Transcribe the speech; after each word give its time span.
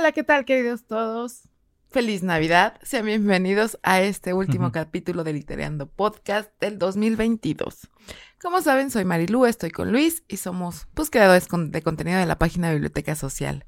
Hola, 0.00 0.12
¿qué 0.12 0.24
tal, 0.24 0.46
queridos 0.46 0.86
todos? 0.86 1.42
Feliz 1.90 2.22
Navidad. 2.22 2.80
Sean 2.82 3.04
bienvenidos 3.04 3.78
a 3.82 4.00
este 4.00 4.32
último 4.32 4.72
capítulo 4.72 5.24
de 5.24 5.34
Litereando 5.34 5.90
Podcast 5.90 6.50
del 6.58 6.78
2022. 6.78 7.86
Como 8.42 8.62
saben, 8.62 8.90
soy 8.90 9.04
Marilu, 9.04 9.44
estoy 9.44 9.70
con 9.70 9.92
Luis 9.92 10.24
y 10.26 10.38
somos 10.38 10.86
pues 10.94 11.10
creadores 11.10 11.46
de 11.50 11.82
contenido 11.82 12.18
de 12.18 12.24
la 12.24 12.38
página 12.38 12.68
de 12.68 12.74
Biblioteca 12.76 13.14
Social. 13.14 13.66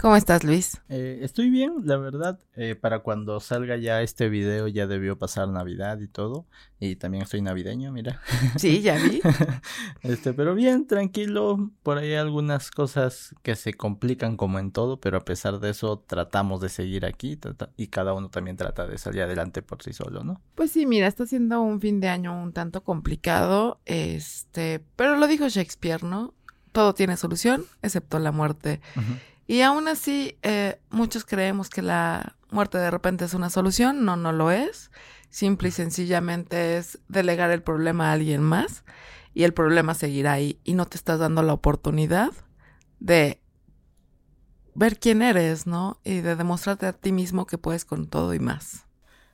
¿Cómo 0.00 0.16
estás, 0.16 0.44
Luis? 0.44 0.80
Eh, 0.88 1.18
estoy 1.20 1.50
bien, 1.50 1.74
la 1.84 1.98
verdad. 1.98 2.40
Eh, 2.56 2.74
para 2.74 3.00
cuando 3.00 3.38
salga 3.40 3.76
ya 3.76 4.00
este 4.00 4.30
video 4.30 4.66
ya 4.66 4.86
debió 4.86 5.18
pasar 5.18 5.48
Navidad 5.48 6.00
y 6.00 6.08
todo. 6.08 6.46
Y 6.80 6.96
también 6.96 7.24
estoy 7.24 7.42
navideño, 7.42 7.92
mira. 7.92 8.22
Sí, 8.56 8.80
ya 8.80 8.96
vi. 8.96 9.20
este, 10.02 10.32
pero 10.32 10.54
bien, 10.54 10.86
tranquilo. 10.86 11.70
Por 11.82 11.98
ahí 11.98 12.14
algunas 12.14 12.70
cosas 12.70 13.34
que 13.42 13.56
se 13.56 13.74
complican 13.74 14.36
como 14.38 14.58
en 14.58 14.72
todo, 14.72 15.00
pero 15.00 15.18
a 15.18 15.24
pesar 15.24 15.60
de 15.60 15.70
eso 15.70 16.02
tratamos 16.06 16.62
de 16.62 16.70
seguir 16.70 17.04
aquí 17.04 17.38
y 17.76 17.86
cada 17.88 18.14
uno 18.14 18.30
también 18.30 18.56
trata 18.56 18.86
de 18.86 18.96
salir 18.96 19.22
adelante 19.22 19.60
por 19.60 19.82
sí 19.82 19.92
solo, 19.92 20.24
¿no? 20.24 20.40
Pues 20.54 20.70
sí, 20.70 20.86
mira, 20.86 21.06
está 21.08 21.26
siendo 21.26 21.60
un 21.60 21.80
fin 21.80 22.00
de 22.00 22.08
año 22.08 22.42
un 22.42 22.52
tanto 22.52 22.84
complicado. 22.84 23.80
Eh, 23.84 24.13
este, 24.14 24.84
pero 24.96 25.16
lo 25.16 25.26
dijo 25.26 25.48
Shakespeare, 25.48 26.02
¿no? 26.02 26.34
Todo 26.72 26.94
tiene 26.94 27.16
solución, 27.16 27.64
excepto 27.82 28.18
la 28.18 28.32
muerte. 28.32 28.80
Y 29.46 29.60
aún 29.60 29.88
así, 29.88 30.38
eh, 30.42 30.80
muchos 30.90 31.24
creemos 31.24 31.68
que 31.68 31.82
la 31.82 32.36
muerte 32.50 32.78
de 32.78 32.90
repente 32.90 33.24
es 33.24 33.34
una 33.34 33.50
solución. 33.50 34.04
No, 34.04 34.16
no 34.16 34.32
lo 34.32 34.50
es. 34.50 34.90
Simple 35.28 35.68
y 35.68 35.72
sencillamente 35.72 36.76
es 36.76 36.98
delegar 37.08 37.50
el 37.50 37.62
problema 37.62 38.10
a 38.10 38.12
alguien 38.12 38.42
más 38.42 38.84
y 39.34 39.42
el 39.42 39.52
problema 39.52 39.94
seguirá 39.94 40.32
ahí 40.32 40.60
y 40.62 40.74
no 40.74 40.86
te 40.86 40.96
estás 40.96 41.18
dando 41.18 41.42
la 41.42 41.52
oportunidad 41.52 42.30
de 43.00 43.42
ver 44.74 44.98
quién 44.98 45.22
eres, 45.22 45.66
¿no? 45.66 46.00
Y 46.04 46.20
de 46.20 46.36
demostrarte 46.36 46.86
a 46.86 46.92
ti 46.92 47.12
mismo 47.12 47.46
que 47.46 47.58
puedes 47.58 47.84
con 47.84 48.06
todo 48.06 48.32
y 48.32 48.38
más. 48.38 48.86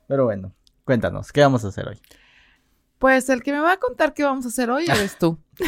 Pero 0.07 0.25
bueno, 0.25 0.53
cuéntanos, 0.83 1.31
¿qué 1.31 1.41
vamos 1.41 1.63
a 1.63 1.67
hacer 1.69 1.87
hoy? 1.87 2.01
Pues 3.01 3.29
el 3.29 3.41
que 3.41 3.51
me 3.51 3.59
va 3.59 3.73
a 3.73 3.77
contar 3.77 4.13
qué 4.13 4.23
vamos 4.23 4.45
a 4.45 4.49
hacer 4.49 4.69
hoy 4.69 4.85
eres 4.85 5.17
tú. 5.17 5.37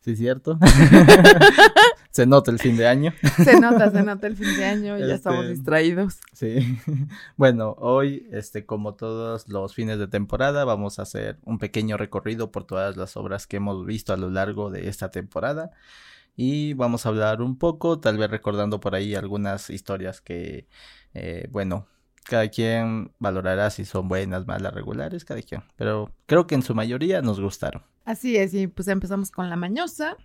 Sí, 0.00 0.14
cierto. 0.14 0.56
se 2.12 2.26
nota 2.26 2.52
el 2.52 2.60
fin 2.60 2.76
de 2.76 2.86
año. 2.86 3.12
se 3.42 3.58
nota, 3.58 3.90
se 3.90 4.04
nota 4.04 4.28
el 4.28 4.36
fin 4.36 4.56
de 4.56 4.64
año, 4.64 4.96
ya 4.98 5.16
estamos 5.16 5.40
este, 5.40 5.54
distraídos. 5.54 6.20
Sí. 6.32 6.78
Bueno, 7.36 7.74
hoy, 7.80 8.28
este, 8.30 8.64
como 8.64 8.94
todos 8.94 9.48
los 9.48 9.74
fines 9.74 9.98
de 9.98 10.06
temporada, 10.06 10.64
vamos 10.64 11.00
a 11.00 11.02
hacer 11.02 11.40
un 11.42 11.58
pequeño 11.58 11.96
recorrido 11.96 12.52
por 12.52 12.62
todas 12.62 12.96
las 12.96 13.16
obras 13.16 13.48
que 13.48 13.56
hemos 13.56 13.84
visto 13.84 14.12
a 14.12 14.16
lo 14.16 14.30
largo 14.30 14.70
de 14.70 14.88
esta 14.88 15.10
temporada. 15.10 15.72
Y 16.36 16.74
vamos 16.74 17.04
a 17.04 17.08
hablar 17.08 17.42
un 17.42 17.58
poco, 17.58 17.98
tal 17.98 18.16
vez 18.16 18.30
recordando 18.30 18.78
por 18.78 18.94
ahí 18.94 19.16
algunas 19.16 19.70
historias 19.70 20.20
que, 20.20 20.68
eh, 21.14 21.48
bueno, 21.50 21.88
cada 22.26 22.48
quien 22.48 23.12
valorará 23.18 23.70
si 23.70 23.84
son 23.84 24.08
buenas, 24.08 24.46
malas, 24.46 24.74
regulares, 24.74 25.24
cada 25.24 25.42
quien. 25.42 25.62
Pero 25.76 26.10
creo 26.26 26.46
que 26.46 26.54
en 26.54 26.62
su 26.62 26.74
mayoría 26.74 27.22
nos 27.22 27.40
gustaron. 27.40 27.82
Así 28.06 28.36
es, 28.36 28.54
y 28.54 28.68
pues 28.68 28.86
empezamos 28.86 29.32
con 29.32 29.50
la 29.50 29.56
mañosa, 29.56 30.16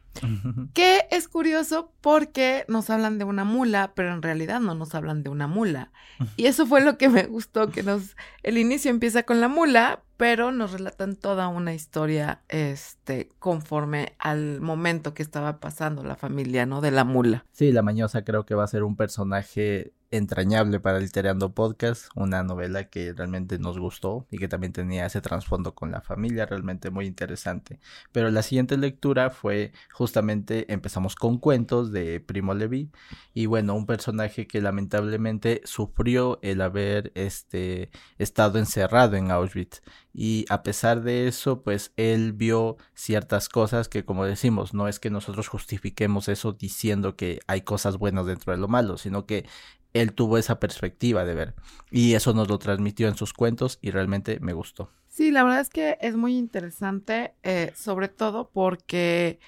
que 0.76 1.08
es 1.10 1.28
curioso 1.28 1.92
porque 2.00 2.64
nos 2.68 2.92
hablan 2.92 3.18
de 3.18 3.24
una 3.24 3.44
mula, 3.44 3.94
pero 3.96 4.14
en 4.14 4.22
realidad 4.22 4.60
no 4.60 4.76
nos 4.76 4.94
hablan 4.94 5.24
de 5.24 5.32
una 5.32 5.48
mula. 5.48 5.92
Y 6.38 6.46
eso 6.46 6.68
fue 6.68 6.82
lo 6.82 7.00
que 7.00 7.10
me 7.10 7.24
gustó, 7.24 7.72
que 7.72 7.82
nos, 7.82 8.16
el 8.44 8.60
inicio 8.60 8.92
empieza 8.92 9.24
con 9.24 9.42
la 9.42 9.48
mula, 9.48 10.04
pero 10.16 10.52
nos 10.52 10.74
relatan 10.74 11.16
toda 11.16 11.48
una 11.48 11.74
historia, 11.74 12.44
este, 12.50 13.30
conforme 13.40 14.14
al 14.20 14.62
momento 14.62 15.16
que 15.16 15.24
estaba 15.24 15.60
pasando 15.60 16.04
la 16.04 16.16
familia, 16.16 16.68
¿no? 16.68 16.82
De 16.82 16.92
la 16.92 17.04
mula. 17.04 17.46
Sí, 17.52 17.72
la 17.72 17.82
mañosa 17.82 18.24
creo 18.24 18.46
que 18.46 18.54
va 18.54 18.64
a 18.64 18.68
ser 18.68 18.84
un 18.84 18.96
personaje 18.96 19.92
entrañable 20.12 20.80
para 20.80 21.00
Litereando 21.00 21.54
Podcast, 21.54 22.09
una 22.16 22.44
novela 22.44 22.89
que 22.89 23.14
realmente 23.14 23.58
nos 23.60 23.80
gustó 23.80 24.27
y 24.30 24.38
que 24.38 24.48
también 24.48 24.73
tenía 24.73 25.05
ese 25.05 25.22
trasfondo 25.22 25.73
con 25.73 25.89
la 25.92 26.02
familia, 26.02 26.45
realmente 26.45 26.92
muy 26.92 27.05
interesante. 27.08 27.80
Pero 28.11 28.30
la 28.30 28.44
siguiente 28.44 28.77
lectura 28.77 29.30
fue 29.30 29.72
justamente 29.92 30.72
empezamos 30.72 31.16
con 31.16 31.38
cuentos 31.38 31.92
de 31.92 32.20
Primo 32.20 32.54
Levi 32.54 32.92
y 33.33 33.45
bueno, 33.45 33.73
un 33.73 33.86
personaje 33.86 34.48
que 34.48 34.61
lamentablemente 34.61 35.61
sufrió 35.64 36.39
el 36.42 36.61
haber 36.61 37.11
este 37.16 37.89
estado 38.17 38.60
encerrado 38.60 39.16
en 39.16 39.32
Auschwitz 39.32 39.82
y 40.14 40.45
a 40.49 40.61
pesar 40.61 41.04
de 41.04 41.28
eso, 41.28 41.64
pues 41.64 41.93
él 41.95 42.33
vio 42.33 42.76
ciertas 42.93 43.48
cosas 43.48 43.88
que 43.88 44.04
como 44.04 44.26
decimos, 44.26 44.73
no 44.73 44.89
es 44.89 44.99
que 44.99 45.10
nosotros 45.10 45.48
justifiquemos 45.48 46.28
eso 46.28 46.52
diciendo 46.52 47.16
que 47.16 47.39
hay 47.48 47.61
cosas 47.61 47.98
buenas 47.98 48.26
dentro 48.26 48.52
de 48.52 48.60
lo 48.60 48.67
malo, 48.67 48.98
sino 48.98 49.26
que 49.26 49.45
él 49.94 50.14
tuvo 50.14 50.38
esa 50.38 50.60
perspectiva 50.60 51.26
de 51.26 51.36
ver. 51.36 51.56
Y 51.90 52.14
eso 52.14 52.34
nos 52.34 52.48
lo 52.48 52.60
transmitió 52.60 53.08
en 53.08 53.16
sus 53.16 53.34
cuentos 53.34 53.80
y 53.82 53.92
realmente 53.92 54.40
me 54.40 54.54
gustó. 54.54 54.90
Sí, 55.08 55.32
la 55.32 55.44
verdad 55.44 55.60
es 55.60 55.70
que 55.70 55.98
es 56.02 56.16
muy 56.16 56.38
interesante, 56.38 57.36
eh, 57.44 57.74
sobre 57.76 58.08
todo 58.08 58.50
porque, 58.50 59.40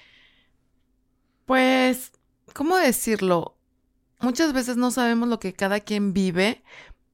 pues, 1.46 2.12
¿cómo 2.52 2.76
decirlo? 2.76 3.56
Muchas 4.20 4.52
veces 4.52 4.76
no 4.76 4.90
sabemos 4.90 5.28
lo 5.28 5.38
que 5.38 5.54
cada 5.54 5.80
quien 5.80 6.12
vive, 6.12 6.62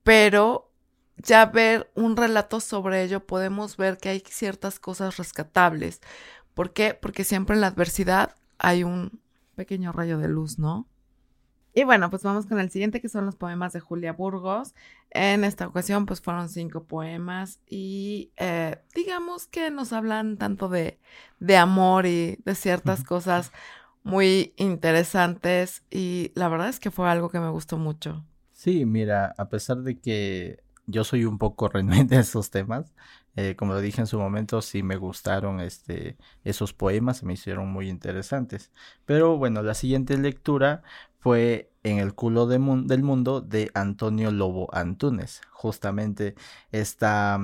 pero 0.03 0.73
ya 1.17 1.47
ver 1.47 1.91
un 1.95 2.17
relato 2.17 2.61
sobre 2.61 3.05
ello 3.05 3.27
podemos 3.27 3.77
ver 3.77 3.99
que 3.99 4.09
hay 4.09 4.23
ciertas 4.27 4.81
cosas 4.81 5.17
rescatables. 5.17 6.01
¿Por 6.55 6.73
qué? 6.73 6.95
Porque 6.95 7.25
siempre 7.25 7.55
en 7.55 7.61
la 7.61 7.69
adversidad 7.69 8.37
hay 8.59 8.85
un 8.85 9.21
pequeño 9.55 9.93
rayo 9.93 10.19
de 10.19 10.29
luz, 10.29 10.59
¿no? 10.59 10.89
Y 11.75 11.85
bueno, 11.85 12.11
pues 12.11 12.23
vamos 12.23 12.47
con 12.47 12.59
el 12.59 12.71
siguiente 12.71 13.01
que 13.01 13.09
son 13.09 13.27
los 13.27 13.37
poemas 13.37 13.73
de 13.73 13.81
Julia 13.81 14.13
Burgos. 14.13 14.75
En 15.11 15.45
esta 15.45 15.67
ocasión 15.67 16.07
pues 16.07 16.21
fueron 16.21 16.49
cinco 16.49 16.85
poemas 16.85 17.61
y 17.67 18.31
eh, 18.37 18.79
digamos 18.95 19.47
que 19.47 19.71
nos 19.71 19.93
hablan 19.93 20.37
tanto 20.37 20.69
de, 20.69 20.99
de 21.39 21.57
amor 21.57 22.07
y 22.07 22.39
de 22.45 22.55
ciertas 22.55 23.05
cosas 23.05 23.53
muy 24.03 24.55
interesantes 24.57 25.83
y 25.91 26.33
la 26.35 26.49
verdad 26.49 26.69
es 26.69 26.81
que 26.81 26.91
fue 26.91 27.09
algo 27.09 27.29
que 27.29 27.41
me 27.41 27.51
gustó 27.51 27.77
mucho. 27.77 28.25
Sí, 28.53 28.85
mira, 28.85 29.35
a 29.39 29.49
pesar 29.49 29.79
de 29.79 29.99
que 29.99 30.63
yo 30.87 31.05
soy 31.05 31.25
un 31.25 31.39
poco 31.39 31.69
renuente 31.71 32.17
a 32.17 32.21
esos 32.21 32.51
temas, 32.51 32.93
eh, 33.37 33.55
como 33.57 33.75
lo 33.75 33.81
dije 33.81 34.01
en 34.01 34.07
su 34.07 34.19
momento, 34.19 34.61
sí 34.61 34.83
me 34.83 34.97
gustaron 34.97 35.61
este, 35.61 36.17
esos 36.45 36.73
poemas, 36.73 37.19
se 37.19 37.27
me 37.27 37.35
hicieron 37.35 37.69
muy 37.69 37.89
interesantes. 37.89 38.71
Pero 39.07 39.39
bueno, 39.39 39.63
la 39.63 39.75
siguiente 39.75 40.19
lectura 40.19 40.83
fue 41.21 41.71
En 41.83 41.99
el 41.99 42.15
culo 42.15 42.47
del 42.47 42.61
mundo 43.03 43.41
de 43.41 43.71
Antonio 43.75 44.31
Lobo 44.33 44.69
Antunes. 44.75 45.41
Justamente 45.51 46.35
esta, 46.73 47.39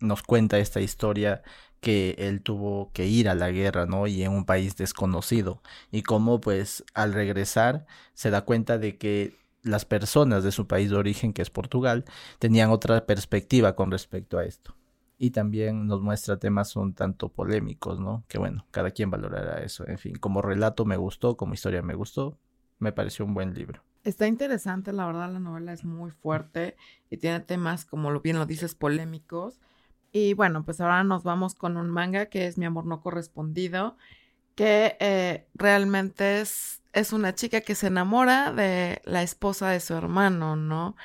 nos 0.00 0.22
cuenta 0.22 0.58
esta 0.58 0.80
historia 0.80 1.42
que 1.80 2.14
él 2.18 2.42
tuvo 2.42 2.90
que 2.94 3.06
ir 3.06 3.28
a 3.28 3.34
la 3.34 3.50
guerra, 3.50 3.84
¿no? 3.86 4.06
Y 4.06 4.22
en 4.22 4.32
un 4.32 4.46
país 4.46 4.76
desconocido. 4.76 5.62
Y 5.90 6.02
cómo 6.02 6.40
pues 6.40 6.84
al 6.94 7.12
regresar 7.12 7.86
se 8.14 8.30
da 8.30 8.42
cuenta 8.42 8.78
de 8.78 8.96
que 8.96 9.34
las 9.62 9.84
personas 9.84 10.44
de 10.44 10.52
su 10.52 10.66
país 10.66 10.90
de 10.90 10.96
origen, 10.96 11.32
que 11.34 11.42
es 11.42 11.50
Portugal, 11.50 12.04
tenían 12.38 12.70
otra 12.70 13.04
perspectiva 13.06 13.76
con 13.76 13.90
respecto 13.90 14.38
a 14.38 14.44
esto 14.44 14.74
y 15.18 15.30
también 15.30 15.86
nos 15.86 16.00
muestra 16.02 16.38
temas 16.38 16.74
un 16.76 16.94
tanto 16.94 17.28
polémicos, 17.28 18.00
¿no? 18.00 18.24
Que 18.28 18.38
bueno, 18.38 18.66
cada 18.72 18.90
quien 18.90 19.10
valorará 19.10 19.62
eso. 19.62 19.86
En 19.86 19.98
fin, 19.98 20.16
como 20.16 20.42
relato 20.42 20.84
me 20.84 20.96
gustó, 20.96 21.36
como 21.36 21.54
historia 21.54 21.82
me 21.82 21.94
gustó, 21.94 22.38
me 22.82 22.92
pareció 22.92 23.24
un 23.24 23.32
buen 23.32 23.54
libro. 23.54 23.82
Está 24.04 24.26
interesante, 24.26 24.92
la 24.92 25.06
verdad 25.06 25.32
la 25.32 25.38
novela 25.38 25.72
es 25.72 25.84
muy 25.84 26.10
fuerte 26.10 26.76
y 27.08 27.18
tiene 27.18 27.40
temas, 27.40 27.84
como 27.84 28.20
bien 28.20 28.38
lo 28.38 28.46
dices, 28.46 28.74
polémicos. 28.74 29.60
Y 30.10 30.34
bueno, 30.34 30.64
pues 30.64 30.80
ahora 30.80 31.04
nos 31.04 31.22
vamos 31.22 31.54
con 31.54 31.76
un 31.76 31.88
manga 31.88 32.26
que 32.26 32.46
es 32.46 32.58
Mi 32.58 32.66
amor 32.66 32.84
no 32.84 33.00
correspondido, 33.00 33.96
que 34.56 34.96
eh, 34.98 35.46
realmente 35.54 36.40
es, 36.40 36.82
es 36.92 37.12
una 37.12 37.34
chica 37.34 37.60
que 37.60 37.76
se 37.76 37.86
enamora 37.86 38.52
de 38.52 39.00
la 39.04 39.22
esposa 39.22 39.70
de 39.70 39.80
su 39.80 39.94
hermano, 39.94 40.56
¿no? 40.56 40.96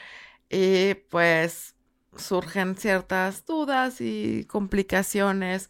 Y 0.50 0.96
pues 1.10 1.76
surgen 2.16 2.76
ciertas 2.76 3.46
dudas 3.46 4.02
y 4.02 4.46
complicaciones, 4.46 5.70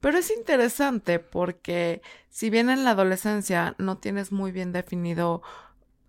pero 0.00 0.18
es 0.18 0.30
interesante 0.30 1.18
porque 1.18 2.02
si 2.30 2.50
bien 2.50 2.70
en 2.70 2.84
la 2.84 2.90
adolescencia 2.90 3.74
no 3.78 3.98
tienes 3.98 4.32
muy 4.32 4.52
bien 4.52 4.72
definido 4.72 5.42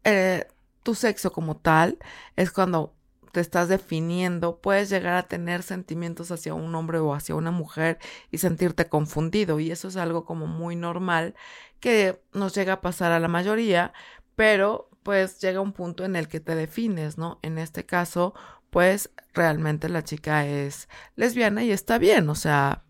eh, 0.03 0.47
tu 0.83 0.95
sexo 0.95 1.31
como 1.31 1.57
tal, 1.57 1.97
es 2.35 2.51
cuando 2.51 2.93
te 3.31 3.41
estás 3.41 3.67
definiendo, 3.69 4.59
puedes 4.59 4.89
llegar 4.89 5.15
a 5.15 5.27
tener 5.27 5.63
sentimientos 5.63 6.31
hacia 6.31 6.53
un 6.53 6.73
hombre 6.75 6.99
o 6.99 7.13
hacia 7.13 7.35
una 7.35 7.51
mujer 7.51 7.99
y 8.31 8.39
sentirte 8.39 8.89
confundido. 8.89 9.59
Y 9.59 9.71
eso 9.71 9.87
es 9.87 9.97
algo 9.97 10.25
como 10.25 10.47
muy 10.47 10.75
normal 10.75 11.35
que 11.79 12.21
nos 12.33 12.55
llega 12.55 12.73
a 12.73 12.81
pasar 12.81 13.11
a 13.11 13.19
la 13.19 13.27
mayoría, 13.27 13.93
pero 14.35 14.89
pues 15.03 15.39
llega 15.39 15.61
un 15.61 15.73
punto 15.73 16.05
en 16.05 16.15
el 16.15 16.27
que 16.27 16.39
te 16.39 16.55
defines, 16.55 17.17
¿no? 17.17 17.39
En 17.41 17.57
este 17.57 17.85
caso, 17.85 18.33
pues 18.69 19.09
realmente 19.33 19.89
la 19.89 20.03
chica 20.03 20.45
es 20.45 20.89
lesbiana 21.15 21.63
y 21.63 21.71
está 21.71 21.97
bien, 21.97 22.29
o 22.29 22.35
sea, 22.35 22.83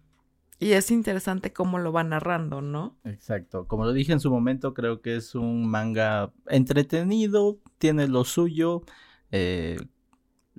y 0.60 0.74
es 0.74 0.92
interesante 0.92 1.54
cómo 1.54 1.80
lo 1.80 1.94
va 1.94 2.04
narrando, 2.04 2.62
¿no? 2.62 2.98
Exacto. 3.06 3.66
Como 3.68 3.86
lo 3.86 3.94
dije 3.94 4.12
en 4.12 4.20
su 4.20 4.30
momento, 4.30 4.74
creo 4.74 5.02
que 5.02 5.16
es 5.16 5.34
un 5.36 5.70
manga 5.70 6.34
entretenido, 6.48 7.60
tiene 7.78 8.08
lo 8.08 8.26
suyo. 8.26 8.84
Eh, 9.32 9.78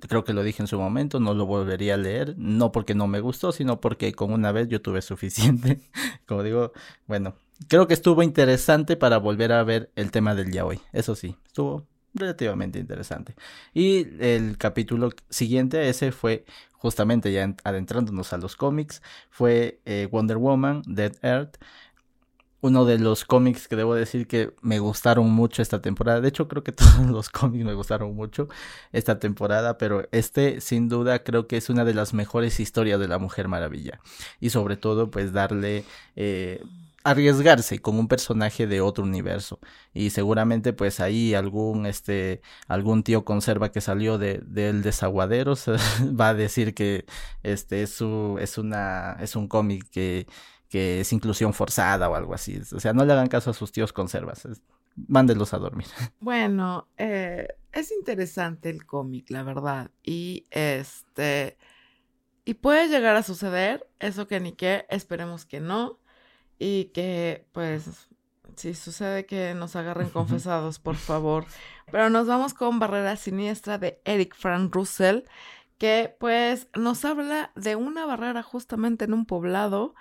creo 0.07 0.23
que 0.23 0.33
lo 0.33 0.43
dije 0.43 0.63
en 0.63 0.67
su 0.67 0.79
momento, 0.79 1.19
no 1.19 1.35
lo 1.35 1.45
volvería 1.45 1.93
a 1.93 1.97
leer, 1.97 2.35
no 2.37 2.71
porque 2.71 2.95
no 2.95 3.07
me 3.07 3.19
gustó, 3.19 3.51
sino 3.51 3.79
porque 3.79 4.13
con 4.13 4.33
una 4.33 4.51
vez 4.51 4.67
yo 4.69 4.81
tuve 4.81 5.03
suficiente. 5.03 5.79
Como 6.25 6.41
digo, 6.41 6.71
bueno, 7.05 7.35
creo 7.67 7.87
que 7.87 7.93
estuvo 7.93 8.23
interesante 8.23 8.97
para 8.97 9.17
volver 9.17 9.51
a 9.51 9.63
ver 9.63 9.91
el 9.95 10.11
tema 10.11 10.33
del 10.33 10.51
yaoi. 10.51 10.79
Eso 10.93 11.15
sí, 11.15 11.37
estuvo 11.45 11.85
relativamente 12.13 12.79
interesante. 12.79 13.35
Y 13.73 14.07
el 14.19 14.57
capítulo 14.57 15.11
siguiente, 15.29 15.89
ese 15.89 16.11
fue 16.11 16.45
justamente 16.81 17.31
ya 17.31 17.55
adentrándonos 17.63 18.33
a 18.33 18.37
los 18.39 18.55
cómics, 18.55 19.03
fue 19.29 19.81
eh, 19.85 20.07
Wonder 20.11 20.37
Woman, 20.37 20.81
Dead 20.87 21.13
Earth. 21.21 21.57
Uno 22.63 22.85
de 22.85 22.99
los 22.99 23.23
cómics 23.23 23.67
que 23.67 23.75
debo 23.75 23.95
decir 23.95 24.27
que 24.27 24.53
me 24.61 24.79
gustaron 24.79 25.29
mucho 25.31 25.61
esta 25.61 25.81
temporada. 25.81 26.21
De 26.21 26.29
hecho, 26.29 26.47
creo 26.47 26.63
que 26.63 26.71
todos 26.71 27.05
los 27.07 27.29
cómics 27.29 27.65
me 27.65 27.73
gustaron 27.75 28.15
mucho 28.15 28.49
esta 28.91 29.19
temporada, 29.19 29.77
pero 29.77 30.07
este 30.11 30.59
sin 30.61 30.89
duda 30.89 31.23
creo 31.23 31.47
que 31.47 31.57
es 31.57 31.69
una 31.69 31.85
de 31.85 31.93
las 31.93 32.13
mejores 32.13 32.59
historias 32.59 32.99
de 32.99 33.07
la 33.07 33.19
Mujer 33.19 33.47
Maravilla. 33.47 33.99
Y 34.39 34.49
sobre 34.49 34.75
todo, 34.75 35.11
pues 35.11 35.33
darle 35.33 35.85
eh, 36.15 36.63
arriesgarse 37.03 37.79
con 37.79 37.97
un 37.97 38.07
personaje 38.07 38.67
de 38.67 38.81
otro 38.81 39.03
universo. 39.03 39.59
Y 39.93 40.11
seguramente 40.11 40.73
pues 40.73 40.99
ahí 40.99 41.33
algún 41.33 41.85
este 41.85 42.41
algún 42.67 43.03
tío 43.03 43.25
conserva 43.25 43.71
que 43.71 43.81
salió 43.81 44.17
de 44.17 44.39
del 44.45 44.81
desaguadero 44.83 45.55
va 46.19 46.29
a 46.29 46.33
decir 46.33 46.73
que 46.73 47.05
este 47.43 47.83
es 47.83 47.91
su 47.93 48.37
es 48.39 48.57
una 48.57 49.17
es 49.19 49.35
un 49.35 49.47
cómic 49.47 49.89
que 49.89 50.27
que 50.69 51.01
es 51.01 51.11
inclusión 51.11 51.53
forzada 51.53 52.09
o 52.09 52.15
algo 52.15 52.33
así. 52.33 52.61
O 52.71 52.79
sea 52.79 52.93
no 52.93 53.05
le 53.05 53.13
hagan 53.13 53.27
caso 53.27 53.49
a 53.51 53.53
sus 53.53 53.71
tíos 53.71 53.93
conservas 53.93 54.47
mándelos 55.07 55.53
a 55.53 55.57
dormir. 55.57 55.87
Bueno 56.19 56.87
eh, 56.97 57.47
es 57.71 57.91
interesante 57.91 58.69
el 58.69 58.85
cómic 58.85 59.29
la 59.29 59.43
verdad. 59.43 59.91
Y 60.03 60.45
este 60.51 61.57
y 62.43 62.55
puede 62.55 62.87
llegar 62.87 63.15
a 63.15 63.23
suceder 63.23 63.87
eso 63.99 64.27
que 64.27 64.39
ni 64.39 64.53
qué 64.53 64.85
esperemos 64.89 65.45
que 65.45 65.59
no 65.59 66.00
y 66.61 66.91
que 66.93 67.47
pues 67.53 68.07
si 68.55 68.75
sucede 68.75 69.25
que 69.25 69.55
nos 69.55 69.75
agarren 69.75 70.09
confesados, 70.09 70.77
por 70.77 70.95
favor. 70.95 71.45
Pero 71.91 72.11
nos 72.11 72.27
vamos 72.27 72.53
con 72.53 72.77
Barrera 72.77 73.15
Siniestra 73.15 73.79
de 73.79 73.99
Eric 74.05 74.35
Frank 74.35 74.73
Russell, 74.73 75.21
que 75.79 76.15
pues 76.19 76.67
nos 76.75 77.03
habla 77.03 77.51
de 77.55 77.75
una 77.75 78.05
barrera 78.05 78.43
justamente 78.43 79.05
en 79.05 79.13
un 79.13 79.25
poblado 79.25 79.95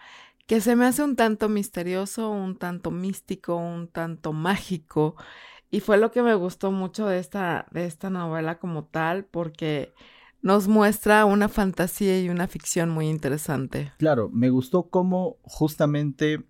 que 0.46 0.60
se 0.60 0.76
me 0.76 0.84
hace 0.84 1.02
un 1.02 1.16
tanto 1.16 1.48
misterioso, 1.48 2.28
un 2.30 2.58
tanto 2.58 2.90
místico, 2.90 3.56
un 3.56 3.88
tanto 3.88 4.34
mágico. 4.34 5.16
Y 5.70 5.80
fue 5.80 5.96
lo 5.96 6.10
que 6.10 6.22
me 6.22 6.34
gustó 6.34 6.72
mucho 6.72 7.06
de 7.06 7.20
esta, 7.20 7.68
de 7.70 7.86
esta 7.86 8.10
novela 8.10 8.58
como 8.58 8.84
tal, 8.84 9.24
porque 9.24 9.94
nos 10.42 10.68
muestra 10.68 11.24
una 11.24 11.48
fantasía 11.48 12.20
y 12.20 12.28
una 12.28 12.48
ficción 12.48 12.90
muy 12.90 13.08
interesante. 13.08 13.92
Claro, 13.98 14.28
me 14.30 14.50
gustó 14.50 14.90
cómo 14.90 15.38
justamente 15.42 16.44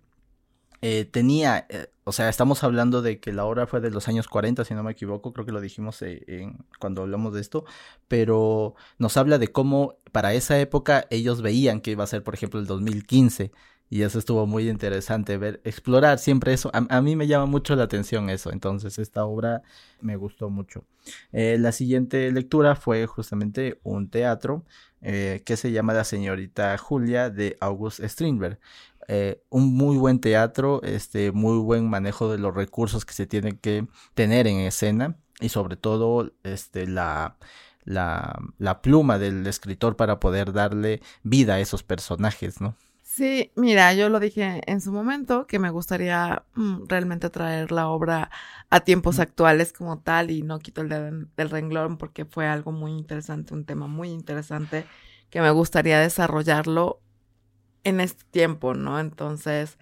eh, 0.81 1.05
tenía, 1.05 1.67
eh, 1.69 1.87
o 2.05 2.11
sea, 2.11 2.27
estamos 2.27 2.63
hablando 2.63 3.03
de 3.03 3.19
que 3.19 3.31
la 3.31 3.45
obra 3.45 3.67
fue 3.67 3.81
de 3.81 3.91
los 3.91 4.07
años 4.07 4.27
40, 4.27 4.65
si 4.65 4.73
no 4.73 4.83
me 4.83 4.91
equivoco, 4.91 5.31
creo 5.31 5.45
que 5.45 5.51
lo 5.51 5.61
dijimos 5.61 6.01
eh, 6.01 6.51
cuando 6.79 7.03
hablamos 7.03 7.33
de 7.33 7.41
esto, 7.41 7.65
pero 8.07 8.75
nos 8.97 9.15
habla 9.15 9.37
de 9.37 9.51
cómo 9.51 9.97
para 10.11 10.33
esa 10.33 10.59
época 10.59 11.05
ellos 11.11 11.41
veían 11.43 11.81
que 11.81 11.91
iba 11.91 12.03
a 12.03 12.07
ser, 12.07 12.23
por 12.23 12.33
ejemplo, 12.33 12.59
el 12.59 12.65
2015. 12.65 13.51
Y 13.89 14.03
eso 14.03 14.19
estuvo 14.19 14.47
muy 14.47 14.69
interesante 14.69 15.37
ver, 15.37 15.59
explorar 15.65 16.17
siempre 16.17 16.53
eso. 16.53 16.71
A, 16.73 17.01
mí 17.01 17.17
me 17.17 17.27
llama 17.27 17.45
mucho 17.45 17.75
la 17.75 17.83
atención 17.83 18.29
eso. 18.29 18.49
Entonces, 18.53 18.97
esta 18.99 19.25
obra 19.25 19.63
me 19.99 20.15
gustó 20.15 20.49
mucho. 20.49 20.85
la 21.33 21.73
siguiente 21.73 22.31
lectura 22.31 22.77
fue 22.77 23.05
justamente 23.05 23.81
un 23.83 24.09
teatro 24.09 24.63
que 25.01 25.57
se 25.57 25.73
llama 25.73 25.93
La 25.93 26.05
señorita 26.05 26.77
Julia 26.77 27.29
de 27.29 27.57
August 27.59 27.99
Strindberg. 28.01 28.59
Eh, 29.07 29.43
un 29.49 29.73
muy 29.75 29.97
buen 29.97 30.19
teatro, 30.19 30.81
este, 30.83 31.31
muy 31.31 31.57
buen 31.59 31.89
manejo 31.89 32.31
de 32.31 32.37
los 32.37 32.53
recursos 32.53 33.05
que 33.05 33.13
se 33.13 33.27
tienen 33.27 33.57
que 33.57 33.87
tener 34.13 34.47
en 34.47 34.59
escena 34.59 35.17
y 35.39 35.49
sobre 35.49 35.75
todo 35.75 36.31
este, 36.43 36.87
la, 36.87 37.37
la, 37.83 38.39
la 38.57 38.81
pluma 38.81 39.17
del 39.19 39.45
escritor 39.47 39.95
para 39.95 40.19
poder 40.19 40.53
darle 40.53 41.01
vida 41.23 41.55
a 41.55 41.59
esos 41.59 41.83
personajes, 41.83 42.61
¿no? 42.61 42.75
Sí, 43.03 43.51
mira, 43.57 43.93
yo 43.93 44.07
lo 44.07 44.21
dije 44.21 44.61
en 44.67 44.79
su 44.79 44.93
momento 44.93 45.45
que 45.45 45.59
me 45.59 45.69
gustaría 45.69 46.45
mm, 46.55 46.85
realmente 46.87 47.29
traer 47.29 47.73
la 47.73 47.89
obra 47.89 48.31
a 48.69 48.79
tiempos 48.81 49.19
actuales 49.19 49.73
como 49.73 49.99
tal 49.99 50.31
y 50.31 50.43
no 50.43 50.59
quito 50.59 50.79
el 50.81 50.87
dedo 50.87 51.11
del 51.35 51.49
renglón 51.49 51.97
porque 51.97 52.23
fue 52.23 52.47
algo 52.47 52.71
muy 52.71 52.93
interesante, 52.93 53.53
un 53.53 53.65
tema 53.65 53.87
muy 53.87 54.09
interesante 54.09 54.85
que 55.29 55.41
me 55.41 55.51
gustaría 55.51 55.99
desarrollarlo 55.99 57.01
en 57.83 57.99
este 58.01 58.23
tiempo, 58.31 58.73
¿no? 58.73 58.99
Entonces, 58.99 59.77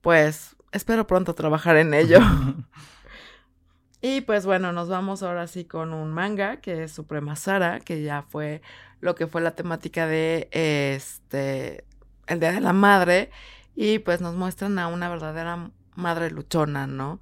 pues 0.00 0.56
espero 0.72 1.06
pronto 1.06 1.34
trabajar 1.34 1.76
en 1.76 1.94
ello. 1.94 2.20
y 4.00 4.22
pues 4.22 4.46
bueno, 4.46 4.72
nos 4.72 4.88
vamos 4.88 5.22
ahora 5.22 5.46
sí 5.46 5.64
con 5.64 5.92
un 5.92 6.12
manga 6.12 6.60
que 6.60 6.84
es 6.84 6.92
Suprema 6.92 7.36
Sara, 7.36 7.80
que 7.80 8.02
ya 8.02 8.22
fue 8.22 8.62
lo 9.00 9.14
que 9.14 9.26
fue 9.26 9.40
la 9.40 9.52
temática 9.52 10.06
de 10.06 10.48
este 10.52 11.84
el 12.26 12.38
Día 12.38 12.52
de 12.52 12.60
la 12.60 12.72
Madre 12.72 13.30
y 13.74 13.98
pues 13.98 14.20
nos 14.20 14.34
muestran 14.34 14.78
a 14.78 14.88
una 14.88 15.08
verdadera 15.08 15.70
madre 15.96 16.30
luchona, 16.30 16.86
¿no? 16.86 17.20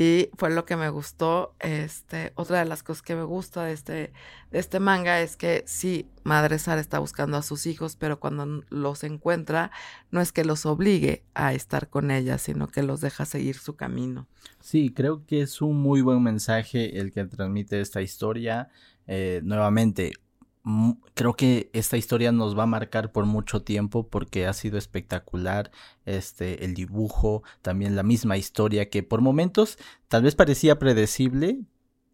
Y 0.00 0.30
fue 0.36 0.50
lo 0.50 0.64
que 0.64 0.76
me 0.76 0.90
gustó. 0.90 1.56
Este, 1.58 2.32
otra 2.36 2.60
de 2.60 2.66
las 2.66 2.84
cosas 2.84 3.02
que 3.02 3.16
me 3.16 3.24
gusta 3.24 3.64
de 3.64 3.72
este, 3.72 4.12
de 4.52 4.58
este 4.60 4.78
manga 4.78 5.20
es 5.20 5.36
que 5.36 5.64
sí, 5.66 6.06
Madre 6.22 6.60
Sara 6.60 6.80
está 6.80 7.00
buscando 7.00 7.36
a 7.36 7.42
sus 7.42 7.66
hijos, 7.66 7.96
pero 7.96 8.20
cuando 8.20 8.62
los 8.68 9.02
encuentra, 9.02 9.72
no 10.12 10.20
es 10.20 10.30
que 10.30 10.44
los 10.44 10.66
obligue 10.66 11.24
a 11.34 11.52
estar 11.52 11.88
con 11.88 12.12
ella, 12.12 12.38
sino 12.38 12.68
que 12.68 12.84
los 12.84 13.00
deja 13.00 13.24
seguir 13.24 13.56
su 13.56 13.74
camino. 13.74 14.28
Sí, 14.60 14.92
creo 14.94 15.26
que 15.26 15.42
es 15.42 15.60
un 15.60 15.82
muy 15.82 16.00
buen 16.00 16.22
mensaje 16.22 17.00
el 17.00 17.10
que 17.10 17.24
transmite 17.24 17.80
esta 17.80 18.00
historia. 18.00 18.68
Eh, 19.08 19.40
nuevamente, 19.42 20.12
creo 21.14 21.34
que 21.34 21.70
esta 21.72 21.96
historia 21.96 22.32
nos 22.32 22.58
va 22.58 22.64
a 22.64 22.66
marcar 22.66 23.12
por 23.12 23.26
mucho 23.26 23.62
tiempo 23.62 24.08
porque 24.08 24.46
ha 24.46 24.52
sido 24.52 24.76
espectacular 24.78 25.70
este 26.04 26.64
el 26.64 26.74
dibujo 26.74 27.42
también 27.62 27.96
la 27.96 28.02
misma 28.02 28.36
historia 28.36 28.90
que 28.90 29.02
por 29.02 29.20
momentos 29.20 29.78
tal 30.08 30.22
vez 30.22 30.34
parecía 30.34 30.78
predecible 30.78 31.60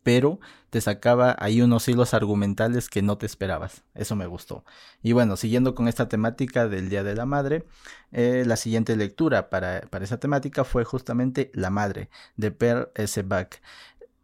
pero 0.05 0.39
te 0.71 0.81
sacaba 0.81 1.35
ahí 1.39 1.63
unos 1.63 1.89
hilos 1.89 2.15
argumentales 2.15 2.89
que 2.89 3.01
no 3.01 3.17
te 3.17 3.25
esperabas. 3.27 3.85
Eso 3.95 4.15
me 4.17 4.27
gustó. 4.27 4.63
Y 5.03 5.13
bueno, 5.13 5.37
siguiendo 5.37 5.75
con 5.75 5.89
esta 5.89 6.09
temática 6.09 6.69
del 6.69 6.91
Día 6.91 7.03
de 7.03 7.17
la 7.17 7.25
Madre, 7.25 7.65
eh, 8.13 8.45
la 8.47 8.57
siguiente 8.57 8.97
lectura 8.97 9.49
para, 9.49 9.81
para, 9.89 10.05
esa 10.05 10.21
temática 10.21 10.63
fue 10.65 10.85
justamente 10.85 11.51
La 11.55 11.71
Madre, 11.71 12.11
de 12.37 12.51
Per 12.51 12.93
S. 12.97 13.23
Bach, 13.23 13.49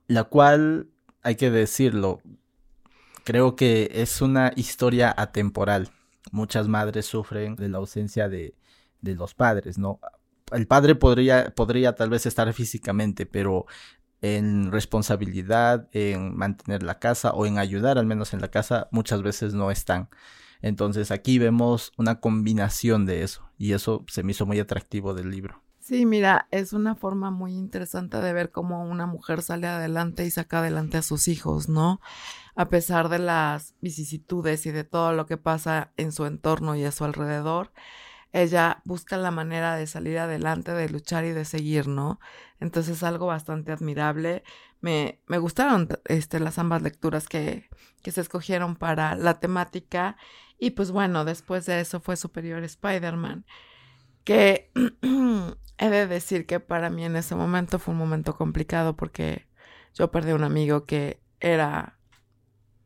la 0.07 0.25
cual, 0.25 0.89
hay 1.23 1.37
que 1.37 1.51
decirlo, 1.51 2.21
creo 3.31 3.55
que 3.55 3.89
es 3.93 4.23
una 4.23 4.53
historia 4.57 5.15
atemporal. 5.17 5.91
Muchas 6.33 6.67
madres 6.67 7.07
sufren 7.07 7.55
de 7.55 7.69
la 7.69 7.79
ausencia 7.79 8.29
de, 8.29 8.57
de 9.03 9.15
los 9.15 9.35
padres, 9.35 9.79
¿no? 9.79 10.01
El 10.51 10.67
padre 10.67 10.97
podría, 10.97 11.55
podría 11.55 11.95
tal 11.95 12.11
vez 12.11 12.27
estar 12.27 12.53
físicamente, 12.53 13.27
pero 13.27 13.67
en 14.21 14.73
responsabilidad, 14.73 15.89
en 15.93 16.37
mantener 16.37 16.83
la 16.83 16.99
casa 16.99 17.31
o 17.31 17.47
en 17.47 17.59
ayudar 17.59 17.99
al 17.99 18.07
menos 18.07 18.35
en 18.35 18.41
la 18.41 18.49
casa, 18.49 18.89
muchas 18.91 19.23
veces 19.23 19.55
no 19.55 19.71
están. 19.71 20.09
Entonces 20.61 21.13
aquí 21.13 21.39
vemos 21.39 21.93
una 21.97 22.19
combinación 22.19 23.07
de 23.07 23.23
eso 23.23 23.49
y 23.57 23.75
eso 23.75 24.05
se 24.09 24.25
me 24.25 24.33
hizo 24.33 24.45
muy 24.45 24.59
atractivo 24.59 25.15
del 25.15 25.31
libro. 25.31 25.63
Sí, 25.91 26.07
mira, 26.07 26.47
es 26.53 26.73
una 26.73 26.95
forma 26.95 27.33
muy 27.33 27.53
interesante 27.55 28.19
de 28.19 28.33
ver 28.33 28.53
cómo 28.53 28.85
una 28.85 29.07
mujer 29.07 29.43
sale 29.43 29.67
adelante 29.67 30.25
y 30.25 30.31
saca 30.31 30.61
adelante 30.61 30.99
a 30.99 31.03
sus 31.03 31.27
hijos, 31.27 31.69
¿no? 31.69 32.01
A 32.55 32.69
pesar 32.69 33.09
de 33.09 33.19
las 33.19 33.75
vicisitudes 33.81 34.67
y 34.67 34.71
de 34.71 34.85
todo 34.85 35.13
lo 35.15 35.27
que 35.27 35.37
pasa 35.37 35.91
en 35.97 36.13
su 36.13 36.27
entorno 36.27 36.77
y 36.77 36.85
a 36.85 36.93
su 36.93 37.05
alrededor, 37.05 37.73
ella 38.33 38.83
busca 38.85 39.17
la 39.17 39.33
manera 39.33 39.75
de 39.75 39.89
salir 39.89 40.19
adelante, 40.21 40.71
de 40.75 40.89
luchar 40.91 41.25
y 41.25 41.33
de 41.33 41.45
seguir, 41.45 41.89
¿no? 41.89 42.21
Entonces 42.61 42.99
es 42.99 43.03
algo 43.03 43.27
bastante 43.27 43.73
admirable. 43.73 44.45
Me, 44.81 45.21
me 45.27 45.39
gustaron 45.39 45.89
este, 46.05 46.39
las 46.39 46.59
ambas 46.61 46.83
lecturas 46.83 47.29
que, 47.29 47.69
que 48.05 48.13
se 48.13 48.21
escogieron 48.21 48.77
para 48.77 49.17
la 49.17 49.41
temática. 49.41 50.17
Y 50.57 50.71
pues 50.71 50.93
bueno, 50.93 51.25
después 51.25 51.67
de 51.67 51.81
eso 51.81 51.99
fue 51.99 52.17
Superior 52.17 52.63
Spider-Man 52.63 53.45
que 54.25 54.71
he 55.81 55.91
de 55.91 56.07
decir 56.07 56.47
que 56.47 56.61
para 56.61 56.91
mí 56.91 57.05
en 57.05 57.17
ese 57.17 57.35
momento 57.35 57.79
fue 57.79 57.93
un 57.93 57.99
momento 57.99 58.37
complicado 58.37 58.97
porque 58.97 59.47
yo 59.95 60.11
perdí 60.11 60.31
a 60.31 60.37
un 60.37 60.45
amigo 60.45 60.85
que 60.85 61.21
era 61.41 61.99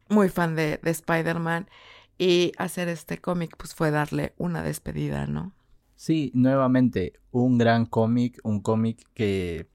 muy 0.09 0.29
fan 0.29 0.55
de, 0.55 0.79
de 0.83 0.91
Spider-Man 0.91 1.69
y 2.17 2.53
hacer 2.57 2.89
este 2.89 3.19
cómic 3.19 3.57
pues 3.59 3.75
fue 3.75 3.91
darle 3.91 4.33
una 4.39 4.63
despedida, 4.63 5.27
¿no? 5.27 5.53
Sí, 5.97 6.31
nuevamente, 6.35 7.15
un 7.31 7.59
gran 7.59 7.85
cómic, 7.87 8.39
un 8.45 8.61
cómic 8.61 9.05
que 9.13 9.69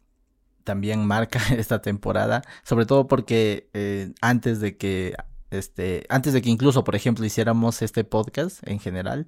también 0.64 1.06
marca 1.06 1.40
esta 1.58 1.82
temporada, 1.82 2.42
sobre 2.64 2.86
todo 2.86 3.08
porque 3.08 3.70
eh, 3.74 4.14
antes 4.22 4.60
de 4.60 4.78
que 4.78 5.16
este, 5.52 6.06
antes 6.10 6.34
de 6.34 6.42
que 6.42 6.50
incluso, 6.50 6.84
por 6.84 6.96
ejemplo, 6.96 7.26
hiciéramos 7.26 7.82
este 7.82 8.04
podcast 8.04 8.66
en 8.68 8.80
general, 8.80 9.28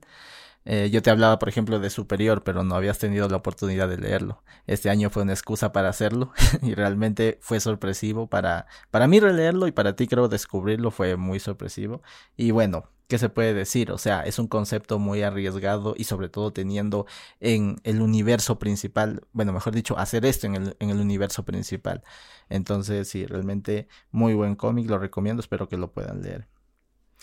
eh, 0.66 0.90
yo 0.92 1.02
te 1.02 1.10
hablaba, 1.10 1.40
por 1.40 1.50
ejemplo, 1.50 1.80
de 1.80 1.90
Superior, 1.90 2.44
pero 2.44 2.64
no 2.64 2.76
habías 2.76 3.00
tenido 3.00 3.28
la 3.28 3.38
oportunidad 3.38 3.90
de 3.90 3.98
leerlo. 3.98 4.44
Este 4.68 4.90
año 4.90 5.10
fue 5.10 5.24
una 5.24 5.34
excusa 5.34 5.72
para 5.72 5.90
hacerlo 5.90 6.34
y 6.62 6.76
realmente 6.76 7.40
fue 7.42 7.60
sorpresivo 7.60 8.28
para, 8.28 8.68
para 8.92 9.08
mí 9.08 9.20
releerlo 9.20 9.68
y 9.68 9.72
para 9.72 9.96
ti 9.96 10.08
creo 10.08 10.28
descubrirlo 10.28 10.92
fue 10.92 11.16
muy 11.18 11.40
sorpresivo. 11.40 12.02
Y 12.38 12.52
bueno, 12.52 12.90
¿qué 13.08 13.18
se 13.18 13.30
puede 13.30 13.54
decir? 13.54 13.92
O 13.92 13.98
sea, 13.98 14.22
es 14.22 14.40
un 14.40 14.48
concepto 14.48 15.00
muy 15.00 15.24
arriesgado 15.24 15.96
y 15.98 16.04
sobre 16.06 16.30
todo 16.30 16.54
teniendo 16.54 17.08
en 17.40 17.78
el 17.84 18.02
universo 18.02 18.60
principal, 18.60 19.22
bueno, 19.34 19.54
mejor 19.54 19.74
dicho, 19.74 19.98
hacer 19.98 20.26
esto 20.26 20.48
en 20.48 20.56
el, 20.56 20.78
en 20.80 20.90
el 20.92 21.00
universo 21.00 21.44
principal. 21.44 22.04
Entonces, 22.50 23.08
sí, 23.10 23.26
realmente 23.26 23.88
muy 24.12 24.34
buen 24.36 24.56
cómic, 24.56 24.90
lo 24.90 25.00
recomiendo, 25.00 25.42
espero 25.42 25.68
que 25.70 25.78
lo 25.78 25.92
puedan 25.92 26.22
leer 26.22 26.51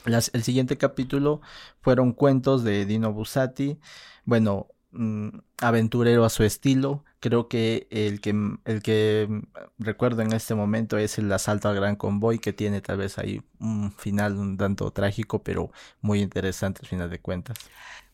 el 0.06 0.42
siguiente 0.42 0.76
capítulo 0.78 1.40
fueron 1.80 2.12
cuentos 2.12 2.64
de 2.64 2.86
Dino 2.86 3.12
Bussati. 3.12 3.78
Bueno, 4.24 4.68
mm, 4.92 5.28
aventurero 5.60 6.24
a 6.24 6.30
su 6.30 6.44
estilo. 6.44 7.04
Creo 7.20 7.48
que 7.48 7.88
el 7.90 8.20
que 8.20 8.30
el 8.64 8.82
que 8.82 9.28
recuerdo 9.78 10.22
en 10.22 10.32
este 10.32 10.54
momento 10.54 10.98
es 10.98 11.18
el 11.18 11.32
asalto 11.32 11.68
al 11.68 11.74
gran 11.76 11.96
convoy 11.96 12.38
que 12.38 12.52
tiene 12.52 12.80
tal 12.80 12.98
vez 12.98 13.18
ahí 13.18 13.42
un 13.60 13.92
final 13.92 14.36
un 14.36 14.56
tanto 14.56 14.90
trágico, 14.92 15.42
pero 15.42 15.70
muy 16.00 16.20
interesante 16.20 16.80
al 16.82 16.88
final 16.88 17.10
de 17.10 17.20
cuentas. 17.20 17.58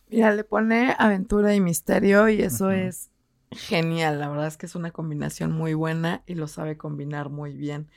Mira, 0.09 0.35
le 0.35 0.45
pone 0.45 0.95
aventura 0.99 1.55
y 1.55 1.61
misterio 1.61 2.29
y 2.29 2.43
eso 2.43 2.71
es 2.71 3.11
genial. 3.51 4.19
La 4.21 4.29
verdad 4.29 4.47
es 4.47 4.57
que 4.57 4.67
es 4.67 4.75
una 4.75 4.91
combinación 4.91 5.53
muy 5.53 5.75
buena 5.75 6.23
y 6.27 6.35
lo 6.35 6.47
sabe 6.47 6.77
combinar 6.77 7.31
muy 7.31 7.55
bien. 7.55 7.91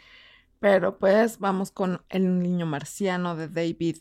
Pero 0.59 0.97
pues 0.97 1.39
vamos 1.39 1.71
con 1.71 2.01
El 2.09 2.39
niño 2.39 2.65
marciano 2.65 3.35
de 3.35 3.47
David 3.47 3.97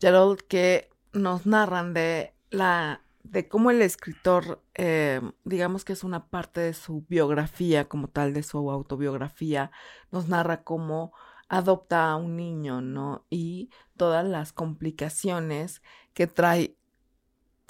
Gerald 0.00 0.40
que 0.48 0.90
nos 1.12 1.46
narran 1.46 1.94
de 1.94 2.34
la 2.50 3.02
de 3.22 3.48
cómo 3.48 3.70
el 3.70 3.82
escritor, 3.82 4.62
eh, 4.74 5.20
digamos 5.44 5.84
que 5.84 5.92
es 5.92 6.04
una 6.04 6.26
parte 6.30 6.60
de 6.60 6.74
su 6.74 7.04
biografía 7.08 7.88
como 7.88 8.08
tal, 8.08 8.32
de 8.32 8.42
su 8.42 8.70
autobiografía, 8.70 9.70
nos 10.10 10.28
narra 10.28 10.64
cómo 10.64 11.12
adopta 11.48 12.10
a 12.10 12.16
un 12.16 12.36
niño, 12.36 12.80
¿no? 12.80 13.26
Y 13.28 13.70
todas 13.96 14.26
las 14.26 14.52
complicaciones 14.52 15.82
que 16.14 16.26
trae 16.26 16.76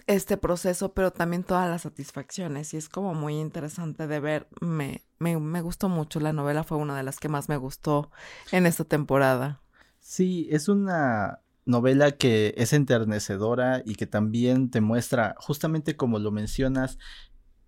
este 0.07 0.37
proceso, 0.37 0.93
pero 0.95 1.13
también 1.13 1.45
todas 1.45 1.69
las 1.69 1.83
satisfacciones. 1.83 2.75
Y 2.75 2.77
es 2.77 2.89
como 2.89 3.15
muy 3.15 3.39
interesante 3.39 4.07
de 4.07 4.21
ver. 4.21 4.49
Me, 4.61 5.03
me, 5.21 5.61
gustó 5.61 5.89
mucho. 5.89 6.19
La 6.19 6.33
novela 6.33 6.65
fue 6.65 6.79
una 6.79 6.97
de 6.97 7.03
las 7.03 7.21
que 7.21 7.29
más 7.29 7.49
me 7.49 7.57
gustó 7.57 8.11
en 8.51 8.67
esta 8.67 8.85
temporada. 8.85 9.61
Sí, 10.01 10.49
es 10.51 10.69
una 10.69 11.41
novela 11.67 12.13
que 12.13 12.55
es 12.57 12.73
enternecedora 12.73 13.83
y 13.85 13.95
que 13.95 14.07
también 14.07 14.71
te 14.71 14.81
muestra, 14.81 15.37
justamente 15.39 15.95
como 15.97 16.19
lo 16.19 16.33
mencionas, 16.33 16.99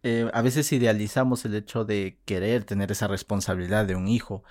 eh, 0.03 0.29
a 0.33 0.43
veces 0.43 0.73
idealizamos 0.73 1.45
el 1.45 1.55
hecho 1.55 1.85
de 1.85 2.19
querer 2.25 2.65
tener 2.65 2.91
esa 2.91 3.07
responsabilidad 3.07 3.87
de 3.87 3.95
un 3.95 4.09
hijo, 4.09 4.43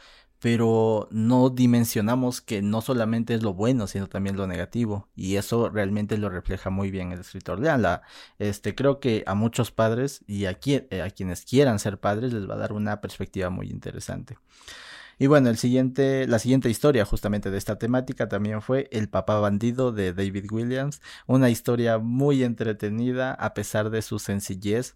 pero 0.41 1.07
no 1.11 1.51
dimensionamos 1.51 2.41
que 2.41 2.63
no 2.63 2.81
solamente 2.81 3.35
es 3.35 3.43
lo 3.43 3.53
bueno, 3.53 3.85
sino 3.85 4.07
también 4.07 4.35
lo 4.35 4.47
negativo, 4.47 5.07
y 5.15 5.35
eso 5.35 5.69
realmente 5.69 6.17
lo 6.17 6.29
refleja 6.29 6.71
muy 6.71 6.89
bien 6.89 7.11
el 7.11 7.19
escritor. 7.19 7.59
Leanla, 7.59 8.01
este, 8.39 8.73
creo 8.73 8.99
que 8.99 9.23
a 9.27 9.35
muchos 9.35 9.71
padres 9.71 10.23
y 10.25 10.45
a, 10.45 10.57
eh, 10.65 11.01
a 11.05 11.11
quienes 11.11 11.45
quieran 11.45 11.77
ser 11.77 11.99
padres 11.99 12.33
les 12.33 12.49
va 12.49 12.55
a 12.55 12.57
dar 12.57 12.73
una 12.73 13.01
perspectiva 13.01 13.51
muy 13.51 13.69
interesante. 13.69 14.39
Y 15.21 15.27
bueno, 15.27 15.51
el 15.51 15.57
siguiente, 15.57 16.25
la 16.25 16.39
siguiente 16.39 16.67
historia 16.67 17.05
justamente 17.05 17.51
de 17.51 17.57
esta 17.59 17.77
temática 17.77 18.27
también 18.27 18.59
fue 18.63 18.87
El 18.91 19.07
papá 19.07 19.39
bandido 19.39 19.91
de 19.91 20.13
David 20.13 20.51
Williams, 20.51 20.99
una 21.27 21.51
historia 21.51 21.99
muy 21.99 22.43
entretenida 22.43 23.31
a 23.35 23.53
pesar 23.53 23.91
de 23.91 24.01
su 24.01 24.17
sencillez 24.17 24.95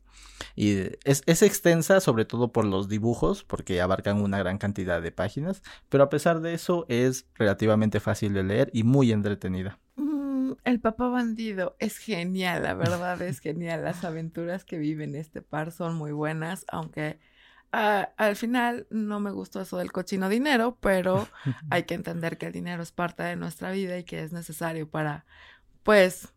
y 0.56 0.78
es, 1.04 1.22
es 1.28 1.44
extensa 1.44 2.00
sobre 2.00 2.26
todo 2.26 2.52
por 2.52 2.66
los 2.66 2.90
dibujos 2.90 3.44
porque 3.44 3.82
abarcan 3.82 4.20
una 4.20 4.40
gran 4.40 4.58
cantidad 4.58 5.00
de 5.00 5.12
páginas, 5.12 5.62
pero 5.90 6.04
a 6.04 6.10
pesar 6.10 6.42
de 6.42 6.56
eso 6.56 6.88
es 6.90 7.28
relativamente 7.36 8.00
fácil 8.00 8.34
de 8.34 8.46
leer 8.46 8.72
y 8.74 8.82
muy 8.82 9.12
entretenida. 9.12 9.78
Mm, 9.96 10.54
el 10.64 10.80
papá 10.80 11.08
bandido 11.08 11.76
es 11.78 12.00
genial, 12.00 12.64
la 12.64 12.74
verdad 12.74 13.22
es 13.22 13.42
genial. 13.42 13.84
Las 13.84 14.04
aventuras 14.04 14.66
que 14.66 14.80
vive 14.80 15.04
en 15.04 15.14
este 15.14 15.44
par 15.44 15.72
son 15.72 15.94
muy 15.94 16.14
buenas, 16.14 16.66
aunque 16.68 17.20
al 17.76 18.36
final 18.36 18.88
no 18.90 19.20
me 19.20 19.32
gustó 19.32 19.62
eso 19.62 19.78
del 19.78 19.92
cochino 19.92 20.30
dinero, 20.30 20.78
pero 20.80 21.28
hay 21.70 21.84
que 21.84 21.96
entender 21.96 22.38
que 22.38 22.48
el 22.48 22.54
dinero 22.54 22.82
es 22.82 22.92
parte 22.92 23.24
de 23.24 23.36
nuestra 23.36 23.72
vida 23.72 23.98
y 23.98 24.04
que 24.04 24.24
es 24.24 24.32
necesario 24.32 24.90
para, 24.90 25.26
pues, 25.84 26.34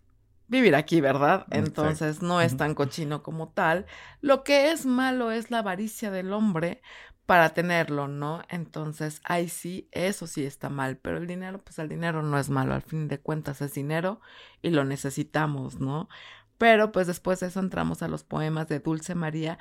vivir 0.49 0.75
aquí, 0.75 1.01
¿verdad? 1.01 1.47
Entonces 1.51 2.23
no 2.23 2.41
es 2.41 2.57
tan 2.57 2.75
cochino 2.75 3.23
como 3.23 3.51
tal. 3.51 3.87
Lo 4.21 4.43
que 4.45 4.73
es 4.73 4.87
malo 4.87 5.31
es 5.31 5.51
la 5.51 5.59
avaricia 5.59 6.11
del 6.11 6.33
hombre 6.33 6.81
para 7.27 7.51
tenerlo, 7.51 8.09
¿no? 8.09 8.43
Entonces, 8.49 9.21
ahí 9.25 9.51
sí, 9.51 9.89
eso 9.93 10.27
sí 10.27 10.47
está 10.47 10.71
mal, 10.71 10.97
pero 10.97 11.19
el 11.19 11.27
dinero, 11.27 11.59
pues 11.59 11.79
el 11.79 11.89
dinero 11.89 12.23
no 12.23 12.39
es 12.39 12.49
malo, 12.49 12.73
al 12.73 12.81
fin 12.83 13.07
de 13.07 13.21
cuentas 13.21 13.61
es 13.61 13.75
dinero 13.75 14.23
y 14.63 14.71
lo 14.71 14.85
necesitamos, 14.85 15.79
¿no? 15.79 16.09
Pero 16.57 16.91
pues 16.91 17.07
después 17.07 17.41
de 17.41 17.49
eso 17.49 17.61
entramos 17.61 18.03
a 18.03 18.09
los 18.09 18.25
poemas 18.25 18.67
de 18.69 18.81
Dulce 18.81 19.15
María 19.15 19.59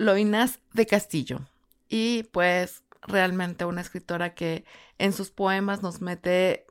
Loinas 0.00 0.60
de 0.72 0.86
Castillo. 0.86 1.40
Y 1.88 2.24
pues 2.32 2.82
realmente 3.02 3.66
una 3.66 3.82
escritora 3.82 4.34
que 4.34 4.64
en 4.98 5.12
sus 5.12 5.30
poemas 5.30 5.82
nos 5.82 6.00
mete 6.00 6.66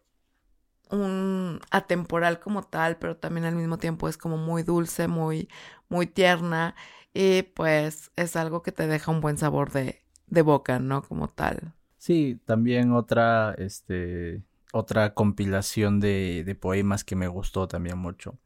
un 0.90 1.60
atemporal 1.70 2.40
como 2.40 2.64
tal, 2.64 2.98
pero 2.98 3.18
también 3.18 3.46
al 3.46 3.56
mismo 3.56 3.78
tiempo 3.78 4.10
es 4.10 4.18
como 4.18 4.38
muy 4.38 4.64
dulce, 4.64 5.08
muy, 5.08 5.48
muy 5.90 6.08
tierna 6.08 6.76
y 7.14 7.44
pues 7.44 8.12
es 8.16 8.36
algo 8.36 8.64
que 8.64 8.72
te 8.72 8.88
deja 8.88 9.12
un 9.12 9.22
buen 9.22 9.38
sabor 9.38 9.72
de, 9.72 10.04
de 10.28 10.42
boca, 10.42 10.80
¿no? 10.80 11.04
Como 11.04 11.28
tal. 11.28 11.74
Sí, 12.00 12.40
también 12.46 12.94
otra, 12.94 13.54
este, 13.60 14.42
otra 14.74 15.14
compilación 15.14 16.00
de, 16.00 16.44
de 16.46 16.56
poemas 16.56 17.04
que 17.04 17.16
me 17.16 17.28
gustó 17.28 17.68
también 17.68 17.98
mucho. 18.00 18.40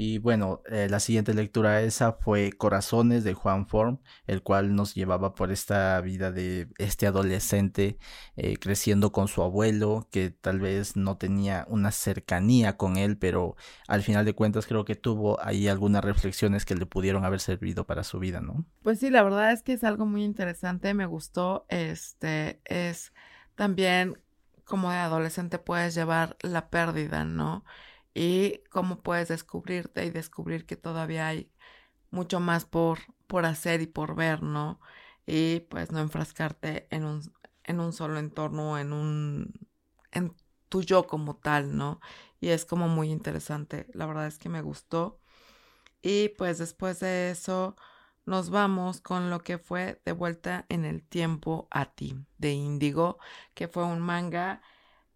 Y 0.00 0.18
bueno, 0.18 0.62
eh, 0.70 0.86
la 0.88 1.00
siguiente 1.00 1.34
lectura 1.34 1.82
esa 1.82 2.12
fue 2.12 2.52
Corazones 2.52 3.24
de 3.24 3.34
Juan 3.34 3.66
Form, 3.66 3.98
el 4.28 4.44
cual 4.44 4.76
nos 4.76 4.94
llevaba 4.94 5.34
por 5.34 5.50
esta 5.50 6.00
vida 6.00 6.30
de 6.30 6.68
este 6.78 7.08
adolescente 7.08 7.98
eh, 8.36 8.58
creciendo 8.58 9.10
con 9.10 9.26
su 9.26 9.42
abuelo, 9.42 10.06
que 10.12 10.30
tal 10.30 10.60
vez 10.60 10.96
no 10.96 11.16
tenía 11.16 11.66
una 11.68 11.90
cercanía 11.90 12.76
con 12.76 12.96
él, 12.96 13.18
pero 13.18 13.56
al 13.88 14.02
final 14.02 14.24
de 14.24 14.34
cuentas 14.34 14.66
creo 14.68 14.84
que 14.84 14.94
tuvo 14.94 15.44
ahí 15.44 15.66
algunas 15.66 16.04
reflexiones 16.04 16.64
que 16.64 16.76
le 16.76 16.86
pudieron 16.86 17.24
haber 17.24 17.40
servido 17.40 17.84
para 17.84 18.04
su 18.04 18.20
vida, 18.20 18.40
¿no? 18.40 18.64
Pues 18.84 19.00
sí, 19.00 19.10
la 19.10 19.24
verdad 19.24 19.50
es 19.50 19.64
que 19.64 19.72
es 19.72 19.82
algo 19.82 20.06
muy 20.06 20.22
interesante, 20.22 20.94
me 20.94 21.06
gustó, 21.06 21.66
este, 21.70 22.60
es 22.66 23.12
también 23.56 24.16
como 24.64 24.92
de 24.92 24.98
adolescente 24.98 25.58
puedes 25.58 25.96
llevar 25.96 26.36
la 26.42 26.70
pérdida, 26.70 27.24
¿no? 27.24 27.64
Y 28.14 28.62
cómo 28.70 29.02
puedes 29.02 29.28
descubrirte 29.28 30.04
y 30.06 30.10
descubrir 30.10 30.66
que 30.66 30.76
todavía 30.76 31.28
hay 31.28 31.50
mucho 32.10 32.40
más 32.40 32.64
por, 32.64 33.00
por 33.26 33.46
hacer 33.46 33.80
y 33.82 33.86
por 33.86 34.14
ver, 34.16 34.42
¿no? 34.42 34.80
Y 35.26 35.60
pues 35.70 35.92
no 35.92 36.00
enfrascarte 36.00 36.88
en 36.90 37.04
un, 37.04 37.22
en 37.64 37.80
un 37.80 37.92
solo 37.92 38.18
entorno, 38.18 38.78
en 38.78 38.92
un, 38.92 39.54
en 40.12 40.34
tu 40.68 40.82
yo 40.82 41.06
como 41.06 41.36
tal, 41.36 41.76
¿no? 41.76 42.00
Y 42.40 42.48
es 42.50 42.64
como 42.64 42.88
muy 42.88 43.10
interesante, 43.10 43.86
la 43.94 44.06
verdad 44.06 44.26
es 44.26 44.38
que 44.38 44.48
me 44.48 44.62
gustó. 44.62 45.20
Y 46.02 46.30
pues 46.30 46.58
después 46.58 47.00
de 47.00 47.30
eso 47.30 47.76
nos 48.26 48.50
vamos 48.50 49.00
con 49.00 49.30
lo 49.30 49.40
que 49.42 49.58
fue 49.58 50.00
De 50.04 50.12
vuelta 50.12 50.66
en 50.68 50.84
el 50.84 51.02
tiempo 51.02 51.68
a 51.70 51.86
ti, 51.94 52.16
de 52.38 52.52
Índigo, 52.52 53.18
que 53.54 53.68
fue 53.68 53.84
un 53.84 54.00
manga 54.00 54.62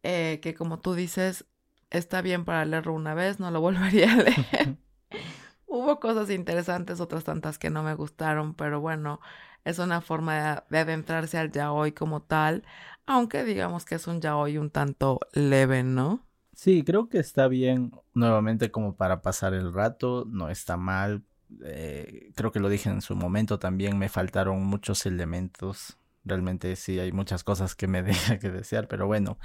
eh, 0.02 0.40
que 0.42 0.54
como 0.54 0.80
tú 0.80 0.94
dices 0.94 1.46
está 1.92 2.22
bien 2.22 2.44
para 2.44 2.64
leerlo 2.64 2.94
una 2.94 3.14
vez, 3.14 3.38
no 3.38 3.50
lo 3.50 3.60
volvería 3.60 4.12
a 4.12 4.16
leer. 4.16 4.76
Hubo 5.66 6.00
cosas 6.00 6.28
interesantes, 6.30 7.00
otras 7.00 7.24
tantas 7.24 7.58
que 7.58 7.70
no 7.70 7.82
me 7.82 7.94
gustaron, 7.94 8.54
pero 8.54 8.80
bueno, 8.80 9.20
es 9.64 9.78
una 9.78 10.00
forma 10.00 10.64
de, 10.68 10.78
adentrarse 10.78 11.38
al 11.38 11.50
yaoi 11.50 11.92
como 11.92 12.22
tal, 12.22 12.64
aunque 13.06 13.44
digamos 13.44 13.84
que 13.84 13.94
es 13.94 14.06
un 14.06 14.20
yaoi 14.20 14.58
un 14.58 14.70
tanto 14.70 15.20
leve, 15.32 15.82
¿no? 15.82 16.26
Sí, 16.54 16.84
creo 16.84 17.08
que 17.08 17.18
está 17.18 17.48
bien 17.48 17.92
nuevamente 18.12 18.70
como 18.70 18.96
para 18.96 19.22
pasar 19.22 19.54
el 19.54 19.72
rato, 19.72 20.26
no 20.28 20.50
está 20.50 20.76
mal. 20.76 21.22
Eh, 21.64 22.30
creo 22.34 22.52
que 22.52 22.60
lo 22.60 22.68
dije 22.68 22.90
en 22.90 23.00
su 23.00 23.16
momento 23.16 23.58
también, 23.58 23.98
me 23.98 24.10
faltaron 24.10 24.62
muchos 24.64 25.06
elementos 25.06 25.96
realmente 26.24 26.76
sí 26.76 26.98
hay 26.98 27.12
muchas 27.12 27.44
cosas 27.44 27.74
que 27.74 27.86
me 27.86 28.02
deja 28.02 28.38
que 28.38 28.50
desear, 28.50 28.88
pero 28.88 29.06
bueno, 29.06 29.38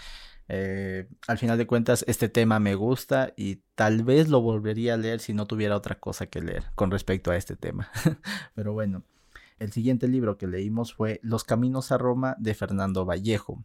eh, 0.49 1.09
al 1.27 1.37
final 1.37 1.57
de 1.57 1.67
cuentas 1.67 2.05
este 2.07 2.29
tema 2.29 2.59
me 2.59 2.75
gusta 2.75 3.33
y 3.35 3.63
tal 3.75 4.03
vez 4.03 4.29
lo 4.29 4.41
volvería 4.41 4.93
a 4.93 4.97
leer 4.97 5.19
si 5.19 5.33
no 5.33 5.45
tuviera 5.45 5.75
otra 5.75 5.99
cosa 5.99 6.27
que 6.27 6.41
leer 6.41 6.65
con 6.75 6.91
respecto 6.91 7.31
a 7.31 7.37
este 7.37 7.55
tema. 7.55 7.89
pero 8.55 8.73
bueno, 8.73 9.03
el 9.59 9.71
siguiente 9.71 10.07
libro 10.07 10.37
que 10.37 10.47
leímos 10.47 10.93
fue 10.93 11.19
Los 11.23 11.43
Caminos 11.43 11.91
a 11.91 11.97
Roma 11.97 12.35
de 12.39 12.53
Fernando 12.53 13.05
Vallejo, 13.05 13.63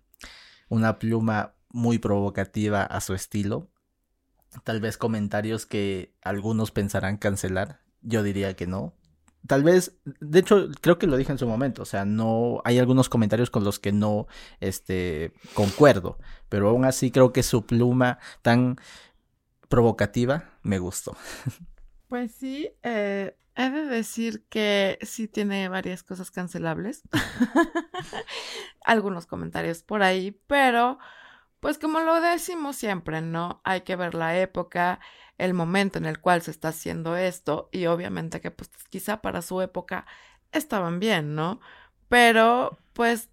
una 0.69 0.99
pluma 0.99 1.55
muy 1.69 1.99
provocativa 1.99 2.83
a 2.83 3.01
su 3.01 3.15
estilo. 3.15 3.69
Tal 4.65 4.81
vez 4.81 4.99
comentarios 4.99 5.67
que 5.67 6.15
algunos 6.23 6.71
pensarán 6.71 7.17
cancelar, 7.17 7.81
yo 8.03 8.23
diría 8.23 8.55
que 8.55 8.67
no, 8.67 8.95
tal 9.47 9.63
vez, 9.63 9.97
de 10.05 10.39
hecho, 10.39 10.69
creo 10.81 10.99
que 10.99 11.07
lo 11.07 11.17
dije 11.17 11.33
en 11.33 11.39
su 11.39 11.47
momento, 11.47 11.83
o 11.83 11.87
sea, 11.87 12.05
no, 12.05 12.61
hay 12.65 12.79
algunos 12.79 13.09
comentarios 13.09 13.51
con 13.51 13.65
los 13.65 13.79
que 13.79 13.93
no, 13.93 14.27
este, 14.61 15.33
concuerdo, 15.55 16.19
pero 16.49 16.69
aún 16.69 16.85
así 16.85 17.11
creo 17.11 17.33
que 17.33 17.43
su 17.43 17.67
pluma 17.67 18.19
tan 18.43 18.77
provocativa 19.69 20.51
me 20.63 20.79
gustó. 20.79 21.17
Pues 22.09 22.33
sí, 22.33 22.71
eh, 22.83 23.37
he 23.57 23.71
de 23.71 23.87
decir 23.87 24.45
que 24.49 24.99
sí 25.03 25.29
tiene 25.29 25.69
varias 25.69 26.03
cosas 26.03 26.31
cancelables, 26.31 27.03
algunos 28.85 29.27
comentarios 29.27 29.83
por 29.83 30.03
ahí, 30.03 30.39
pero 30.47 30.99
pues 31.61 31.79
como 31.79 32.01
lo 32.01 32.21
decimos 32.21 32.77
siempre, 32.77 33.21
¿no? 33.21 33.61
Hay 33.65 33.83
que 33.83 33.97
ver 33.97 34.15
la 34.15 34.39
época, 34.39 35.01
el 35.43 35.55
momento 35.55 35.99
en 35.99 36.07
el 36.07 36.21
cual 36.21 36.41
se 36.43 36.53
está 36.53 36.69
haciendo 36.69 37.17
esto 37.17 37.69
y 37.73 37.87
obviamente 37.87 38.41
que 38.41 38.53
pues 38.53 38.71
quizá 38.91 39.21
para 39.23 39.43
su 39.43 39.61
época 39.61 40.07
estaban 40.53 41.01
bien, 41.01 41.35
¿no? 41.35 41.61
Pero 42.09 42.79
pues 42.93 43.29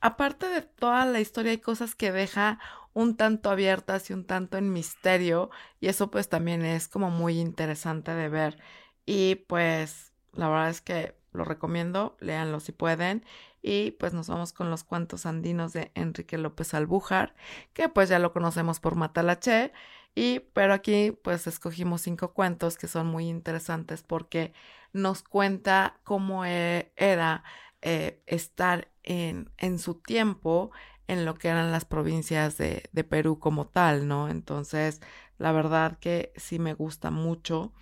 aparte 0.00 0.48
de 0.48 0.62
toda 0.62 1.04
la 1.06 1.20
historia 1.20 1.52
hay 1.52 1.58
cosas 1.58 1.94
que 1.94 2.10
deja 2.10 2.58
un 2.92 3.16
tanto 3.16 3.50
abiertas 3.50 4.10
y 4.10 4.14
un 4.14 4.24
tanto 4.24 4.58
en 4.58 4.72
misterio 4.72 5.50
y 5.80 5.86
eso 5.88 6.10
pues 6.10 6.28
también 6.28 6.64
es 6.64 6.88
como 6.88 7.10
muy 7.10 7.38
interesante 7.38 8.12
de 8.12 8.28
ver 8.28 8.58
y 9.06 9.36
pues 9.36 10.12
la 10.32 10.48
verdad 10.48 10.70
es 10.70 10.80
que 10.80 11.14
lo 11.32 11.44
recomiendo, 11.44 12.16
léanlo 12.20 12.58
si 12.58 12.72
pueden 12.72 13.24
y 13.62 13.92
pues 13.92 14.12
nos 14.12 14.28
vamos 14.28 14.52
con 14.52 14.70
los 14.70 14.82
cuentos 14.82 15.24
andinos 15.24 15.72
de 15.72 15.92
Enrique 15.94 16.36
López 16.36 16.74
Albújar 16.74 17.34
que 17.72 17.88
pues 17.88 18.08
ya 18.08 18.18
lo 18.18 18.32
conocemos 18.32 18.80
por 18.80 18.96
Matalache 18.96 19.72
y, 20.14 20.40
pero 20.52 20.74
aquí 20.74 21.12
pues 21.22 21.46
escogimos 21.46 22.02
cinco 22.02 22.32
cuentos 22.32 22.78
que 22.78 22.88
son 22.88 23.06
muy 23.06 23.28
interesantes 23.28 24.02
porque 24.02 24.52
nos 24.92 25.22
cuenta 25.22 25.98
cómo 26.04 26.44
e, 26.44 26.92
era 26.96 27.42
eh, 27.82 28.22
estar 28.26 28.88
en, 29.02 29.50
en 29.58 29.78
su 29.78 29.94
tiempo 29.94 30.70
en 31.08 31.24
lo 31.24 31.34
que 31.34 31.48
eran 31.48 31.72
las 31.72 31.84
provincias 31.84 32.56
de, 32.56 32.88
de, 32.92 33.04
Perú 33.04 33.38
como 33.38 33.66
tal, 33.66 34.08
¿no? 34.08 34.30
Entonces, 34.30 35.02
la 35.36 35.52
verdad 35.52 35.98
que 35.98 36.32
sí 36.36 36.58
me 36.58 36.72
gusta 36.72 37.10
mucho 37.10 37.72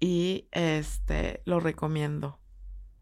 y 0.00 0.48
este 0.52 1.42
lo 1.44 1.60
recomiendo. 1.60 2.38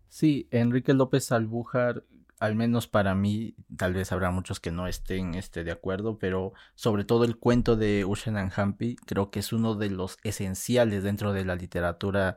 Sí, 0.08 0.48
Enrique 0.50 0.94
López 0.94 1.30
Albújar 1.30 2.04
al 2.38 2.54
menos 2.54 2.86
para 2.86 3.14
mí, 3.14 3.54
tal 3.76 3.94
vez 3.94 4.12
habrá 4.12 4.30
muchos 4.30 4.60
que 4.60 4.70
no 4.70 4.86
estén 4.86 5.34
este, 5.34 5.64
de 5.64 5.72
acuerdo, 5.72 6.18
pero 6.18 6.52
sobre 6.74 7.04
todo 7.04 7.24
el 7.24 7.38
cuento 7.38 7.76
de 7.76 8.04
Ushen 8.04 8.36
Hampi 8.54 8.96
creo 8.96 9.30
que 9.30 9.40
es 9.40 9.52
uno 9.52 9.74
de 9.74 9.90
los 9.90 10.18
esenciales 10.22 11.02
dentro 11.02 11.32
de 11.32 11.44
la 11.44 11.56
literatura 11.56 12.36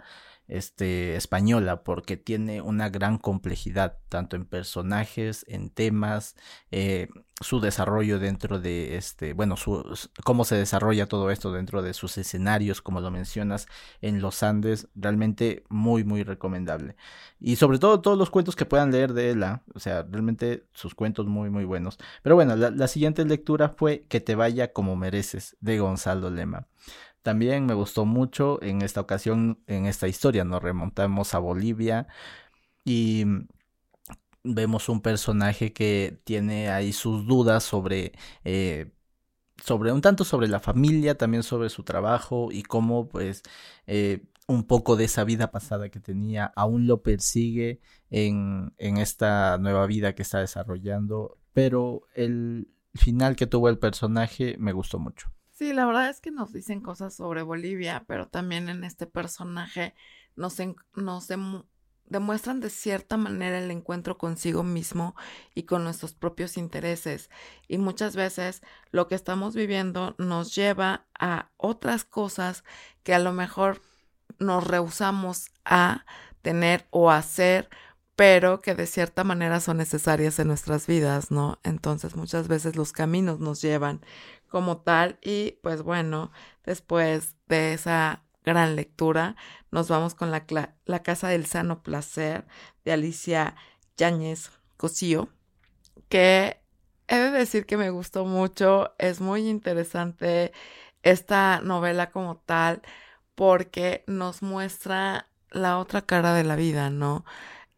este, 0.49 1.15
española 1.15 1.83
porque 1.83 2.17
tiene 2.17 2.61
una 2.61 2.89
gran 2.89 3.17
complejidad 3.17 3.97
tanto 4.09 4.35
en 4.35 4.45
personajes, 4.45 5.45
en 5.47 5.69
temas, 5.69 6.35
eh, 6.71 7.07
su 7.41 7.61
desarrollo 7.61 8.19
dentro 8.19 8.59
de 8.59 8.97
este, 8.97 9.33
bueno, 9.33 9.55
su, 9.55 9.97
cómo 10.23 10.43
se 10.43 10.55
desarrolla 10.55 11.07
todo 11.07 11.31
esto 11.31 11.53
dentro 11.53 11.81
de 11.81 11.93
sus 11.93 12.17
escenarios, 12.17 12.81
como 12.81 12.99
lo 12.99 13.11
mencionas 13.11 13.67
en 14.01 14.21
los 14.21 14.43
Andes, 14.43 14.89
realmente 14.95 15.63
muy, 15.69 16.03
muy 16.03 16.23
recomendable. 16.23 16.95
Y 17.39 17.55
sobre 17.55 17.79
todo 17.79 18.01
todos 18.01 18.17
los 18.17 18.29
cuentos 18.29 18.55
que 18.55 18.65
puedan 18.65 18.91
leer 18.91 19.13
de 19.13 19.31
ella, 19.31 19.63
o 19.73 19.79
sea, 19.79 20.03
realmente 20.03 20.65
sus 20.73 20.95
cuentos 20.95 21.27
muy, 21.27 21.49
muy 21.49 21.63
buenos. 21.63 21.97
Pero 22.23 22.35
bueno, 22.35 22.55
la, 22.55 22.71
la 22.71 22.87
siguiente 22.87 23.23
lectura 23.25 23.69
fue 23.69 24.05
Que 24.09 24.19
te 24.19 24.35
vaya 24.35 24.73
como 24.73 24.95
mereces, 24.95 25.55
de 25.61 25.79
Gonzalo 25.79 26.29
Lema. 26.29 26.67
También 27.21 27.65
me 27.65 27.73
gustó 27.73 28.05
mucho 28.05 28.61
en 28.61 28.81
esta 28.81 29.01
ocasión, 29.01 29.61
en 29.67 29.85
esta 29.85 30.07
historia, 30.07 30.45
nos 30.45 30.63
remontamos 30.63 31.33
a 31.33 31.39
Bolivia 31.39 32.07
y 32.85 33.25
vemos 34.43 34.89
un 34.89 35.01
personaje 35.01 35.73
que 35.73 36.21
tiene 36.23 36.69
ahí 36.69 36.93
sus 36.93 37.25
dudas 37.27 37.63
sobre, 37.63 38.13
eh, 38.43 38.91
sobre 39.63 39.91
un 39.91 40.01
tanto 40.01 40.23
sobre 40.23 40.47
la 40.47 40.59
familia, 40.59 41.17
también 41.17 41.43
sobre 41.43 41.69
su 41.69 41.83
trabajo 41.83 42.49
y 42.51 42.63
cómo 42.63 43.09
pues 43.09 43.43
eh, 43.87 44.25
un 44.47 44.63
poco 44.65 44.95
de 44.95 45.05
esa 45.05 45.23
vida 45.23 45.51
pasada 45.51 45.89
que 45.89 45.99
tenía 45.99 46.51
aún 46.55 46.87
lo 46.87 47.03
persigue 47.03 47.81
en, 48.09 48.73
en 48.77 48.97
esta 48.97 49.57
nueva 49.59 49.85
vida 49.87 50.15
que 50.15 50.23
está 50.23 50.39
desarrollando, 50.39 51.37
pero 51.53 52.03
el 52.15 52.69
final 52.95 53.35
que 53.35 53.47
tuvo 53.47 53.69
el 53.69 53.79
personaje 53.79 54.55
me 54.59 54.73
gustó 54.73 54.99
mucho. 54.99 55.31
Sí, 55.59 55.73
la 55.73 55.85
verdad 55.85 56.09
es 56.09 56.21
que 56.21 56.31
nos 56.31 56.53
dicen 56.53 56.79
cosas 56.79 57.13
sobre 57.13 57.41
Bolivia, 57.41 58.05
pero 58.07 58.29
también 58.29 58.69
en 58.69 58.85
este 58.85 59.07
personaje 59.07 59.93
nos, 60.37 60.55
demuestran 62.05 62.61
de 62.61 62.69
cierta 62.69 63.17
manera 63.17 63.59
el 63.59 63.69
encuentro 63.69 64.17
consigo 64.17 64.63
mismo 64.63 65.17
y 65.53 65.63
con 65.63 65.83
nuestros 65.83 66.13
propios 66.13 66.55
intereses. 66.55 67.29
Y 67.67 67.77
muchas 67.77 68.15
veces 68.15 68.61
lo 68.91 69.09
que 69.09 69.15
estamos 69.15 69.53
viviendo 69.53 70.15
nos 70.17 70.55
lleva 70.55 71.07
a 71.19 71.51
otras 71.57 72.05
cosas 72.05 72.63
que 73.03 73.13
a 73.13 73.19
lo 73.19 73.33
mejor 73.33 73.81
nos 74.39 74.65
rehusamos 74.65 75.51
a 75.65 76.05
tener 76.41 76.87
o 76.89 77.11
hacer 77.11 77.69
pero 78.19 78.59
que 78.59 78.75
de 78.75 78.85
cierta 78.85 79.23
manera 79.23 79.61
son 79.61 79.77
necesarias 79.77 80.39
en 80.39 80.49
nuestras 80.49 80.87
vidas, 80.87 81.31
¿no? 81.31 81.57
Entonces 81.63 82.17
muchas 82.17 82.49
veces 82.49 82.75
los 82.75 82.91
caminos 82.91 83.39
nos 83.39 83.61
llevan 83.61 84.01
como 84.49 84.79
tal 84.81 85.19
y 85.21 85.59
pues 85.63 85.81
bueno, 85.83 86.31
después 86.65 87.35
de 87.47 87.73
esa 87.73 88.23
gran 88.43 88.75
lectura 88.75 89.35
nos 89.71 89.87
vamos 89.89 90.15
con 90.15 90.31
la, 90.31 90.45
la 90.85 91.03
Casa 91.03 91.29
del 91.29 91.45
Sano 91.45 91.83
Placer 91.83 92.45
de 92.83 92.93
Alicia 92.93 93.55
Yáñez 93.97 94.51
Cosío, 94.77 95.29
que 96.09 96.61
he 97.07 97.17
de 97.17 97.31
decir 97.31 97.65
que 97.65 97.77
me 97.77 97.89
gustó 97.89 98.25
mucho, 98.25 98.93
es 98.97 99.21
muy 99.21 99.47
interesante 99.47 100.51
esta 101.03 101.61
novela 101.61 102.11
como 102.11 102.37
tal 102.37 102.81
porque 103.35 104.03
nos 104.07 104.41
muestra 104.41 105.27
la 105.51 105.77
otra 105.79 106.01
cara 106.01 106.33
de 106.33 106.43
la 106.43 106.55
vida, 106.55 106.89
¿no? 106.89 107.25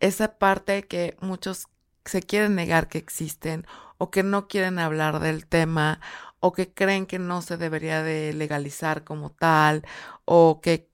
esa 0.02 0.38
parte 0.40 0.84
que 0.84 1.16
muchos 1.22 1.68
se 2.06 2.22
quieren 2.22 2.56
negar 2.56 2.90
que 2.90 2.98
existen 2.98 3.66
o 3.98 4.12
que 4.12 4.24
no 4.24 4.48
quieren 4.48 4.80
hablar 4.80 5.20
del 5.20 5.46
tema 5.46 6.02
o 6.42 6.52
que 6.52 6.74
creen 6.74 7.06
que 7.06 7.20
no 7.20 7.42
se 7.42 7.56
debería 7.56 8.04
de 8.04 8.34
legalizar 8.34 9.06
como 9.06 9.32
tal 9.32 9.86
o 10.26 10.60
que 10.62 10.90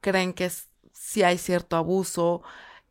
creen 0.00 0.34
que 0.34 0.50
sí 0.92 1.24
hay 1.24 1.38
cierto 1.38 1.76
abuso 1.76 2.42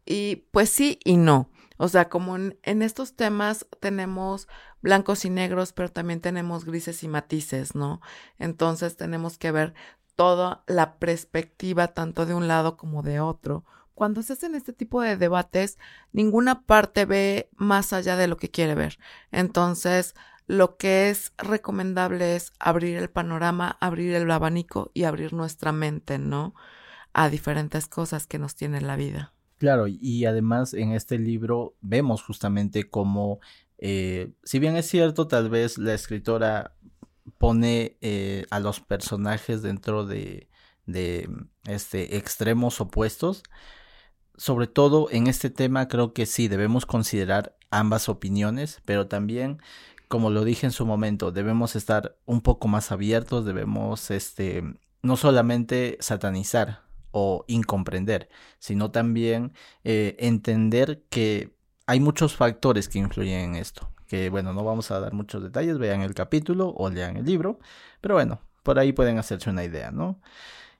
y 0.06 0.48
pues 0.52 0.70
sí 0.70 1.00
y 1.06 1.16
no. 1.16 1.50
O 1.78 1.88
sea, 1.88 2.10
como 2.10 2.36
en, 2.36 2.60
en, 2.64 2.82
estos 2.82 3.16
temas 3.16 3.66
tenemos 3.80 4.48
blancos 4.82 5.26
y 5.26 5.30
negros, 5.30 5.74
pero 5.74 5.90
también 5.90 6.22
tenemos 6.22 6.66
grises 6.66 7.04
y 7.04 7.08
matices, 7.08 7.76
¿no? 7.76 8.02
Entonces 8.38 8.98
tenemos 8.98 9.38
que 9.38 9.52
ver 9.52 9.74
toda 10.16 10.64
la 10.68 10.98
perspectiva 11.00 11.88
tanto 11.88 12.26
de 12.26 12.36
un 12.36 12.48
lado 12.48 12.78
como 12.78 13.02
de 13.02 13.20
otro 13.20 13.66
cuando 13.94 14.24
se 14.24 14.34
hacen 14.34 14.56
este 14.56 14.74
tipo 14.74 15.02
de 15.02 15.18
debates, 15.18 15.78
ninguna 16.12 16.64
parte 16.66 17.06
ve 17.06 17.50
más 17.56 17.94
allá 17.94 18.16
de 18.16 18.28
lo 18.28 18.38
que 18.38 18.50
quiere 18.50 18.76
ver. 18.76 18.98
Entonces, 19.32 20.16
lo 20.48 20.78
que 20.78 21.10
es 21.10 21.34
recomendable 21.38 22.36
es 22.36 22.52
abrir 22.60 22.98
el 22.98 23.10
panorama, 23.10 23.78
abrir 23.80 24.14
el 24.16 24.30
abanico 24.30 24.92
y 24.94 25.04
abrir 25.04 25.34
nuestra 25.34 25.72
mente, 25.72 26.18
¿no? 26.18 26.54
A 27.14 27.30
diferentes 27.30 27.88
cosas 27.88 28.28
que 28.28 28.40
nos 28.40 28.56
tiene 28.56 28.82
la 28.82 28.96
vida. 28.96 29.34
Claro, 29.58 29.86
y 29.88 30.26
además 30.26 30.74
en 30.74 30.92
este 30.92 31.18
libro 31.18 31.76
vemos 31.80 32.22
justamente 32.22 32.90
cómo, 32.90 33.40
eh, 33.78 34.34
si 34.44 34.60
bien 34.60 34.76
es 34.76 34.88
cierto, 34.88 35.28
tal 35.28 35.50
vez 35.50 35.78
la 35.78 35.94
escritora 35.94 36.76
pone 37.38 37.98
eh, 38.02 38.46
a 38.50 38.60
los 38.60 38.82
personajes 38.82 39.62
dentro 39.62 40.06
de, 40.06 40.50
de 40.86 41.30
este, 41.66 42.18
extremos 42.18 42.82
opuestos, 42.82 43.44
sobre 44.36 44.68
todo 44.68 45.10
en 45.12 45.28
este 45.28 45.50
tema 45.50 45.88
creo 45.88 46.14
que 46.14 46.26
sí 46.26 46.48
debemos 46.48 46.86
considerar 46.86 47.56
ambas 47.70 48.10
opiniones, 48.10 48.82
pero 48.86 49.08
también 49.08 49.60
como 50.14 50.30
lo 50.30 50.44
dije 50.44 50.68
en 50.68 50.72
su 50.72 50.86
momento, 50.86 51.32
debemos 51.32 51.76
estar 51.76 52.16
un 52.26 52.42
poco 52.42 52.68
más 52.68 52.92
abiertos, 52.92 53.46
debemos 53.46 54.12
este 54.12 54.64
no 55.02 55.18
solamente 55.18 55.98
satanizar 56.02 56.84
o 57.10 57.46
incomprender, 57.48 58.30
sino 58.60 58.92
también 58.92 59.54
eh, 59.84 60.16
entender 60.20 61.02
que 61.10 61.56
hay 61.88 62.00
muchos 62.00 62.36
factores 62.36 62.90
que 62.90 63.00
influyen 63.00 63.40
en 63.40 63.56
esto. 63.56 63.90
Que 64.06 64.30
bueno, 64.30 64.54
no 64.54 64.64
vamos 64.64 64.92
a 64.92 65.00
dar 65.00 65.14
muchos 65.14 65.42
detalles, 65.42 65.80
vean 65.80 66.02
el 66.02 66.14
capítulo 66.14 66.70
o 66.78 66.92
lean 66.92 67.18
el 67.18 67.26
libro. 67.26 67.58
Pero 68.00 68.14
bueno, 68.14 68.40
por 68.62 68.78
ahí 68.78 68.94
pueden 68.94 69.18
hacerse 69.18 69.50
una 69.50 69.64
idea, 69.64 69.90
¿no? 69.90 70.22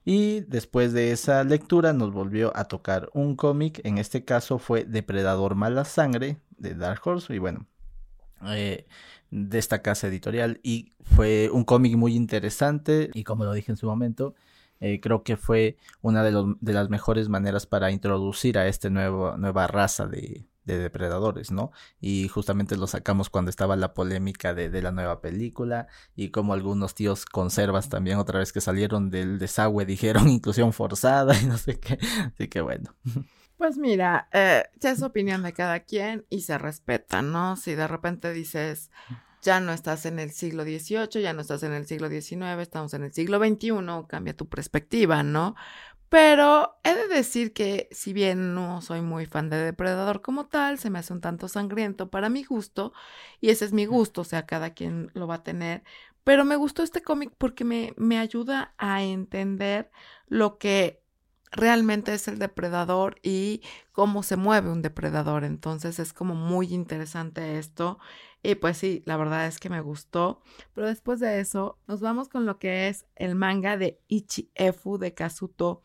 Y 0.04 0.42
después 0.42 0.92
de 0.92 1.10
esa 1.10 1.42
lectura 1.42 1.92
nos 1.92 2.12
volvió 2.12 2.56
a 2.56 2.66
tocar 2.66 3.10
un 3.14 3.34
cómic, 3.34 3.80
en 3.82 3.98
este 3.98 4.24
caso 4.24 4.60
fue 4.60 4.84
Depredador 4.84 5.56
Mala 5.56 5.84
Sangre 5.84 6.38
de 6.56 6.76
Dark 6.76 7.04
Horse 7.04 7.34
y 7.34 7.40
bueno, 7.40 7.66
eh, 8.52 8.86
de 9.34 9.58
esta 9.58 9.82
casa 9.82 10.06
editorial 10.06 10.60
y 10.62 10.92
fue 11.02 11.50
un 11.52 11.64
cómic 11.64 11.96
muy 11.96 12.14
interesante 12.14 13.10
y 13.14 13.24
como 13.24 13.44
lo 13.44 13.52
dije 13.52 13.72
en 13.72 13.76
su 13.76 13.86
momento, 13.86 14.34
eh, 14.80 15.00
creo 15.00 15.24
que 15.24 15.36
fue 15.36 15.76
una 16.02 16.22
de, 16.22 16.30
los, 16.30 16.56
de, 16.60 16.72
las 16.72 16.88
mejores 16.88 17.28
maneras 17.28 17.66
para 17.66 17.90
introducir 17.90 18.58
a 18.58 18.68
esta 18.68 18.90
nueva 18.90 19.66
raza 19.66 20.06
de, 20.06 20.46
de 20.64 20.78
depredadores, 20.78 21.50
¿no? 21.50 21.72
Y 22.00 22.28
justamente 22.28 22.76
lo 22.76 22.86
sacamos 22.86 23.30
cuando 23.30 23.50
estaba 23.50 23.76
la 23.76 23.94
polémica 23.94 24.54
de, 24.54 24.82
la 24.82 24.92
nueva 24.92 25.20
película 25.20 25.88
y 26.16 26.30
como 26.30 26.54
algunos 26.54 26.94
tíos 26.94 27.26
conservas 27.26 27.88
también 27.88 28.18
otra 28.18 28.38
vez 28.38 28.52
que 28.52 28.60
salieron 28.60 29.10
del 29.10 29.38
desagüe 29.38 29.84
dijeron 29.86 30.28
inclusión 30.28 30.72
forzada 30.72 31.38
y 31.40 31.46
no 31.46 31.58
sé 31.58 31.78
qué, 31.78 31.98
así 32.34 32.48
que 32.48 32.60
bueno. 32.60 32.94
Pues 33.56 33.78
mira, 33.78 34.28
eh, 34.32 34.64
ya 34.80 34.90
es 34.90 35.02
opinión 35.02 35.42
de 35.42 35.52
cada 35.52 35.80
quien 35.80 36.26
y 36.28 36.40
se 36.42 36.58
respeta, 36.58 37.22
¿no? 37.22 37.56
Si 37.56 37.74
de 37.74 37.86
repente 37.86 38.32
dices, 38.32 38.90
ya 39.42 39.60
no 39.60 39.72
estás 39.72 40.06
en 40.06 40.18
el 40.18 40.32
siglo 40.32 40.64
XVIII, 40.64 41.22
ya 41.22 41.32
no 41.32 41.42
estás 41.42 41.62
en 41.62 41.72
el 41.72 41.86
siglo 41.86 42.08
XIX, 42.08 42.60
estamos 42.60 42.94
en 42.94 43.04
el 43.04 43.12
siglo 43.12 43.38
XXI, 43.38 44.06
cambia 44.08 44.36
tu 44.36 44.48
perspectiva, 44.48 45.22
¿no? 45.22 45.54
Pero 46.08 46.78
he 46.84 46.94
de 46.94 47.08
decir 47.08 47.52
que 47.52 47.88
si 47.92 48.12
bien 48.12 48.54
no 48.54 48.82
soy 48.82 49.02
muy 49.02 49.26
fan 49.26 49.50
de 49.50 49.56
Depredador 49.56 50.22
como 50.22 50.46
tal, 50.46 50.78
se 50.78 50.90
me 50.90 50.98
hace 50.98 51.12
un 51.12 51.20
tanto 51.20 51.48
sangriento 51.48 52.10
para 52.10 52.28
mi 52.28 52.44
gusto, 52.44 52.92
y 53.40 53.50
ese 53.50 53.66
es 53.66 53.72
mi 53.72 53.86
gusto, 53.86 54.22
o 54.22 54.24
sea, 54.24 54.46
cada 54.46 54.70
quien 54.74 55.10
lo 55.14 55.26
va 55.26 55.36
a 55.36 55.42
tener, 55.44 55.84
pero 56.24 56.44
me 56.44 56.56
gustó 56.56 56.82
este 56.82 57.02
cómic 57.02 57.32
porque 57.38 57.64
me, 57.64 57.94
me 57.96 58.18
ayuda 58.18 58.74
a 58.78 59.02
entender 59.02 59.90
lo 60.26 60.58
que 60.58 61.03
realmente 61.54 62.12
es 62.12 62.28
el 62.28 62.38
depredador 62.38 63.16
y 63.22 63.62
cómo 63.92 64.22
se 64.22 64.36
mueve 64.36 64.70
un 64.70 64.82
depredador. 64.82 65.44
Entonces 65.44 65.98
es 65.98 66.12
como 66.12 66.34
muy 66.34 66.72
interesante 66.74 67.58
esto. 67.58 67.98
Y 68.42 68.56
pues 68.56 68.76
sí, 68.76 69.02
la 69.06 69.16
verdad 69.16 69.46
es 69.46 69.58
que 69.58 69.70
me 69.70 69.80
gustó. 69.80 70.42
Pero 70.74 70.88
después 70.88 71.20
de 71.20 71.40
eso, 71.40 71.78
nos 71.86 72.00
vamos 72.00 72.28
con 72.28 72.44
lo 72.44 72.58
que 72.58 72.88
es 72.88 73.06
el 73.16 73.34
manga 73.34 73.76
de 73.76 74.00
Ichi-Efu 74.08 74.98
de 74.98 75.14
Kazuto 75.14 75.80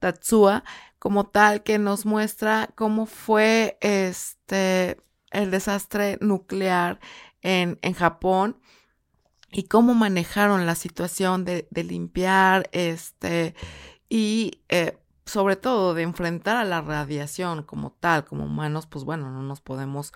Tatsua, 0.00 0.64
como 0.98 1.24
tal, 1.24 1.62
que 1.62 1.78
nos 1.78 2.04
muestra 2.04 2.70
cómo 2.74 3.06
fue 3.06 3.78
este 3.80 4.98
el 5.30 5.50
desastre 5.50 6.18
nuclear 6.20 7.00
en, 7.42 7.78
en 7.82 7.94
Japón 7.94 8.60
y 9.50 9.64
cómo 9.64 9.94
manejaron 9.94 10.66
la 10.66 10.74
situación 10.74 11.44
de, 11.44 11.66
de 11.70 11.84
limpiar 11.84 12.68
este 12.72 13.54
y 14.08 14.62
eh, 14.68 14.96
sobre 15.26 15.56
todo 15.56 15.94
de 15.94 16.02
enfrentar 16.02 16.56
a 16.56 16.64
la 16.64 16.82
radiación 16.82 17.62
como 17.62 17.92
tal, 17.92 18.24
como 18.24 18.44
humanos, 18.44 18.86
pues 18.86 19.04
bueno, 19.04 19.30
no 19.30 19.42
nos 19.42 19.60
podemos 19.60 20.12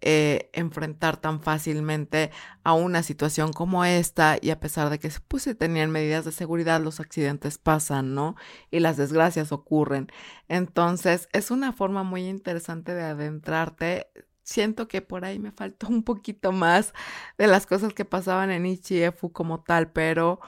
eh, 0.00 0.50
enfrentar 0.52 1.18
tan 1.18 1.40
fácilmente 1.40 2.30
a 2.64 2.72
una 2.72 3.02
situación 3.02 3.52
como 3.52 3.84
esta 3.84 4.38
y 4.40 4.50
a 4.50 4.60
pesar 4.60 4.90
de 4.90 4.98
que 4.98 5.10
pues, 5.28 5.42
se 5.42 5.54
tenían 5.54 5.90
medidas 5.90 6.24
de 6.24 6.32
seguridad, 6.32 6.80
los 6.80 7.00
accidentes 7.00 7.58
pasan, 7.58 8.14
¿no? 8.14 8.36
Y 8.70 8.80
las 8.80 8.96
desgracias 8.96 9.52
ocurren. 9.52 10.08
Entonces, 10.48 11.28
es 11.32 11.50
una 11.50 11.72
forma 11.72 12.02
muy 12.02 12.26
interesante 12.28 12.94
de 12.94 13.04
adentrarte. 13.04 14.08
Siento 14.42 14.88
que 14.88 15.02
por 15.02 15.24
ahí 15.24 15.38
me 15.38 15.52
faltó 15.52 15.88
un 15.88 16.02
poquito 16.02 16.52
más 16.52 16.94
de 17.36 17.46
las 17.46 17.66
cosas 17.66 17.92
que 17.92 18.04
pasaban 18.04 18.50
en 18.50 18.66
Ichiefu 18.66 19.32
como 19.32 19.62
tal, 19.62 19.92
pero 19.92 20.40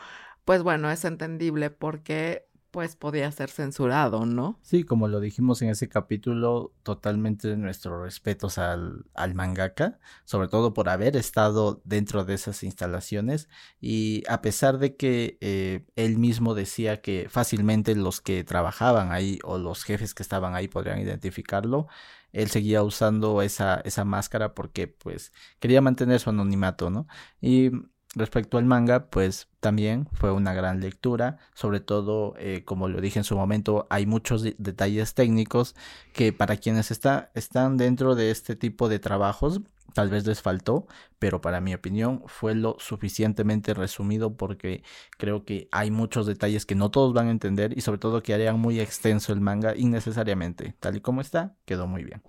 pues 0.44 0.62
bueno, 0.62 0.90
es 0.90 1.04
entendible 1.04 1.68
porque 1.68 2.47
pues 2.78 2.94
podía 2.94 3.28
ser 3.32 3.50
censurado, 3.50 4.24
¿no? 4.24 4.60
Sí, 4.62 4.84
como 4.84 5.08
lo 5.08 5.18
dijimos 5.18 5.60
en 5.62 5.70
ese 5.70 5.88
capítulo, 5.88 6.72
totalmente 6.84 7.56
nuestros 7.56 8.00
respetos 8.00 8.56
al, 8.56 9.04
al 9.14 9.34
mangaka, 9.34 9.98
sobre 10.24 10.46
todo 10.46 10.74
por 10.74 10.88
haber 10.88 11.16
estado 11.16 11.82
dentro 11.84 12.24
de 12.24 12.34
esas 12.34 12.62
instalaciones 12.62 13.48
y 13.80 14.22
a 14.28 14.42
pesar 14.42 14.78
de 14.78 14.94
que 14.94 15.38
eh, 15.40 15.86
él 15.96 16.18
mismo 16.18 16.54
decía 16.54 17.00
que 17.00 17.26
fácilmente 17.28 17.96
los 17.96 18.20
que 18.20 18.44
trabajaban 18.44 19.10
ahí 19.10 19.40
o 19.42 19.58
los 19.58 19.82
jefes 19.82 20.14
que 20.14 20.22
estaban 20.22 20.54
ahí 20.54 20.68
podrían 20.68 21.00
identificarlo, 21.00 21.88
él 22.30 22.48
seguía 22.48 22.84
usando 22.84 23.42
esa, 23.42 23.80
esa 23.80 24.04
máscara 24.04 24.54
porque 24.54 24.86
pues 24.86 25.32
quería 25.58 25.80
mantener 25.80 26.20
su 26.20 26.30
anonimato, 26.30 26.90
¿no? 26.90 27.08
Y 27.40 27.72
Respecto 28.14 28.56
al 28.56 28.64
manga, 28.64 29.10
pues 29.10 29.48
también 29.60 30.08
fue 30.12 30.32
una 30.32 30.54
gran 30.54 30.80
lectura, 30.80 31.36
sobre 31.52 31.80
todo, 31.80 32.34
eh, 32.38 32.62
como 32.64 32.88
lo 32.88 33.02
dije 33.02 33.18
en 33.18 33.24
su 33.24 33.36
momento, 33.36 33.86
hay 33.90 34.06
muchos 34.06 34.42
detalles 34.56 35.12
técnicos 35.12 35.74
que 36.14 36.32
para 36.32 36.56
quienes 36.56 36.90
está, 36.90 37.30
están 37.34 37.76
dentro 37.76 38.14
de 38.14 38.30
este 38.30 38.56
tipo 38.56 38.88
de 38.88 38.98
trabajos, 38.98 39.60
tal 39.92 40.08
vez 40.08 40.26
les 40.26 40.40
faltó, 40.40 40.86
pero 41.18 41.42
para 41.42 41.60
mi 41.60 41.74
opinión 41.74 42.22
fue 42.26 42.54
lo 42.54 42.76
suficientemente 42.78 43.74
resumido 43.74 44.36
porque 44.36 44.82
creo 45.18 45.44
que 45.44 45.68
hay 45.70 45.90
muchos 45.90 46.26
detalles 46.26 46.64
que 46.64 46.74
no 46.74 46.90
todos 46.90 47.12
van 47.12 47.28
a 47.28 47.32
entender 47.32 47.76
y 47.76 47.82
sobre 47.82 47.98
todo 47.98 48.22
que 48.22 48.32
harían 48.32 48.58
muy 48.58 48.80
extenso 48.80 49.34
el 49.34 49.42
manga 49.42 49.76
innecesariamente, 49.76 50.74
tal 50.80 50.96
y 50.96 51.00
como 51.00 51.20
está, 51.20 51.56
quedó 51.66 51.86
muy 51.86 52.04
bien. 52.04 52.22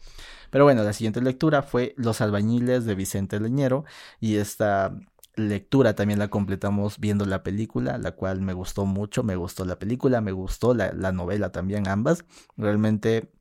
Pero 0.49 0.65
bueno, 0.65 0.83
la 0.83 0.93
siguiente 0.93 1.21
lectura 1.21 1.61
fue 1.61 1.93
Los 1.95 2.19
albañiles 2.19 2.83
de 2.83 2.95
Vicente 2.95 3.39
Leñero 3.39 3.85
y 4.19 4.35
esta 4.37 4.93
lectura 5.39 5.95
también 5.95 6.19
la 6.19 6.29
completamos 6.29 6.99
viendo 6.99 7.25
la 7.25 7.43
película, 7.43 7.97
la 7.97 8.11
cual 8.11 8.41
me 8.41 8.53
gustó 8.53 8.85
mucho, 8.85 9.23
me 9.23 9.35
gustó 9.35 9.65
la 9.65 9.79
película, 9.79 10.21
me 10.21 10.31
gustó 10.31 10.73
la, 10.73 11.11
novela 11.11 11.51
también, 11.51 11.87
ambas. 11.87 12.25
Realmente 12.57 13.31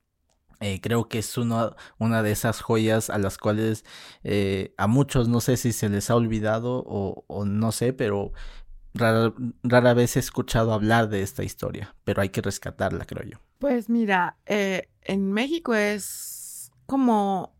eh, 0.60 0.80
creo 0.80 1.08
que 1.08 1.18
es 1.18 1.36
una 1.36 2.22
de 2.22 2.30
esas 2.30 2.60
joyas 2.60 3.10
a 3.10 3.18
las 3.18 3.38
cuales 3.38 3.84
eh, 4.24 4.74
a 4.78 4.86
muchos 4.86 5.28
no 5.28 5.40
sé 5.40 5.56
si 5.56 5.72
se 5.72 5.88
les 5.88 6.10
ha 6.10 6.16
olvidado 6.16 6.84
o, 6.86 7.44
no 7.44 7.72
sé, 7.72 7.92
pero 7.92 8.32
rara, 8.94 9.94
vez 9.94 10.16
he 10.16 10.20
escuchado 10.20 10.72
hablar 10.72 11.08
de 11.08 11.22
esta 11.22 11.44
historia, 11.44 11.94
pero 12.04 12.22
hay 12.22 12.30
que 12.30 12.40
rescatarla, 12.40 13.04
creo 13.04 13.28
yo. 13.28 13.38
Pues 13.58 13.88
mira, 13.88 14.38
eh, 14.46 14.88
en 15.02 15.32
México 15.32 15.74
es 15.74 16.72
como 16.86 17.57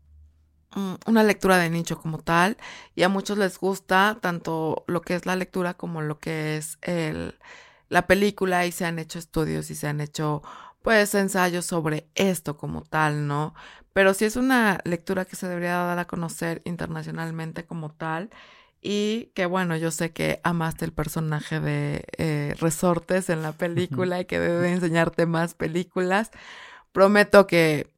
una 1.05 1.23
lectura 1.23 1.57
de 1.57 1.69
nicho 1.69 1.99
como 1.99 2.19
tal 2.19 2.57
y 2.95 3.03
a 3.03 3.09
muchos 3.09 3.37
les 3.37 3.57
gusta 3.57 4.17
tanto 4.21 4.83
lo 4.87 5.01
que 5.01 5.15
es 5.15 5.25
la 5.25 5.35
lectura 5.35 5.73
como 5.73 6.01
lo 6.01 6.19
que 6.19 6.57
es 6.57 6.77
el, 6.81 7.39
la 7.89 8.05
película 8.07 8.65
y 8.65 8.71
se 8.71 8.85
han 8.85 8.99
hecho 8.99 9.19
estudios 9.19 9.71
y 9.71 9.75
se 9.75 9.87
han 9.87 10.01
hecho 10.01 10.43
pues 10.81 11.13
ensayos 11.15 11.65
sobre 11.65 12.07
esto 12.15 12.55
como 12.57 12.83
tal, 12.83 13.27
¿no? 13.27 13.53
Pero 13.93 14.13
sí 14.13 14.25
es 14.25 14.35
una 14.35 14.79
lectura 14.85 15.25
que 15.25 15.35
se 15.35 15.47
debería 15.47 15.75
dar 15.77 15.99
a 15.99 16.05
conocer 16.05 16.61
internacionalmente 16.65 17.65
como 17.65 17.91
tal 17.91 18.29
y 18.81 19.31
que 19.35 19.45
bueno, 19.45 19.75
yo 19.75 19.91
sé 19.91 20.11
que 20.13 20.39
amaste 20.43 20.85
el 20.85 20.93
personaje 20.93 21.59
de 21.59 22.05
eh, 22.17 22.55
Resortes 22.59 23.29
en 23.29 23.41
la 23.41 23.51
película 23.51 24.21
y 24.21 24.25
que 24.25 24.39
debe 24.39 24.71
enseñarte 24.71 25.25
más 25.25 25.53
películas. 25.53 26.31
Prometo 26.91 27.45
que 27.45 27.91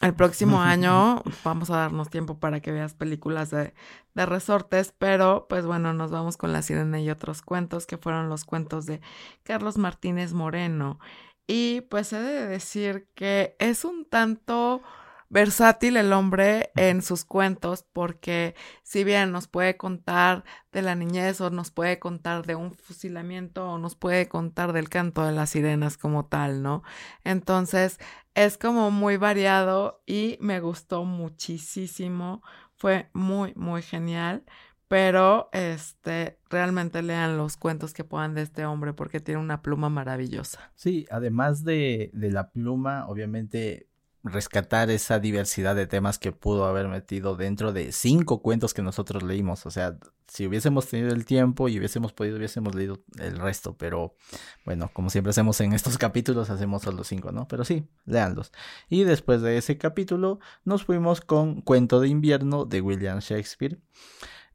el 0.00 0.14
próximo 0.14 0.60
año 0.60 1.22
vamos 1.44 1.70
a 1.70 1.76
darnos 1.76 2.10
tiempo 2.10 2.38
para 2.38 2.60
que 2.60 2.72
veas 2.72 2.94
películas 2.94 3.50
de, 3.50 3.74
de, 4.14 4.26
resortes, 4.26 4.92
pero 4.96 5.46
pues 5.48 5.66
bueno, 5.66 5.92
nos 5.92 6.10
vamos 6.10 6.36
con 6.36 6.52
La 6.52 6.62
Sirena 6.62 7.00
y 7.00 7.10
otros 7.10 7.42
cuentos 7.42 7.86
que 7.86 7.96
fueron 7.96 8.28
los 8.28 8.44
cuentos 8.44 8.86
de 8.86 9.00
Carlos 9.44 9.78
Martínez 9.78 10.32
Moreno. 10.32 10.98
Y 11.46 11.82
pues 11.82 12.12
he 12.12 12.20
de 12.20 12.46
decir 12.46 13.08
que 13.14 13.56
es 13.58 13.84
un 13.84 14.04
tanto 14.04 14.82
versátil 15.28 15.96
el 15.96 16.12
hombre 16.12 16.70
en 16.76 17.02
sus 17.02 17.24
cuentos 17.24 17.84
porque 17.92 18.54
si 18.82 19.04
bien 19.04 19.32
nos 19.32 19.48
puede 19.48 19.76
contar 19.76 20.44
de 20.72 20.82
la 20.82 20.94
niñez 20.94 21.40
o 21.40 21.50
nos 21.50 21.70
puede 21.70 21.98
contar 21.98 22.46
de 22.46 22.54
un 22.54 22.72
fusilamiento 22.72 23.68
o 23.68 23.78
nos 23.78 23.96
puede 23.96 24.28
contar 24.28 24.72
del 24.72 24.88
canto 24.88 25.24
de 25.24 25.32
las 25.32 25.50
sirenas 25.50 25.96
como 25.96 26.26
tal, 26.26 26.62
¿no? 26.62 26.82
Entonces 27.24 27.98
es 28.34 28.58
como 28.58 28.90
muy 28.90 29.16
variado 29.16 30.02
y 30.06 30.38
me 30.40 30.60
gustó 30.60 31.04
muchísimo, 31.04 32.42
fue 32.76 33.10
muy, 33.12 33.52
muy 33.54 33.82
genial. 33.82 34.44
Pero 34.86 35.48
este 35.52 36.38
realmente 36.50 37.02
lean 37.02 37.38
los 37.38 37.56
cuentos 37.56 37.94
que 37.94 38.04
puedan 38.04 38.34
de 38.34 38.42
este 38.42 38.66
hombre 38.66 38.92
porque 38.92 39.18
tiene 39.18 39.40
una 39.40 39.62
pluma 39.62 39.88
maravillosa. 39.88 40.70
Sí, 40.74 41.06
además 41.10 41.64
de, 41.64 42.10
de 42.12 42.30
la 42.30 42.50
pluma, 42.50 43.08
obviamente 43.08 43.88
rescatar 44.24 44.90
esa 44.90 45.18
diversidad 45.18 45.76
de 45.76 45.86
temas 45.86 46.18
que 46.18 46.32
pudo 46.32 46.64
haber 46.64 46.88
metido 46.88 47.36
dentro 47.36 47.72
de 47.72 47.92
cinco 47.92 48.40
cuentos 48.40 48.72
que 48.72 48.80
nosotros 48.80 49.22
leímos. 49.22 49.66
O 49.66 49.70
sea, 49.70 49.98
si 50.26 50.46
hubiésemos 50.46 50.88
tenido 50.88 51.12
el 51.12 51.26
tiempo 51.26 51.68
y 51.68 51.78
hubiésemos 51.78 52.14
podido, 52.14 52.38
hubiésemos 52.38 52.74
leído 52.74 53.04
el 53.18 53.38
resto. 53.38 53.76
Pero 53.76 54.16
bueno, 54.64 54.90
como 54.94 55.10
siempre 55.10 55.30
hacemos 55.30 55.60
en 55.60 55.74
estos 55.74 55.98
capítulos, 55.98 56.48
hacemos 56.48 56.82
solo 56.82 57.04
cinco, 57.04 57.32
¿no? 57.32 57.46
Pero 57.46 57.64
sí, 57.66 57.86
léanlos. 58.06 58.50
Y 58.88 59.04
después 59.04 59.42
de 59.42 59.58
ese 59.58 59.76
capítulo, 59.76 60.40
nos 60.64 60.84
fuimos 60.84 61.20
con 61.20 61.60
Cuento 61.60 62.00
de 62.00 62.08
invierno 62.08 62.64
de 62.64 62.80
William 62.80 63.18
Shakespeare. 63.18 63.78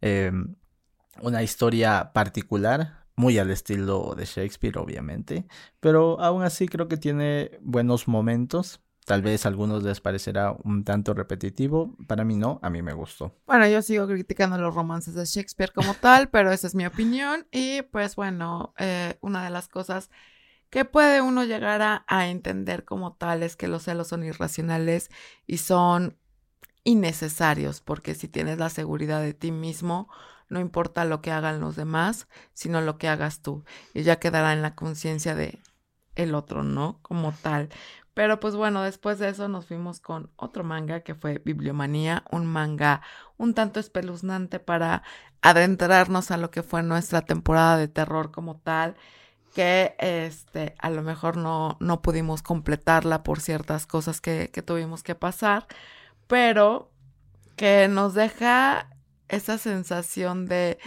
Em, 0.01 0.55
una 1.21 1.43
historia 1.43 2.11
particular, 2.11 3.05
muy 3.15 3.37
al 3.37 3.51
estilo 3.51 4.15
de 4.15 4.25
Shakespeare, 4.25 4.77
obviamente, 4.79 5.45
pero 5.79 6.19
aún 6.21 6.41
así 6.41 6.67
creo 6.67 6.87
que 6.87 6.97
tiene 6.97 7.51
buenos 7.61 8.07
momentos. 8.07 8.81
Tal 9.05 9.21
vez 9.21 9.45
a 9.45 9.49
algunos 9.49 9.83
les 9.83 10.01
parecerá 10.01 10.55
un 10.63 10.83
tanto 10.83 11.13
repetitivo, 11.13 11.95
para 12.07 12.23
mí 12.23 12.35
no, 12.35 12.59
a 12.61 12.69
mí 12.69 12.81
me 12.81 12.93
gustó. 12.93 13.35
Bueno, 13.47 13.67
yo 13.67 13.81
sigo 13.81 14.05
criticando 14.07 14.57
los 14.57 14.75
romances 14.75 15.15
de 15.15 15.25
Shakespeare 15.25 15.71
como 15.73 15.95
tal, 15.95 16.29
pero 16.31 16.51
esa 16.51 16.67
es 16.67 16.75
mi 16.75 16.85
opinión 16.85 17.47
y 17.51 17.81
pues 17.83 18.15
bueno, 18.15 18.73
eh, 18.77 19.17
una 19.21 19.43
de 19.43 19.49
las 19.49 19.67
cosas 19.67 20.11
que 20.69 20.85
puede 20.85 21.21
uno 21.21 21.43
llegar 21.43 21.81
a, 21.81 22.05
a 22.07 22.27
entender 22.27 22.85
como 22.85 23.13
tal 23.13 23.41
es 23.41 23.55
que 23.55 23.67
los 23.67 23.83
celos 23.83 24.07
son 24.07 24.23
irracionales 24.23 25.09
y 25.47 25.57
son 25.57 26.17
innecesarios, 26.83 27.81
porque 27.81 28.15
si 28.15 28.27
tienes 28.27 28.57
la 28.57 28.69
seguridad 28.69 29.21
de 29.21 29.33
ti 29.33 29.51
mismo, 29.51 30.09
no 30.49 30.59
importa 30.59 31.05
lo 31.05 31.21
que 31.21 31.31
hagan 31.31 31.59
los 31.59 31.75
demás, 31.75 32.27
sino 32.53 32.81
lo 32.81 32.97
que 32.97 33.07
hagas 33.07 33.41
tú. 33.41 33.63
Y 33.93 34.03
ya 34.03 34.19
quedará 34.19 34.53
en 34.53 34.61
la 34.61 34.75
conciencia 34.75 35.35
de 35.35 35.61
el 36.15 36.35
otro, 36.35 36.63
¿no? 36.63 36.99
Como 37.01 37.31
tal. 37.31 37.69
Pero 38.19 38.41
pues 38.41 38.53
bueno, 38.53 38.83
después 38.83 39.17
de 39.17 39.29
eso 39.29 39.47
nos 39.47 39.67
fuimos 39.67 40.01
con 40.01 40.29
otro 40.35 40.65
manga 40.65 40.99
que 40.99 41.15
fue 41.15 41.41
Bibliomanía, 41.45 42.25
un 42.29 42.45
manga 42.45 43.01
un 43.37 43.53
tanto 43.53 43.79
espeluznante 43.79 44.59
para 44.59 45.03
adentrarnos 45.41 46.29
a 46.29 46.35
lo 46.35 46.51
que 46.51 46.61
fue 46.61 46.83
nuestra 46.83 47.21
temporada 47.21 47.77
de 47.77 47.87
terror 47.87 48.31
como 48.31 48.57
tal, 48.57 48.97
que 49.55 49.95
este 49.99 50.75
a 50.79 50.89
lo 50.89 51.01
mejor 51.01 51.37
no, 51.37 51.77
no 51.79 52.01
pudimos 52.01 52.41
completarla 52.41 53.23
por 53.23 53.39
ciertas 53.39 53.87
cosas 53.87 54.19
que, 54.19 54.51
que 54.51 54.63
tuvimos 54.63 55.01
que 55.01 55.15
pasar, 55.15 55.65
pero 56.27 56.91
que 57.55 57.87
nos 57.87 58.15
deja 58.15 58.89
esa 59.29 59.57
sensación 59.57 60.45
de, 60.45 60.77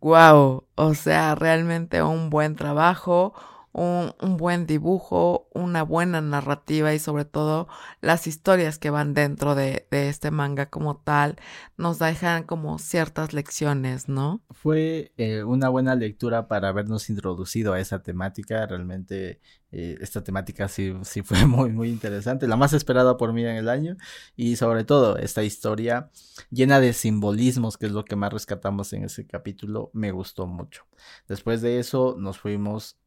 wow, 0.00 0.64
o 0.74 0.94
sea, 0.94 1.34
realmente 1.34 2.02
un 2.02 2.30
buen 2.30 2.56
trabajo, 2.56 3.34
un, 3.72 4.36
buen 4.36 4.66
dibujo, 4.66 5.48
una 5.54 5.82
buena 5.82 6.20
narrativa 6.20 6.92
y 6.92 6.98
sobre 6.98 7.24
todo 7.24 7.68
las 8.00 8.26
historias 8.26 8.78
que 8.78 8.90
van 8.90 9.14
dentro 9.14 9.54
de, 9.54 9.86
de, 9.90 10.08
este 10.08 10.30
manga 10.30 10.66
como 10.66 10.96
tal 10.96 11.36
nos 11.76 11.98
dejan 11.98 12.44
como 12.44 12.78
ciertas 12.78 13.32
lecciones, 13.32 14.08
¿no? 14.08 14.42
Fue 14.50 15.12
eh, 15.16 15.44
una 15.44 15.68
buena 15.68 15.94
lectura 15.94 16.48
para 16.48 16.68
habernos 16.68 17.08
introducido 17.10 17.72
a 17.72 17.80
esa 17.80 18.02
temática, 18.02 18.66
realmente 18.66 19.40
eh, 19.72 19.96
esta 20.00 20.24
temática 20.24 20.66
sí, 20.66 20.92
sí 21.02 21.22
fue 21.22 21.44
muy, 21.46 21.70
muy 21.70 21.90
interesante, 21.90 22.48
la 22.48 22.56
más 22.56 22.72
esperada 22.72 23.16
por 23.16 23.32
mí 23.32 23.42
en 23.44 23.56
el 23.56 23.68
año 23.68 23.96
y 24.36 24.56
sobre 24.56 24.84
todo 24.84 25.16
esta 25.16 25.44
historia 25.44 26.10
llena 26.50 26.80
de 26.80 26.92
simbolismos, 26.92 27.78
que 27.78 27.86
es 27.86 27.92
lo 27.92 28.04
que 28.04 28.16
más 28.16 28.32
rescatamos 28.32 28.92
en 28.92 29.04
ese 29.04 29.26
capítulo, 29.26 29.90
me 29.92 30.10
gustó 30.10 30.46
mucho. 30.46 30.86
Después 31.28 31.62
de 31.62 31.78
eso 31.78 32.16
nos 32.18 32.38
fuimos 32.38 32.98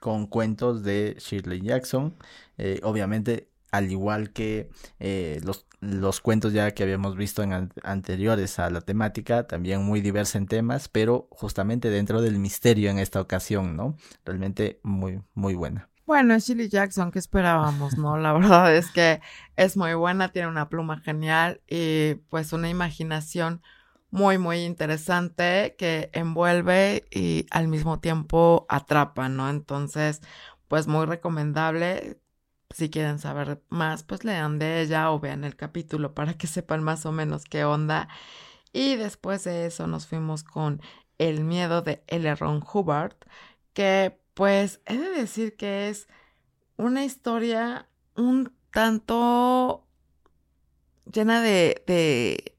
con 0.00 0.26
cuentos 0.26 0.82
de 0.82 1.16
Shirley 1.20 1.60
Jackson. 1.60 2.16
Eh, 2.58 2.80
obviamente, 2.82 3.50
al 3.70 3.92
igual 3.92 4.32
que 4.32 4.70
eh, 4.98 5.40
los, 5.44 5.66
los, 5.80 6.20
cuentos 6.20 6.52
ya 6.52 6.72
que 6.72 6.82
habíamos 6.82 7.16
visto 7.16 7.42
en 7.42 7.70
anteriores 7.84 8.58
a 8.58 8.70
la 8.70 8.80
temática, 8.80 9.46
también 9.46 9.84
muy 9.84 10.00
diversa 10.00 10.38
en 10.38 10.46
temas, 10.46 10.88
pero 10.88 11.28
justamente 11.30 11.90
dentro 11.90 12.20
del 12.20 12.38
misterio 12.38 12.90
en 12.90 12.98
esta 12.98 13.20
ocasión, 13.20 13.76
¿no? 13.76 13.96
Realmente 14.24 14.80
muy, 14.82 15.22
muy 15.34 15.54
buena. 15.54 15.88
Bueno, 16.06 16.36
Shirley 16.36 16.68
Jackson, 16.68 17.12
¿qué 17.12 17.20
esperábamos, 17.20 17.96
no? 17.96 18.18
La 18.18 18.32
verdad 18.32 18.74
es 18.74 18.90
que 18.90 19.20
es 19.54 19.76
muy 19.76 19.94
buena, 19.94 20.30
tiene 20.30 20.48
una 20.48 20.68
pluma 20.68 20.98
genial 20.98 21.60
y 21.68 22.14
pues 22.30 22.52
una 22.52 22.68
imaginación 22.68 23.62
muy, 24.10 24.38
muy 24.38 24.64
interesante 24.64 25.76
que 25.78 26.10
envuelve 26.12 27.06
y 27.10 27.46
al 27.50 27.68
mismo 27.68 28.00
tiempo 28.00 28.66
atrapa, 28.68 29.28
¿no? 29.28 29.48
Entonces, 29.48 30.20
pues 30.68 30.86
muy 30.86 31.06
recomendable. 31.06 32.20
Si 32.70 32.90
quieren 32.90 33.18
saber 33.18 33.62
más, 33.68 34.04
pues 34.04 34.24
lean 34.24 34.58
de 34.58 34.80
ella 34.82 35.10
o 35.10 35.20
vean 35.20 35.44
el 35.44 35.56
capítulo 35.56 36.14
para 36.14 36.34
que 36.34 36.46
sepan 36.48 36.82
más 36.82 37.06
o 37.06 37.12
menos 37.12 37.44
qué 37.44 37.64
onda. 37.64 38.08
Y 38.72 38.96
después 38.96 39.44
de 39.44 39.66
eso 39.66 39.86
nos 39.86 40.06
fuimos 40.06 40.44
con 40.44 40.80
El 41.18 41.44
miedo 41.44 41.82
de 41.82 42.04
L. 42.08 42.34
Ron 42.36 42.62
Hubbard, 42.72 43.16
que 43.74 44.18
pues 44.34 44.80
he 44.86 44.96
de 44.96 45.10
decir 45.10 45.56
que 45.56 45.88
es 45.88 46.08
una 46.76 47.04
historia 47.04 47.88
un 48.16 48.52
tanto 48.72 49.86
llena 51.12 51.42
de, 51.42 51.82
de 51.86 52.49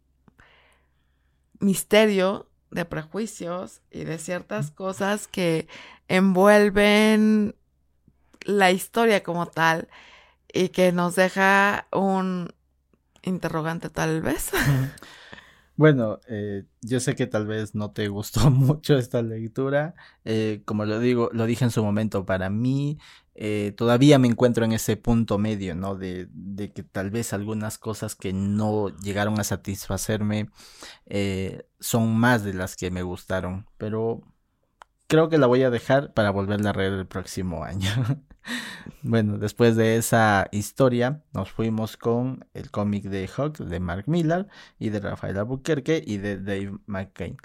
misterio, 1.61 2.47
de 2.71 2.85
prejuicios 2.85 3.81
y 3.91 4.05
de 4.05 4.17
ciertas 4.17 4.71
cosas 4.71 5.27
que 5.27 5.67
envuelven 6.07 7.55
la 8.45 8.71
historia 8.71 9.23
como 9.23 9.45
tal 9.45 9.89
y 10.51 10.69
que 10.69 10.91
nos 10.91 11.15
deja 11.15 11.87
un 11.91 12.53
interrogante 13.23 13.89
tal 13.89 14.21
vez. 14.21 14.51
Bueno, 15.81 16.19
eh, 16.27 16.65
yo 16.81 16.99
sé 16.99 17.15
que 17.15 17.25
tal 17.25 17.47
vez 17.47 17.73
no 17.73 17.89
te 17.89 18.07
gustó 18.07 18.51
mucho 18.51 18.99
esta 18.99 19.23
lectura. 19.23 19.95
Eh, 20.25 20.61
como 20.63 20.85
lo 20.85 20.99
digo, 20.99 21.31
lo 21.33 21.47
dije 21.47 21.65
en 21.65 21.71
su 21.71 21.83
momento, 21.83 22.23
para 22.23 22.51
mí 22.51 22.99
eh, 23.33 23.73
todavía 23.75 24.19
me 24.19 24.27
encuentro 24.27 24.63
en 24.63 24.73
ese 24.73 24.95
punto 24.95 25.39
medio, 25.39 25.73
¿no? 25.73 25.95
De, 25.95 26.27
de, 26.33 26.71
que 26.71 26.83
tal 26.83 27.09
vez 27.09 27.33
algunas 27.33 27.79
cosas 27.79 28.15
que 28.15 28.31
no 28.31 28.89
llegaron 28.99 29.39
a 29.39 29.43
satisfacerme 29.43 30.51
eh, 31.07 31.65
son 31.79 32.15
más 32.15 32.43
de 32.43 32.53
las 32.53 32.75
que 32.75 32.91
me 32.91 33.01
gustaron, 33.01 33.65
pero 33.79 34.21
creo 35.07 35.29
que 35.29 35.39
la 35.39 35.47
voy 35.47 35.63
a 35.63 35.71
dejar 35.71 36.13
para 36.13 36.29
volverla 36.31 36.69
a 36.71 36.73
leer 36.73 36.93
el 36.93 37.07
próximo 37.07 37.63
año. 37.63 37.89
bueno, 39.03 39.37
después 39.37 39.75
de 39.75 39.97
esa 39.97 40.47
historia, 40.51 41.23
nos 41.33 41.51
fuimos 41.51 41.97
con 41.97 42.45
el 42.53 42.71
cómic 42.71 43.05
de 43.05 43.27
Hawk 43.27 43.57
de 43.57 43.79
Mark 43.79 44.05
Millar 44.07 44.47
y 44.79 44.89
de 44.89 44.99
Rafael 44.99 45.37
Albuquerque 45.37 46.03
y 46.05 46.17
de 46.17 46.37
Dave 46.37 46.77
McCain. 46.85 47.37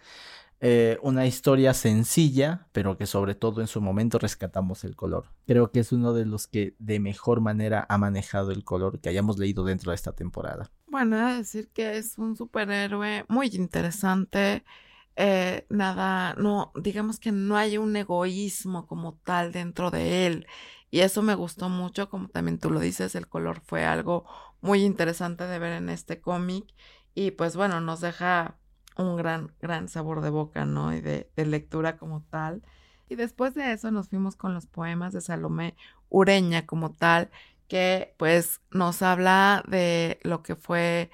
Eh, 0.61 0.98
una 1.02 1.26
historia 1.26 1.74
sencilla, 1.74 2.66
pero 2.72 2.96
que 2.96 3.06
sobre 3.06 3.35
todo 3.35 3.61
en 3.61 3.66
su 3.66 3.82
momento 3.82 4.18
rescatamos 4.18 4.85
el 4.85 4.96
color. 4.96 5.26
Creo 5.46 5.70
que 5.70 5.80
es 5.80 5.92
uno 5.92 6.14
de 6.14 6.24
los 6.24 6.46
que 6.46 6.74
de 6.78 6.98
mejor 6.98 7.42
manera 7.42 7.85
ha 7.90 7.98
manejado 7.98 8.52
el 8.52 8.64
color 8.64 9.00
que 9.00 9.11
hayamos 9.11 9.38
leído 9.38 9.64
dentro 9.64 9.90
de 9.90 9.96
esta 9.96 10.12
temporada. 10.12 10.70
Bueno, 10.87 11.37
decir 11.37 11.68
que 11.68 11.98
es 11.98 12.16
un 12.16 12.37
superhéroe 12.37 13.26
muy 13.28 13.48
interesante. 13.48 14.64
Eh, 15.16 15.66
nada, 15.70 16.35
no, 16.35 16.72
digamos 16.76 17.18
que 17.18 17.33
no 17.33 17.57
hay 17.57 17.79
un 17.79 17.96
egoísmo 17.96 18.87
como 18.87 19.14
tal 19.24 19.52
dentro 19.52 19.90
de 19.90 20.26
él. 20.26 20.46
Y 20.90 21.00
eso 21.00 21.22
me 21.22 21.35
gustó 21.35 21.68
mucho, 21.68 22.09
como 22.11 22.29
también 22.29 22.59
tú 22.59 22.70
lo 22.70 22.81
dices, 22.81 23.14
el 23.14 23.29
color 23.29 23.61
fue 23.66 23.85
algo 23.85 24.24
muy 24.61 24.83
interesante 24.85 25.44
de 25.44 25.59
ver 25.59 25.72
en 25.72 25.88
este 25.88 26.20
cómic. 26.20 26.66
Y 27.14 27.33
pues 27.33 27.57
bueno, 27.57 27.81
nos 27.81 28.00
deja 28.00 28.59
un 28.96 29.16
gran, 29.16 29.55
gran 29.61 29.88
sabor 29.88 30.20
de 30.20 30.31
boca, 30.31 30.64
¿no? 30.66 30.94
Y 30.94 31.00
de, 31.00 31.31
de, 31.37 31.46
lectura 31.46 31.96
como 31.98 32.22
tal. 32.31 32.62
Y 33.09 33.16
después 33.16 33.55
de 33.55 33.72
eso 33.72 33.90
nos 33.90 34.09
fuimos 34.11 34.37
con 34.37 34.55
los 34.55 34.66
poemas 34.66 35.12
de 35.12 35.20
Salomé 35.20 35.76
Ureña 36.09 36.66
como 36.66 36.92
tal, 36.92 37.31
que 37.68 38.14
pues 38.18 38.61
nos 38.70 39.02
habla 39.02 39.64
de 39.68 40.18
lo 40.22 40.42
que 40.42 40.57
fue 40.57 41.11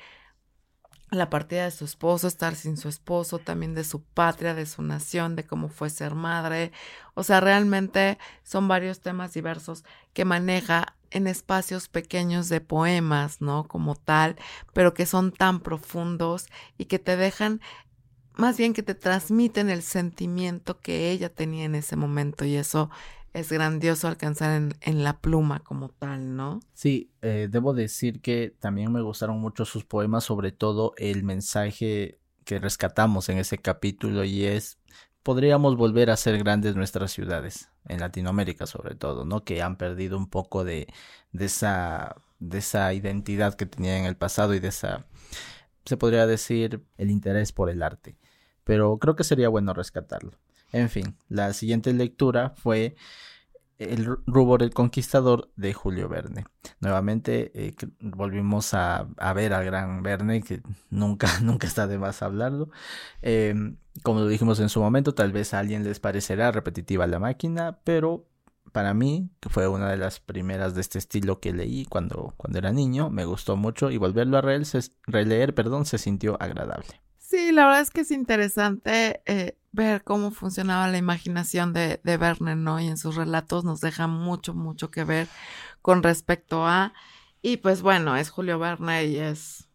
la 1.13 1.29
partida 1.29 1.65
de 1.65 1.71
su 1.71 1.85
esposo, 1.85 2.27
estar 2.27 2.55
sin 2.55 2.77
su 2.77 2.89
esposo, 2.89 3.39
también 3.39 3.75
de 3.75 3.85
su 3.85 4.03
patria, 4.03 4.55
de 4.55 4.67
su 4.67 4.83
nación, 4.83 5.37
de 5.37 5.45
cómo 5.45 5.69
fue 5.69 5.91
ser 5.91 6.15
madre. 6.15 6.73
O 7.15 7.23
sea, 7.23 7.41
realmente 7.41 8.19
son 8.43 8.67
varios 8.67 9.01
temas 9.01 9.35
diversos 9.35 9.85
que 10.15 10.25
maneja 10.25 10.97
en 11.11 11.27
espacios 11.27 11.89
pequeños 11.89 12.49
de 12.49 12.63
poemas, 12.63 13.43
¿no? 13.43 13.65
Como 13.69 13.95
tal, 13.95 14.37
pero 14.73 14.95
que 14.95 15.05
son 15.05 15.33
tan 15.33 15.61
profundos 15.61 16.47
y 16.79 16.87
que 16.87 16.99
te 16.99 17.19
dejan, 17.19 17.61
más 18.35 18.57
bien 18.57 18.73
que 18.73 18.83
te 18.83 18.95
transmiten 18.95 19.69
el 19.69 19.83
sentimiento 19.83 20.81
que 20.81 21.11
ella 21.11 21.29
tenía 21.29 21.65
en 21.65 21.75
ese 21.75 21.97
momento 21.97 22.47
y 22.47 22.57
eso 22.57 22.91
es 23.33 23.51
grandioso 23.51 24.09
alcanzar 24.09 24.53
en, 24.57 24.75
en 24.81 25.05
la 25.05 25.21
pluma 25.21 25.61
como 25.61 25.89
tal, 25.89 26.37
¿no? 26.37 26.61
Sí, 26.75 27.11
eh, 27.23 27.49
debo 27.51 27.73
decir 27.75 28.21
que 28.21 28.55
también 28.59 28.93
me 28.93 29.01
gustaron 29.01 29.41
mucho 29.41 29.65
sus 29.65 29.85
poemas, 29.85 30.25
sobre 30.25 30.53
todo 30.53 30.95
el 30.99 31.25
mensaje 31.25 32.19
que 32.45 32.59
rescatamos 32.59 33.29
en 33.29 33.39
ese 33.39 33.59
capítulo 33.59 34.25
y 34.25 34.45
es 34.45 34.79
podríamos 35.23 35.77
volver 35.77 36.11
a 36.11 36.17
ser 36.17 36.39
grandes 36.39 36.75
nuestras 36.75 37.13
ciudades, 37.13 37.71
en 37.89 38.01
Latinoamérica 38.01 38.67
sobre 38.67 38.95
todo, 38.97 39.25
¿no? 39.25 39.45
Que 39.45 39.63
han 39.63 39.77
perdido 39.77 40.17
un 40.19 40.29
poco 40.29 40.65
de, 40.65 40.89
de 41.33 41.45
esa 41.45 42.17
de 42.41 42.59
esa 42.59 42.93
identidad 42.93 43.55
que 43.55 43.67
tenía 43.67 43.97
en 43.99 44.05
el 44.05 44.17
pasado 44.17 44.53
y 44.55 44.59
de 44.59 44.69
esa, 44.69 45.07
se 45.85 45.97
podría 45.97 46.27
decir, 46.27 46.83
el 46.99 47.11
interés 47.11 47.53
por 47.53 47.71
el 47.71 47.83
arte. 47.83 48.17
Pero 48.65 48.99
creo 48.99 49.17
que 49.17 49.25
sería 49.25 49.49
bueno 49.49 49.75
rescatarlo. 49.75 50.33
En 50.73 50.89
fin, 50.89 51.17
la 51.29 51.53
siguiente 51.53 51.93
lectura 51.93 52.51
fue 52.57 52.97
el 53.79 54.07
rubor 54.27 54.63
el 54.63 54.73
conquistador 54.73 55.51
de 55.57 55.73
Julio 55.73 56.09
Verne. 56.09 56.47
Nuevamente 56.81 57.51
eh, 57.55 57.75
volvimos 58.01 58.75
a, 58.75 59.09
ver 59.35 59.53
al 59.53 59.65
gran 59.65 60.03
Verne, 60.03 60.43
que 60.43 60.63
nunca, 60.91 61.29
nunca 61.43 61.67
está 61.67 61.87
de 61.87 61.99
más 61.99 62.23
hablarlo. 62.23 62.71
Em, 63.21 63.77
como 64.03 64.21
lo 64.21 64.29
dijimos 64.29 64.61
en 64.61 64.69
su 64.69 64.81
momento, 64.81 65.15
tal 65.15 65.33
vez 65.33 65.55
a 65.55 65.59
alguien 65.59 65.85
les 65.85 66.01
parecerá 66.01 66.53
repetitiva 66.53 67.07
la 67.07 67.19
máquina, 67.19 67.79
pero 67.85 68.27
para 68.73 68.95
mí, 68.95 69.31
que 69.41 69.51
fue 69.51 69.69
una 69.69 69.91
de 69.91 69.99
las 69.99 70.21
primeras 70.21 70.75
de 70.75 70.81
este 70.81 70.99
estilo 70.99 71.41
que 71.41 71.53
leí 71.53 71.85
cuando, 71.85 72.35
cuando 72.37 72.59
era 72.59 72.73
niño, 72.73 73.11
me 73.11 73.25
gustó 73.25 73.57
mucho 73.57 73.91
y 73.91 73.99
volverlo 73.99 74.39
a 74.39 74.43
releer, 75.07 75.55
perdón, 75.55 75.85
se 75.85 75.99
sintió 75.99 76.41
agradable. 76.41 77.03
Sí, 77.33 77.51
la 77.51 77.65
verdad 77.65 77.81
es 77.81 77.89
que 77.89 78.03
es 78.03 78.11
interesante 78.11 79.23
eh, 79.25 79.57
ver 79.71 80.05
cómo 80.05 80.33
funcionaba 80.33 80.87
la 80.89 80.99
imaginación 80.99 81.73
de, 81.73 81.99
de 82.05 82.19
Verne, 82.19 82.57
¿no? 82.57 82.79
Y 82.79 82.89
en 82.89 82.99
sus 82.99 83.17
relatos 83.17 83.65
nos 83.65 83.81
deja 83.81 84.07
mucho, 84.07 84.53
mucho 84.53 84.91
que 84.91 85.03
ver 85.03 85.29
con 85.81 86.03
respecto 86.03 86.67
a... 86.67 86.93
Y 87.41 87.57
pues 87.57 87.81
bueno, 87.81 88.19
es 88.19 88.29
Julio 88.29 88.59
Verne 88.59 89.07
y 89.07 89.17
es... 89.17 89.67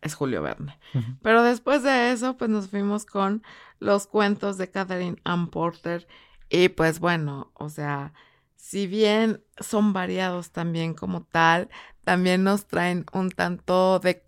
Es 0.00 0.14
Julio 0.14 0.42
Verne. 0.42 0.80
Pero 1.22 1.44
después 1.44 1.84
de 1.84 2.10
eso, 2.10 2.36
pues 2.36 2.50
nos 2.50 2.68
fuimos 2.68 3.06
con 3.06 3.44
los 3.78 4.08
cuentos 4.08 4.58
de 4.58 4.68
Catherine 4.68 5.18
Ann 5.22 5.48
Porter. 5.48 6.08
Y 6.48 6.70
pues 6.70 6.98
bueno, 6.98 7.52
o 7.54 7.68
sea, 7.68 8.14
si 8.56 8.88
bien 8.88 9.44
son 9.60 9.92
variados 9.92 10.50
también 10.50 10.94
como 10.94 11.22
tal, 11.22 11.68
también 12.02 12.42
nos 12.42 12.66
traen 12.66 13.06
un 13.12 13.30
tanto 13.30 14.00
de 14.00 14.26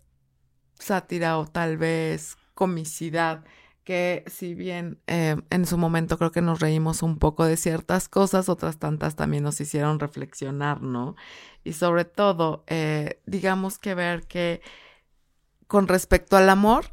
sátira 0.79 1.37
o 1.37 1.45
tal 1.45 1.77
vez 1.77 2.37
comicidad 2.53 3.43
que 3.85 4.23
si 4.25 4.55
bien 4.55 4.99
eh, 5.05 5.35
en 5.51 5.65
su 5.67 5.77
momento 5.77 6.17
creo 6.17 6.31
que 6.31 6.41
nos 6.41 6.59
reímos 6.59 7.03
un 7.03 7.19
poco 7.19 7.45
de 7.45 7.55
ciertas 7.55 8.09
cosas, 8.09 8.49
otras 8.49 8.79
tantas 8.79 9.15
también 9.15 9.43
nos 9.43 9.61
hicieron 9.61 9.99
reflexionar, 9.99 10.81
¿no? 10.81 11.15
Y 11.63 11.73
sobre 11.73 12.03
todo, 12.03 12.63
eh, 12.67 13.21
digamos 13.27 13.77
que 13.77 13.93
ver 13.93 14.23
que 14.23 14.61
con 15.67 15.87
respecto 15.87 16.35
al 16.35 16.49
amor, 16.49 16.85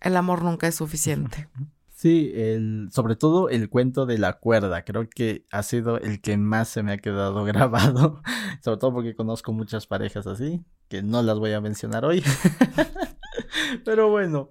el 0.00 0.16
amor 0.16 0.42
nunca 0.42 0.66
es 0.66 0.74
suficiente. 0.74 1.48
Sí, 1.94 2.32
el, 2.34 2.88
sobre 2.90 3.16
todo 3.16 3.50
el 3.50 3.68
cuento 3.68 4.06
de 4.06 4.16
la 4.16 4.38
cuerda, 4.38 4.86
creo 4.86 5.10
que 5.10 5.44
ha 5.50 5.62
sido 5.62 5.98
el 5.98 6.22
que 6.22 6.38
más 6.38 6.70
se 6.70 6.82
me 6.82 6.92
ha 6.92 6.98
quedado 6.98 7.44
grabado, 7.44 8.22
sobre 8.64 8.78
todo 8.78 8.94
porque 8.94 9.14
conozco 9.14 9.52
muchas 9.52 9.86
parejas 9.86 10.26
así, 10.26 10.64
que 10.88 11.02
no 11.02 11.22
las 11.22 11.38
voy 11.38 11.52
a 11.52 11.60
mencionar 11.60 12.06
hoy. 12.06 12.24
Pero 13.84 14.10
bueno, 14.10 14.50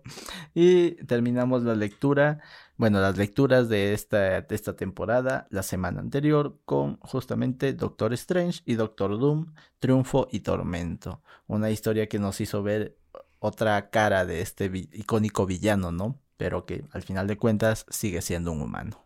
y 0.54 0.92
terminamos 1.06 1.64
la 1.64 1.76
lectura, 1.76 2.40
bueno, 2.78 3.00
las 3.02 3.18
lecturas 3.18 3.70
de 3.70 3.94
esta, 3.94 4.42
de 4.42 4.56
esta 4.56 4.76
temporada, 4.76 5.48
la 5.50 5.64
semana 5.64 6.00
anterior, 6.00 6.58
con 6.66 6.98
justamente 7.02 7.74
Doctor 7.74 8.14
Strange 8.14 8.62
y 8.66 8.76
Doctor 8.76 9.20
Doom, 9.20 9.54
Triunfo 9.80 10.28
y 10.32 10.42
Tormento. 10.42 11.22
Una 11.48 11.70
historia 11.70 12.08
que 12.08 12.20
nos 12.20 12.40
hizo 12.42 12.64
ver 12.64 12.98
otra 13.40 13.90
cara 13.90 14.26
de 14.26 14.42
este 14.42 14.72
icónico 14.94 15.46
villano, 15.46 15.92
¿no? 15.92 16.20
Pero 16.38 16.66
que 16.66 16.86
al 16.92 17.04
final 17.04 17.28
de 17.28 17.38
cuentas 17.38 17.86
sigue 17.90 18.22
siendo 18.22 18.52
un 18.52 18.62
humano. 18.62 19.06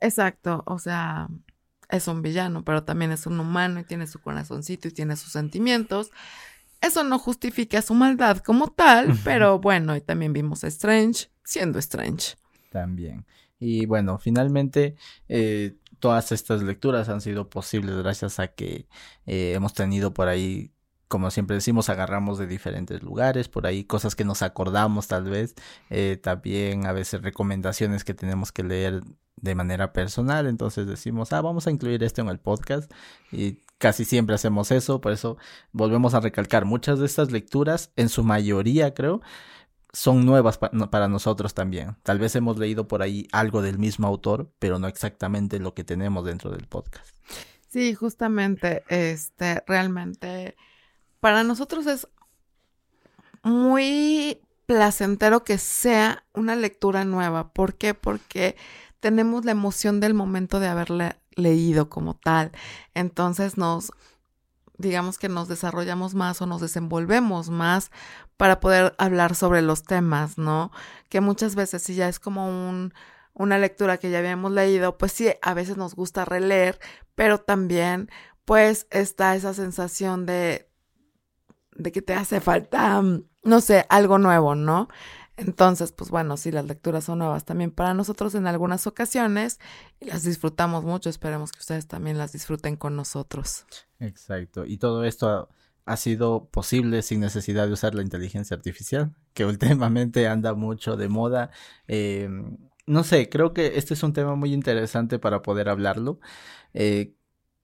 Exacto, 0.00 0.62
o 0.66 0.78
sea, 0.78 1.28
es 1.88 2.06
un 2.06 2.22
villano, 2.22 2.64
pero 2.64 2.84
también 2.84 3.10
es 3.12 3.26
un 3.26 3.40
humano 3.40 3.80
y 3.80 3.84
tiene 3.84 4.06
su 4.06 4.20
corazoncito 4.20 4.88
y 4.88 4.92
tiene 4.92 5.16
sus 5.16 5.32
sentimientos. 5.32 6.10
Eso 6.80 7.04
no 7.04 7.18
justifica 7.18 7.82
su 7.82 7.94
maldad 7.94 8.38
como 8.38 8.68
tal, 8.68 9.18
pero 9.24 9.58
bueno, 9.58 9.96
y 9.96 10.00
también 10.00 10.32
vimos 10.32 10.64
a 10.64 10.68
Strange 10.68 11.28
siendo 11.44 11.78
Strange. 11.78 12.36
También. 12.70 13.26
Y 13.58 13.86
bueno, 13.86 14.18
finalmente 14.18 14.96
eh, 15.28 15.76
todas 15.98 16.32
estas 16.32 16.62
lecturas 16.62 17.08
han 17.08 17.20
sido 17.20 17.48
posibles 17.50 17.96
gracias 17.96 18.38
a 18.38 18.48
que 18.48 18.86
eh, 19.26 19.52
hemos 19.54 19.74
tenido 19.74 20.14
por 20.14 20.28
ahí, 20.28 20.72
como 21.08 21.30
siempre 21.30 21.56
decimos, 21.56 21.88
agarramos 21.88 22.38
de 22.38 22.46
diferentes 22.46 23.02
lugares, 23.02 23.48
por 23.48 23.66
ahí 23.66 23.84
cosas 23.84 24.14
que 24.14 24.24
nos 24.24 24.42
acordamos 24.42 25.08
tal 25.08 25.24
vez, 25.24 25.54
eh, 25.90 26.18
también 26.22 26.86
a 26.86 26.92
veces 26.92 27.22
recomendaciones 27.22 28.04
que 28.04 28.14
tenemos 28.14 28.52
que 28.52 28.62
leer 28.62 29.02
de 29.36 29.54
manera 29.54 29.92
personal, 29.92 30.46
entonces 30.46 30.86
decimos, 30.86 31.32
ah, 31.32 31.40
vamos 31.40 31.66
a 31.66 31.70
incluir 31.70 32.02
esto 32.02 32.20
en 32.20 32.28
el 32.28 32.38
podcast 32.38 32.92
y 33.32 33.58
casi 33.78 34.04
siempre 34.04 34.34
hacemos 34.34 34.70
eso, 34.70 35.00
por 35.00 35.12
eso 35.12 35.38
volvemos 35.72 36.14
a 36.14 36.20
recalcar, 36.20 36.64
muchas 36.64 36.98
de 36.98 37.06
estas 37.06 37.30
lecturas, 37.30 37.92
en 37.96 38.08
su 38.08 38.24
mayoría 38.24 38.92
creo, 38.94 39.20
son 39.92 40.26
nuevas 40.26 40.58
para 40.58 41.08
nosotros 41.08 41.54
también. 41.54 41.96
Tal 42.02 42.18
vez 42.18 42.36
hemos 42.36 42.58
leído 42.58 42.88
por 42.88 43.02
ahí 43.02 43.26
algo 43.32 43.62
del 43.62 43.78
mismo 43.78 44.06
autor, 44.06 44.52
pero 44.58 44.78
no 44.78 44.86
exactamente 44.86 45.58
lo 45.58 45.74
que 45.74 45.84
tenemos 45.84 46.24
dentro 46.24 46.50
del 46.50 46.66
podcast. 46.66 47.08
Sí, 47.68 47.94
justamente, 47.94 48.82
este, 48.88 49.62
realmente, 49.66 50.56
para 51.20 51.42
nosotros 51.42 51.86
es 51.86 52.08
muy 53.42 54.40
placentero 54.66 55.44
que 55.44 55.58
sea 55.58 56.24
una 56.34 56.54
lectura 56.54 57.04
nueva. 57.04 57.52
¿Por 57.52 57.74
qué? 57.74 57.94
Porque 57.94 58.56
tenemos 59.00 59.44
la 59.44 59.52
emoción 59.52 60.00
del 60.00 60.14
momento 60.14 60.60
de 60.60 60.68
haberla 60.68 61.18
leído 61.38 61.88
como 61.88 62.14
tal. 62.14 62.52
Entonces 62.94 63.56
nos, 63.56 63.92
digamos 64.76 65.18
que 65.18 65.28
nos 65.28 65.48
desarrollamos 65.48 66.14
más 66.14 66.40
o 66.42 66.46
nos 66.46 66.60
desenvolvemos 66.60 67.50
más 67.50 67.90
para 68.36 68.60
poder 68.60 68.94
hablar 68.98 69.34
sobre 69.34 69.62
los 69.62 69.82
temas, 69.82 70.38
¿no? 70.38 70.70
Que 71.08 71.20
muchas 71.20 71.54
veces 71.54 71.82
si 71.82 71.94
ya 71.94 72.08
es 72.08 72.20
como 72.20 72.48
un, 72.48 72.94
una 73.34 73.58
lectura 73.58 73.98
que 73.98 74.10
ya 74.10 74.18
habíamos 74.18 74.52
leído, 74.52 74.98
pues 74.98 75.12
sí, 75.12 75.30
a 75.42 75.54
veces 75.54 75.76
nos 75.76 75.94
gusta 75.94 76.24
releer, 76.24 76.78
pero 77.14 77.38
también 77.38 78.10
pues 78.44 78.86
está 78.90 79.34
esa 79.36 79.54
sensación 79.54 80.24
de, 80.24 80.70
de 81.76 81.92
que 81.92 82.02
te 82.02 82.14
hace 82.14 82.40
falta, 82.40 83.02
no 83.44 83.60
sé, 83.60 83.86
algo 83.88 84.18
nuevo, 84.18 84.54
¿no? 84.54 84.88
Entonces, 85.38 85.92
pues 85.92 86.10
bueno, 86.10 86.36
sí, 86.36 86.50
las 86.50 86.66
lecturas 86.66 87.04
son 87.04 87.20
nuevas 87.20 87.44
también 87.44 87.70
para 87.70 87.94
nosotros 87.94 88.34
en 88.34 88.48
algunas 88.48 88.88
ocasiones 88.88 89.60
y 90.00 90.06
las 90.06 90.24
disfrutamos 90.24 90.82
mucho. 90.82 91.08
Esperemos 91.08 91.52
que 91.52 91.60
ustedes 91.60 91.86
también 91.86 92.18
las 92.18 92.32
disfruten 92.32 92.74
con 92.74 92.96
nosotros. 92.96 93.64
Exacto. 94.00 94.64
Y 94.64 94.78
todo 94.78 95.04
esto 95.04 95.48
ha, 95.84 95.96
sido 95.96 96.48
posible 96.50 97.02
sin 97.02 97.20
necesidad 97.20 97.68
de 97.68 97.72
usar 97.72 97.94
la 97.94 98.02
inteligencia 98.02 98.56
artificial, 98.56 99.14
que 99.32 99.46
últimamente 99.46 100.26
anda 100.26 100.54
mucho 100.54 100.96
de 100.96 101.08
moda. 101.08 101.50
Em, 101.86 102.58
no 102.86 103.04
sé, 103.04 103.28
creo 103.28 103.54
que 103.54 103.78
este 103.78 103.94
es 103.94 104.02
un 104.02 104.12
tema 104.12 104.34
muy 104.34 104.52
interesante 104.52 105.20
para 105.20 105.42
poder 105.42 105.68
hablarlo. 105.68 106.18
Eh, 106.74 107.14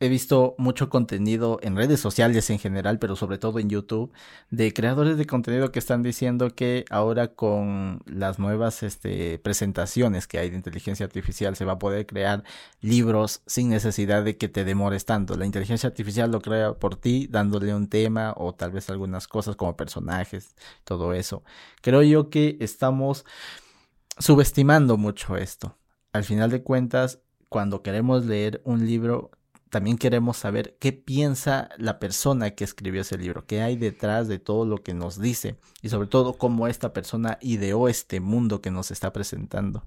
he 0.04 0.08
visto 0.08 0.54
mucho 0.58 0.90
contenido 0.90 1.58
en 1.62 1.76
redes 1.76 2.00
sociales 2.00 2.50
en 2.50 2.58
general, 2.58 2.98
pero 2.98 3.16
sobre 3.16 3.38
todo 3.38 3.58
en 3.58 3.70
YouTube, 3.70 4.12
de 4.50 4.72
creadores 4.72 5.16
de 5.16 5.26
contenido 5.26 5.72
que 5.72 5.78
están 5.78 6.02
diciendo 6.02 6.54
que 6.54 6.84
ahora 6.90 7.28
con 7.28 8.02
las 8.06 8.38
nuevas 8.38 8.82
este, 8.82 9.38
presentaciones 9.38 10.26
que 10.26 10.38
hay 10.38 10.50
de 10.50 10.56
inteligencia 10.56 11.06
artificial 11.06 11.56
se 11.56 11.64
va 11.64 11.72
a 11.72 11.78
poder 11.78 12.06
crear 12.06 12.44
libros 12.80 13.42
sin 13.46 13.70
necesidad 13.70 14.24
de 14.24 14.36
que 14.36 14.48
te 14.48 14.64
demores 14.64 15.04
tanto. 15.04 15.36
La 15.36 15.46
inteligencia 15.46 15.88
artificial 15.88 16.30
lo 16.30 16.40
crea 16.40 16.74
por 16.74 16.96
ti, 16.96 17.26
dándole 17.30 17.74
un 17.74 17.88
tema 17.88 18.34
o 18.36 18.54
tal 18.54 18.72
vez 18.72 18.90
algunas 18.90 19.26
cosas 19.28 19.56
como 19.56 19.76
personajes, 19.76 20.54
todo 20.84 21.14
eso. 21.14 21.42
Creo 21.80 22.02
yo 22.02 22.30
que 22.30 22.56
estamos 22.60 23.24
subestimando 24.18 24.96
mucho 24.96 25.36
esto. 25.36 25.76
Al 26.12 26.24
final 26.24 26.50
de 26.50 26.62
cuentas, 26.62 27.20
cuando 27.48 27.82
queremos 27.82 28.26
leer 28.26 28.60
un 28.64 28.86
libro, 28.86 29.30
también 29.74 29.98
queremos 29.98 30.36
saber 30.36 30.76
qué 30.78 30.92
piensa 30.92 31.68
la 31.78 31.98
persona 31.98 32.52
que 32.52 32.62
escribió 32.62 33.00
ese 33.00 33.18
libro, 33.18 33.44
qué 33.44 33.60
hay 33.60 33.76
detrás 33.76 34.28
de 34.28 34.38
todo 34.38 34.64
lo 34.64 34.84
que 34.84 34.94
nos 34.94 35.20
dice 35.20 35.56
y 35.82 35.88
sobre 35.88 36.06
todo 36.06 36.34
cómo 36.34 36.68
esta 36.68 36.92
persona 36.92 37.38
ideó 37.40 37.88
este 37.88 38.20
mundo 38.20 38.60
que 38.60 38.70
nos 38.70 38.92
está 38.92 39.12
presentando. 39.12 39.82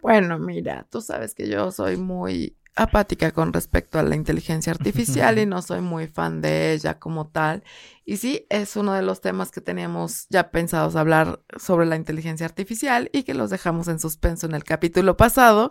Bueno, 0.00 0.36
mira, 0.40 0.88
tú 0.90 1.00
sabes 1.00 1.32
que 1.32 1.48
yo 1.48 1.70
soy 1.70 1.96
muy 1.96 2.56
apática 2.74 3.30
con 3.30 3.52
respecto 3.52 4.00
a 4.00 4.02
la 4.02 4.16
inteligencia 4.16 4.72
artificial 4.72 5.38
y 5.38 5.46
no 5.46 5.62
soy 5.62 5.80
muy 5.80 6.08
fan 6.08 6.40
de 6.40 6.72
ella 6.72 6.98
como 6.98 7.28
tal. 7.28 7.62
Y 8.04 8.16
sí, 8.16 8.48
es 8.50 8.74
uno 8.74 8.94
de 8.94 9.02
los 9.02 9.20
temas 9.20 9.52
que 9.52 9.60
teníamos 9.60 10.26
ya 10.28 10.50
pensados 10.50 10.96
hablar 10.96 11.38
sobre 11.56 11.86
la 11.86 11.94
inteligencia 11.94 12.46
artificial 12.46 13.10
y 13.12 13.22
que 13.22 13.34
los 13.34 13.48
dejamos 13.48 13.86
en 13.86 14.00
suspenso 14.00 14.46
en 14.46 14.56
el 14.56 14.64
capítulo 14.64 15.16
pasado. 15.16 15.70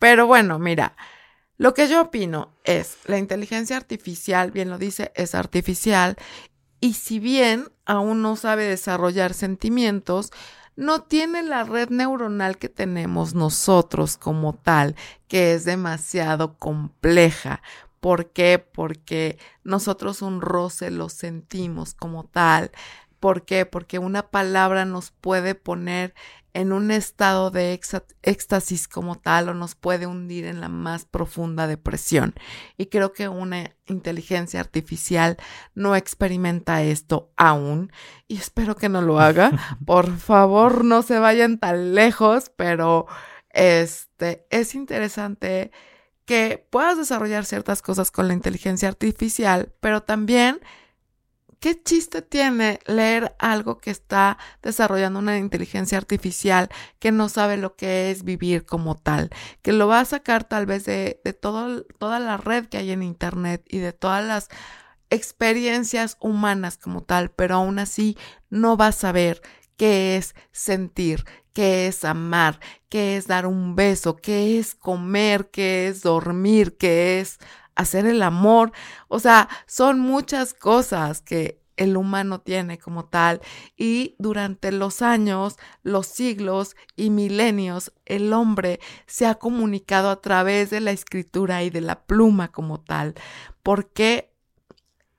Pero 0.00 0.26
bueno, 0.26 0.58
mira, 0.58 0.96
lo 1.58 1.74
que 1.74 1.88
yo 1.88 2.00
opino 2.02 2.54
es, 2.64 2.98
la 3.04 3.18
inteligencia 3.18 3.76
artificial, 3.76 4.52
bien 4.52 4.70
lo 4.70 4.78
dice, 4.78 5.12
es 5.14 5.34
artificial 5.34 6.16
y 6.80 6.94
si 6.94 7.18
bien 7.18 7.68
aún 7.84 8.22
no 8.22 8.36
sabe 8.36 8.64
desarrollar 8.64 9.34
sentimientos, 9.34 10.30
no 10.76 11.02
tiene 11.02 11.42
la 11.42 11.64
red 11.64 11.88
neuronal 11.90 12.56
que 12.58 12.68
tenemos 12.68 13.34
nosotros 13.34 14.16
como 14.16 14.54
tal, 14.54 14.94
que 15.26 15.54
es 15.54 15.64
demasiado 15.64 16.56
compleja. 16.56 17.62
¿Por 17.98 18.30
qué? 18.30 18.60
Porque 18.60 19.38
nosotros 19.64 20.22
un 20.22 20.40
roce 20.40 20.92
lo 20.92 21.08
sentimos 21.08 21.94
como 21.94 22.22
tal. 22.24 22.70
¿Por 23.18 23.44
qué? 23.44 23.66
Porque 23.66 23.98
una 23.98 24.30
palabra 24.30 24.84
nos 24.84 25.10
puede 25.10 25.56
poner 25.56 26.14
en 26.54 26.72
un 26.72 26.90
estado 26.90 27.50
de 27.50 27.78
éxtasis 28.22 28.88
como 28.88 29.16
tal 29.16 29.48
o 29.48 29.54
nos 29.54 29.74
puede 29.74 30.06
hundir 30.06 30.46
en 30.46 30.60
la 30.60 30.68
más 30.68 31.04
profunda 31.04 31.66
depresión. 31.66 32.34
Y 32.76 32.86
creo 32.86 33.12
que 33.12 33.28
una 33.28 33.76
inteligencia 33.86 34.60
artificial 34.60 35.36
no 35.74 35.94
experimenta 35.96 36.82
esto 36.82 37.30
aún 37.36 37.92
y 38.26 38.36
espero 38.36 38.76
que 38.76 38.88
no 38.88 39.02
lo 39.02 39.20
haga. 39.20 39.52
Por 39.84 40.16
favor, 40.18 40.84
no 40.84 41.02
se 41.02 41.18
vayan 41.18 41.58
tan 41.58 41.94
lejos, 41.94 42.50
pero 42.56 43.06
este 43.50 44.46
es 44.50 44.74
interesante 44.74 45.70
que 46.24 46.66
puedas 46.70 46.98
desarrollar 46.98 47.46
ciertas 47.46 47.80
cosas 47.80 48.10
con 48.10 48.28
la 48.28 48.34
inteligencia 48.34 48.88
artificial, 48.88 49.72
pero 49.80 50.02
también 50.02 50.60
¿qué 51.60 51.80
chiste 51.82 52.22
tiene 52.22 52.80
leer 52.86 53.34
algo 53.38 53.78
que 53.78 53.90
está 53.90 54.38
desarrollando 54.62 55.18
una 55.18 55.38
inteligencia 55.38 55.98
artificial 55.98 56.68
que 56.98 57.12
no 57.12 57.28
sabe 57.28 57.56
lo 57.56 57.76
que 57.76 58.10
es 58.10 58.24
vivir 58.24 58.64
como 58.66 58.96
tal? 58.96 59.30
Que 59.62 59.72
lo 59.72 59.88
va 59.88 60.00
a 60.00 60.04
sacar 60.04 60.44
tal 60.44 60.66
vez 60.66 60.84
de, 60.84 61.20
de 61.24 61.32
toda 61.32 62.20
la 62.20 62.36
red 62.36 62.66
que 62.66 62.78
hay 62.78 62.90
en 62.90 63.02
Internet 63.02 63.64
y 63.68 63.78
de 63.78 63.92
todas 63.92 64.24
las 64.24 64.48
experiencias 65.10 66.16
humanas 66.20 66.76
como 66.76 67.02
tal, 67.02 67.30
pero 67.30 67.56
aún 67.56 67.78
así 67.78 68.16
no 68.50 68.76
va 68.76 68.88
a 68.88 68.92
saber 68.92 69.40
qué 69.76 70.16
es 70.16 70.34
sentir, 70.52 71.24
qué 71.52 71.86
es 71.86 72.04
amar, 72.04 72.60
qué 72.88 73.16
es 73.16 73.26
dar 73.26 73.46
un 73.46 73.74
beso, 73.74 74.16
qué 74.16 74.58
es 74.58 74.74
comer, 74.74 75.50
qué 75.50 75.88
es 75.88 76.02
dormir, 76.02 76.76
qué 76.76 77.20
es 77.20 77.38
hacer 77.78 78.04
el 78.06 78.22
amor. 78.22 78.72
O 79.08 79.18
sea, 79.20 79.48
son 79.66 80.00
muchas 80.00 80.52
cosas 80.52 81.22
que 81.22 81.62
el 81.78 81.96
humano 81.96 82.40
tiene 82.40 82.78
como 82.78 83.04
tal 83.04 83.40
y 83.76 84.16
durante 84.18 84.72
los 84.72 85.00
años, 85.00 85.56
los 85.84 86.08
siglos 86.08 86.74
y 86.96 87.10
milenios, 87.10 87.92
el 88.04 88.32
hombre 88.32 88.80
se 89.06 89.26
ha 89.26 89.36
comunicado 89.36 90.10
a 90.10 90.20
través 90.20 90.70
de 90.70 90.80
la 90.80 90.90
escritura 90.90 91.62
y 91.62 91.70
de 91.70 91.80
la 91.80 92.02
pluma 92.02 92.48
como 92.48 92.80
tal. 92.80 93.14
porque 93.62 94.28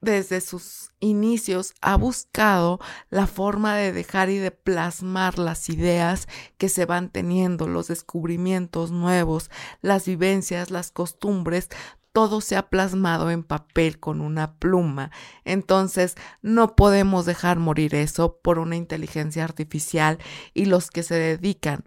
desde 0.02 0.40
sus 0.40 0.92
inicios 1.00 1.74
ha 1.82 1.96
buscado 1.96 2.80
la 3.10 3.28
forma 3.28 3.76
de 3.76 3.92
dejar 3.92 4.30
y 4.30 4.38
de 4.38 4.52
plasmar 4.52 5.38
las 5.40 5.70
ideas 5.70 6.28
que 6.58 6.70
se 6.70 6.86
van 6.86 7.10
teniendo, 7.10 7.68
los 7.68 7.88
descubrimientos 7.88 8.92
nuevos, 8.92 9.50
las 9.82 10.06
vivencias, 10.06 10.72
las 10.72 10.92
costumbres, 10.92 11.70
todo 12.12 12.42
se 12.42 12.56
ha 12.56 12.70
plasmado 12.70 13.30
en 13.30 13.44
papel 13.44 14.00
con 14.00 14.22
una 14.22 14.56
pluma. 14.58 15.12
Entonces, 15.46 16.16
no 16.42 16.76
podemos 16.76 17.26
dejar 17.26 17.60
morir 17.60 17.96
eso 17.96 18.40
por 18.42 18.60
una 18.60 18.76
inteligencia 18.76 19.44
artificial 19.44 20.18
y 20.54 20.66
los 20.66 20.90
que 20.90 21.04
se 21.04 21.16
dedican 21.16 21.84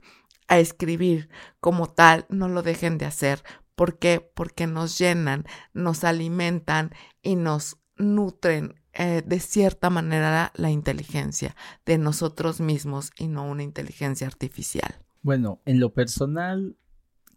a 0.49 0.59
escribir 0.59 1.29
como 1.61 1.89
tal 1.89 2.27
no 2.29 2.49
lo 2.49 2.63
dejen 2.63 2.99
de 2.99 3.07
hacer. 3.07 3.43
¿Por 3.75 3.99
qué? 3.99 4.21
Porque 4.35 4.67
nos 4.67 4.99
llenan, 4.99 5.45
nos 5.73 6.05
alimentan 6.05 6.93
y 7.23 7.37
nos 7.37 7.79
nutren 7.97 8.75
eh, 8.93 9.23
de 9.25 9.41
cierta 9.41 9.89
manera 9.89 10.53
la 10.55 10.71
inteligencia 10.71 11.57
de 11.87 11.97
nosotros 11.97 12.61
mismos 12.61 13.11
y 13.17 13.29
no 13.29 13.47
una 13.47 13.63
inteligencia 13.63 14.27
artificial. 14.27 15.03
Bueno, 15.23 15.63
en 15.65 15.81
lo 15.81 15.95
personal, 15.95 16.77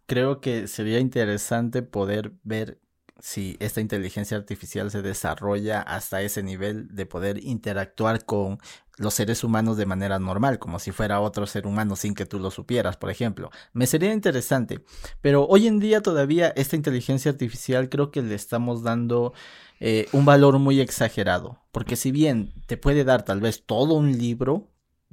creo 0.06 0.40
que 0.40 0.68
sería 0.68 1.00
interesante 1.00 1.82
poder 1.82 2.32
ver 2.42 2.80
si 3.18 3.56
esta 3.60 3.80
inteligencia 3.80 4.36
artificial 4.36 4.90
se 4.90 5.02
desarrolla 5.02 5.80
hasta 5.80 6.20
ese 6.22 6.42
nivel 6.42 6.94
de 6.94 7.06
poder 7.06 7.42
interactuar 7.42 8.24
con 8.24 8.58
los 8.98 9.14
seres 9.14 9.44
humanos 9.44 9.76
de 9.76 9.86
manera 9.86 10.18
normal, 10.18 10.58
como 10.58 10.78
si 10.78 10.90
fuera 10.90 11.20
otro 11.20 11.46
ser 11.46 11.66
humano 11.66 11.96
sin 11.96 12.14
que 12.14 12.26
tú 12.26 12.38
lo 12.38 12.50
supieras, 12.50 12.96
por 12.96 13.10
ejemplo. 13.10 13.50
Me 13.72 13.86
sería 13.86 14.12
interesante, 14.12 14.84
pero 15.20 15.46
hoy 15.46 15.66
en 15.66 15.78
día 15.80 16.02
todavía 16.02 16.48
esta 16.56 16.76
inteligencia 16.76 17.30
artificial 17.30 17.88
creo 17.88 18.10
que 18.10 18.22
le 18.22 18.34
estamos 18.34 18.82
dando 18.82 19.32
eh, 19.80 20.08
un 20.12 20.24
valor 20.24 20.58
muy 20.58 20.80
exagerado, 20.80 21.58
porque 21.72 21.96
si 21.96 22.10
bien 22.10 22.52
te 22.66 22.76
puede 22.76 23.04
dar 23.04 23.22
tal 23.22 23.40
vez 23.40 23.64
todo 23.64 23.94
un 23.94 24.16
libro, 24.16 24.70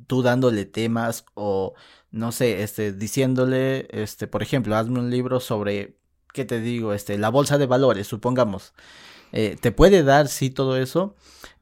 tú 0.07 0.21
dándole 0.21 0.65
temas 0.65 1.25
o 1.33 1.73
no 2.13 2.31
sé, 2.31 2.61
este, 2.63 2.93
diciéndole, 2.93 3.87
este, 3.89 4.27
por 4.27 4.43
ejemplo, 4.43 4.75
hazme 4.75 4.99
un 4.99 5.09
libro 5.09 5.39
sobre, 5.39 5.97
¿qué 6.31 6.45
te 6.45 6.61
digo? 6.61 6.93
Este, 6.93 7.17
la 7.17 7.29
bolsa 7.29 7.57
de 7.57 7.65
valores, 7.65 8.07
supongamos. 8.07 8.73
Eh, 9.31 9.57
te 9.59 9.71
puede 9.71 10.03
dar, 10.03 10.27
sí, 10.27 10.51
todo 10.51 10.77
eso. 10.77 11.15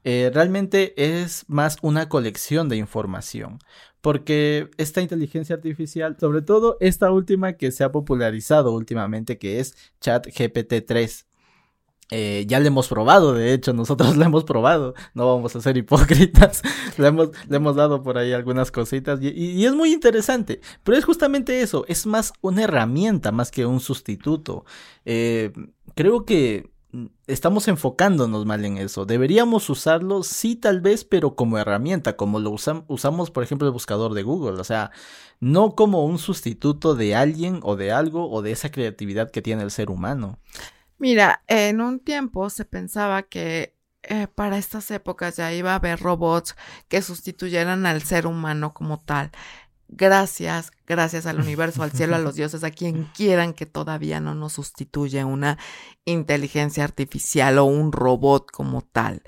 Eh, 0.03 0.29
realmente 0.33 0.93
es 0.97 1.45
más 1.47 1.77
una 1.81 2.09
colección 2.09 2.67
de 2.67 2.75
información. 2.77 3.59
Porque 4.01 4.69
esta 4.77 5.01
inteligencia 5.01 5.55
artificial, 5.55 6.17
sobre 6.19 6.41
todo 6.41 6.75
esta 6.81 7.11
última 7.11 7.53
que 7.53 7.71
se 7.71 7.83
ha 7.85 7.91
popularizado 7.91 8.73
últimamente, 8.73 9.37
que 9.37 9.59
es 9.59 9.77
ChatGPT 10.01 10.85
3, 10.85 11.27
eh, 12.13 12.43
ya 12.45 12.59
le 12.59 12.67
hemos 12.67 12.89
probado, 12.89 13.33
de 13.33 13.53
hecho, 13.53 13.71
nosotros 13.71 14.15
le 14.17 14.25
hemos 14.25 14.43
probado, 14.43 14.93
no 15.13 15.33
vamos 15.33 15.55
a 15.55 15.61
ser 15.61 15.77
hipócritas, 15.77 16.61
le, 16.97 17.07
hemos, 17.07 17.29
le 17.47 17.55
hemos 17.55 17.77
dado 17.77 18.03
por 18.03 18.17
ahí 18.17 18.33
algunas 18.33 18.69
cositas 18.69 19.19
y, 19.21 19.65
es 19.65 19.73
muy 19.73 19.93
interesante, 19.93 20.59
pero 20.83 20.97
es 20.97 21.05
justamente 21.05 21.61
eso, 21.61 21.85
es 21.87 22.05
más 22.05 22.33
una 22.41 22.63
herramienta 22.63 23.31
más 23.31 23.49
que 23.49 23.65
un 23.65 23.79
sustituto. 23.79 24.65
Eh, 25.05 25.53
creo 25.95 26.25
que 26.25 26.69
estamos 27.27 27.69
enfocándonos 27.69 28.45
mal 28.45 28.65
en 28.65 28.77
eso, 28.77 29.05
deberíamos 29.05 29.69
usarlo, 29.69 30.23
sí 30.23 30.57
tal 30.57 30.81
vez, 30.81 31.05
pero 31.05 31.35
como 31.35 31.57
herramienta, 31.57 32.17
como 32.17 32.39
lo 32.39 32.51
usamos, 32.51 33.31
por 33.31 33.43
ejemplo, 33.43 33.67
el 33.67 33.73
buscador 33.73 34.13
de 34.13 34.23
Google, 34.23 34.59
o 34.59 34.63
sea, 34.65 34.91
no 35.39 35.75
como 35.75 36.05
un 36.05 36.19
sustituto 36.19 36.93
de 36.93 37.15
alguien 37.15 37.61
o 37.63 37.77
de 37.77 37.93
algo 37.93 38.29
o 38.29 38.41
de 38.41 38.51
esa 38.51 38.69
creatividad 38.69 39.31
que 39.31 39.41
tiene 39.41 39.63
el 39.63 39.71
ser 39.71 39.89
humano. 39.89 40.39
Mira, 41.01 41.43
en 41.47 41.81
un 41.81 41.99
tiempo 41.99 42.51
se 42.51 42.63
pensaba 42.63 43.23
que 43.23 43.75
eh, 44.03 44.27
para 44.27 44.59
estas 44.59 44.91
épocas 44.91 45.35
ya 45.35 45.51
iba 45.51 45.71
a 45.71 45.75
haber 45.77 45.99
robots 45.99 46.55
que 46.89 47.01
sustituyeran 47.01 47.87
al 47.87 48.03
ser 48.03 48.27
humano 48.27 48.71
como 48.71 48.99
tal. 48.99 49.31
Gracias, 49.87 50.71
gracias 50.85 51.25
al 51.25 51.39
universo, 51.39 51.81
al 51.81 51.91
cielo, 51.91 52.15
a 52.15 52.19
los 52.19 52.35
dioses, 52.35 52.63
a 52.63 52.69
quien 52.69 53.05
quieran 53.15 53.53
que 53.53 53.65
todavía 53.65 54.19
no 54.19 54.35
nos 54.35 54.53
sustituye 54.53 55.23
una 55.25 55.57
inteligencia 56.05 56.83
artificial 56.83 57.57
o 57.57 57.65
un 57.65 57.91
robot 57.91 58.51
como 58.51 58.83
tal. 58.83 59.23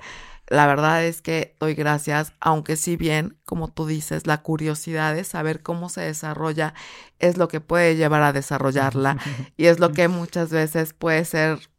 La 0.48 0.66
verdad 0.66 1.04
es 1.04 1.22
que 1.22 1.56
doy 1.58 1.74
gracias, 1.74 2.34
aunque 2.38 2.76
si 2.76 2.96
bien, 2.96 3.38
como 3.44 3.68
tú 3.68 3.86
dices, 3.86 4.26
la 4.26 4.42
curiosidad 4.42 5.14
de 5.14 5.24
saber 5.24 5.62
cómo 5.62 5.88
se 5.88 6.02
desarrolla 6.02 6.74
es 7.18 7.38
lo 7.38 7.48
que 7.48 7.60
puede 7.60 7.96
llevar 7.96 8.22
a 8.22 8.32
desarrollarla 8.32 9.16
y 9.56 9.66
es 9.66 9.78
lo 9.80 9.92
que 9.92 10.08
muchas 10.08 10.50
veces 10.50 10.92
puede 10.92 11.24
ser 11.24 11.70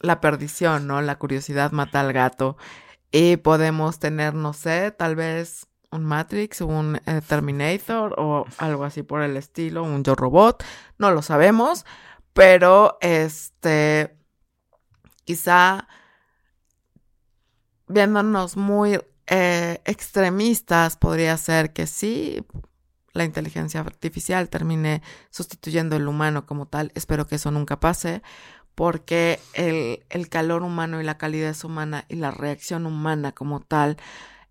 la 0.00 0.20
perdición, 0.20 0.86
¿no? 0.86 1.00
La 1.00 1.18
curiosidad 1.18 1.72
mata 1.72 2.00
al 2.00 2.12
gato 2.12 2.56
y 3.12 3.36
podemos 3.36 3.98
tener, 3.98 4.34
no 4.34 4.52
sé, 4.52 4.90
tal 4.90 5.16
vez 5.16 5.68
un 5.90 6.04
Matrix, 6.04 6.60
un 6.60 7.00
eh, 7.06 7.20
Terminator 7.26 8.14
o 8.18 8.46
algo 8.58 8.84
así 8.84 9.02
por 9.02 9.22
el 9.22 9.36
estilo, 9.36 9.84
un 9.84 10.02
Yo 10.04 10.14
Robot, 10.14 10.64
no 10.98 11.10
lo 11.12 11.22
sabemos, 11.22 11.86
pero 12.32 12.98
este, 13.00 14.16
quizá 15.24 15.88
viéndonos 17.88 18.56
muy 18.56 19.00
eh, 19.26 19.80
extremistas, 19.84 20.96
podría 20.96 21.36
ser 21.36 21.72
que 21.72 21.86
sí, 21.86 22.44
la 23.12 23.24
inteligencia 23.24 23.80
artificial 23.80 24.48
termine 24.48 25.02
sustituyendo 25.30 25.96
el 25.96 26.06
humano 26.06 26.46
como 26.46 26.66
tal. 26.66 26.92
Espero 26.94 27.26
que 27.26 27.36
eso 27.36 27.50
nunca 27.50 27.80
pase, 27.80 28.22
porque 28.74 29.40
el, 29.54 30.04
el 30.10 30.28
calor 30.28 30.62
humano 30.62 31.00
y 31.00 31.04
la 31.04 31.18
calidez 31.18 31.64
humana 31.64 32.04
y 32.08 32.16
la 32.16 32.30
reacción 32.30 32.86
humana 32.86 33.32
como 33.32 33.60
tal 33.60 33.96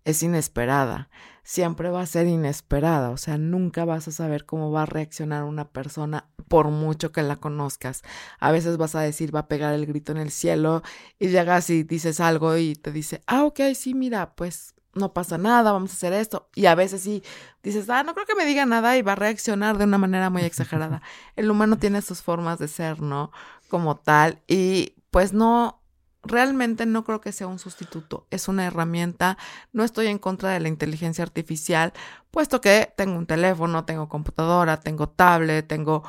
es 0.04 0.22
inesperada. 0.22 1.08
Siempre 1.42 1.90
va 1.90 2.00
a 2.00 2.06
ser 2.06 2.26
inesperada, 2.26 3.10
o 3.10 3.16
sea, 3.16 3.38
nunca 3.38 3.84
vas 3.84 4.08
a 4.08 4.12
saber 4.12 4.46
cómo 4.46 4.72
va 4.72 4.82
a 4.82 4.86
reaccionar 4.86 5.44
una 5.44 5.68
persona 5.68 6.26
por 6.48 6.68
mucho 6.68 7.12
que 7.12 7.22
la 7.22 7.36
conozcas. 7.36 8.02
A 8.38 8.52
veces 8.52 8.76
vas 8.76 8.94
a 8.94 9.00
decir, 9.00 9.34
va 9.34 9.40
a 9.40 9.48
pegar 9.48 9.74
el 9.74 9.86
grito 9.86 10.12
en 10.12 10.18
el 10.18 10.30
cielo 10.30 10.82
y 11.18 11.28
llegas 11.28 11.70
y 11.70 11.82
dices 11.82 12.20
algo 12.20 12.56
y 12.56 12.74
te 12.74 12.92
dice, 12.92 13.22
ah, 13.26 13.44
ok, 13.44 13.60
sí, 13.74 13.94
mira, 13.94 14.34
pues 14.34 14.74
no 14.96 15.12
pasa 15.12 15.38
nada, 15.38 15.72
vamos 15.72 15.90
a 15.90 15.94
hacer 15.94 16.12
esto. 16.12 16.48
Y 16.54 16.66
a 16.66 16.74
veces 16.74 17.02
sí 17.02 17.22
dices, 17.62 17.88
ah, 17.90 18.02
no 18.02 18.14
creo 18.14 18.26
que 18.26 18.34
me 18.34 18.46
diga 18.46 18.66
nada 18.66 18.96
y 18.96 19.02
va 19.02 19.12
a 19.12 19.16
reaccionar 19.16 19.78
de 19.78 19.84
una 19.84 19.98
manera 19.98 20.30
muy 20.30 20.42
exagerada. 20.42 21.02
El 21.36 21.50
humano 21.50 21.76
tiene 21.78 22.02
sus 22.02 22.22
formas 22.22 22.58
de 22.58 22.68
ser, 22.68 23.00
¿no? 23.00 23.30
Como 23.68 23.96
tal. 23.96 24.42
Y 24.46 24.94
pues 25.10 25.32
no, 25.32 25.82
realmente 26.22 26.86
no 26.86 27.04
creo 27.04 27.20
que 27.20 27.32
sea 27.32 27.46
un 27.46 27.58
sustituto, 27.58 28.26
es 28.30 28.48
una 28.48 28.66
herramienta. 28.66 29.38
No 29.72 29.84
estoy 29.84 30.08
en 30.08 30.18
contra 30.18 30.50
de 30.50 30.60
la 30.60 30.68
inteligencia 30.68 31.22
artificial, 31.24 31.92
puesto 32.30 32.60
que 32.60 32.92
tengo 32.96 33.16
un 33.16 33.26
teléfono, 33.26 33.84
tengo 33.84 34.08
computadora, 34.08 34.80
tengo 34.80 35.08
tablet, 35.08 35.66
tengo 35.66 36.02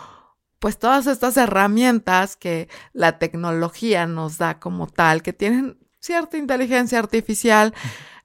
pues 0.59 0.77
todas 0.77 1.07
estas 1.07 1.37
herramientas 1.37 2.35
que 2.35 2.69
la 2.93 3.19
tecnología 3.19 4.07
nos 4.07 4.37
da 4.37 4.59
como 4.59 4.87
tal, 4.87 5.21
que 5.21 5.33
tienen 5.33 5.77
cierta 5.99 6.37
inteligencia 6.37 6.99
artificial, 6.99 7.73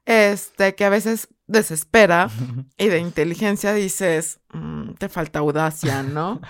este, 0.05 0.75
que 0.75 0.85
a 0.85 0.89
veces 0.89 1.29
desespera 1.47 2.29
y 2.77 2.87
de 2.87 2.99
inteligencia 2.99 3.73
dices, 3.73 4.39
mm, 4.53 4.93
te 4.93 5.09
falta 5.09 5.39
audacia, 5.39 6.03
¿no? 6.03 6.41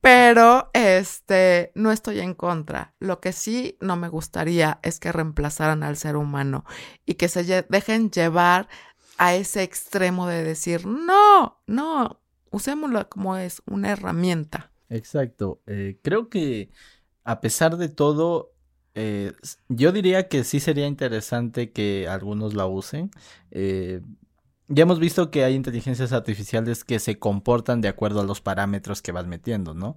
Pero, 0.00 0.70
este, 0.74 1.72
no 1.74 1.90
estoy 1.90 2.20
en 2.20 2.34
contra. 2.34 2.94
Lo 3.00 3.20
que 3.20 3.32
sí 3.32 3.76
no 3.80 3.96
me 3.96 4.08
gustaría 4.08 4.78
es 4.82 5.00
que 5.00 5.10
reemplazaran 5.10 5.82
al 5.82 5.96
ser 5.96 6.16
humano 6.16 6.64
y 7.04 7.14
que 7.14 7.28
se 7.28 7.64
dejen 7.68 8.10
llevar 8.10 8.68
a 9.18 9.34
ese 9.34 9.64
extremo 9.64 10.28
de 10.28 10.44
decir, 10.44 10.86
no, 10.86 11.60
no, 11.66 12.20
usémoslo 12.50 13.08
como 13.08 13.36
es 13.36 13.60
una 13.66 13.90
herramienta. 13.90 14.70
Exacto. 14.90 15.60
Eh, 15.66 15.98
creo 16.02 16.28
que 16.28 16.70
a 17.24 17.40
pesar 17.40 17.76
de 17.76 17.88
todo, 17.88 18.54
eh, 18.94 19.32
yo 19.68 19.92
diría 19.92 20.28
que 20.28 20.44
sí 20.44 20.60
sería 20.60 20.86
interesante 20.86 21.72
que 21.72 22.08
algunos 22.08 22.54
la 22.54 22.66
usen. 22.66 23.10
Eh, 23.50 24.00
ya 24.68 24.82
hemos 24.82 25.00
visto 25.00 25.30
que 25.30 25.44
hay 25.44 25.54
inteligencias 25.54 26.12
artificiales 26.12 26.84
que 26.84 26.98
se 27.00 27.18
comportan 27.18 27.80
de 27.80 27.88
acuerdo 27.88 28.20
a 28.20 28.24
los 28.24 28.40
parámetros 28.42 29.02
que 29.02 29.12
vas 29.12 29.26
metiendo, 29.26 29.74
¿no? 29.74 29.96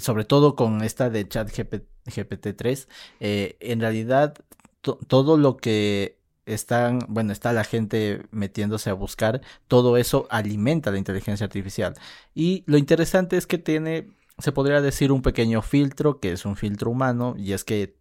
Sobre 0.00 0.24
todo 0.24 0.56
con 0.56 0.82
esta 0.82 1.10
de 1.10 1.28
chat 1.28 1.50
GPT-3, 1.50 2.88
eh, 3.20 3.56
en 3.60 3.80
realidad 3.80 4.34
todo 4.82 5.36
lo 5.36 5.56
que 5.56 6.15
están, 6.46 7.00
bueno, 7.08 7.32
está 7.32 7.52
la 7.52 7.64
gente 7.64 8.22
metiéndose 8.30 8.90
a 8.90 8.94
buscar, 8.94 9.42
todo 9.68 9.96
eso 9.96 10.26
alimenta 10.30 10.90
la 10.90 10.98
inteligencia 10.98 11.44
artificial. 11.44 11.94
Y 12.34 12.64
lo 12.66 12.78
interesante 12.78 13.36
es 13.36 13.46
que 13.46 13.58
tiene, 13.58 14.08
se 14.38 14.52
podría 14.52 14.80
decir, 14.80 15.12
un 15.12 15.22
pequeño 15.22 15.62
filtro, 15.62 16.20
que 16.20 16.32
es 16.32 16.44
un 16.46 16.56
filtro 16.56 16.90
humano, 16.90 17.34
y 17.36 17.52
es 17.52 17.64
que 17.64 17.96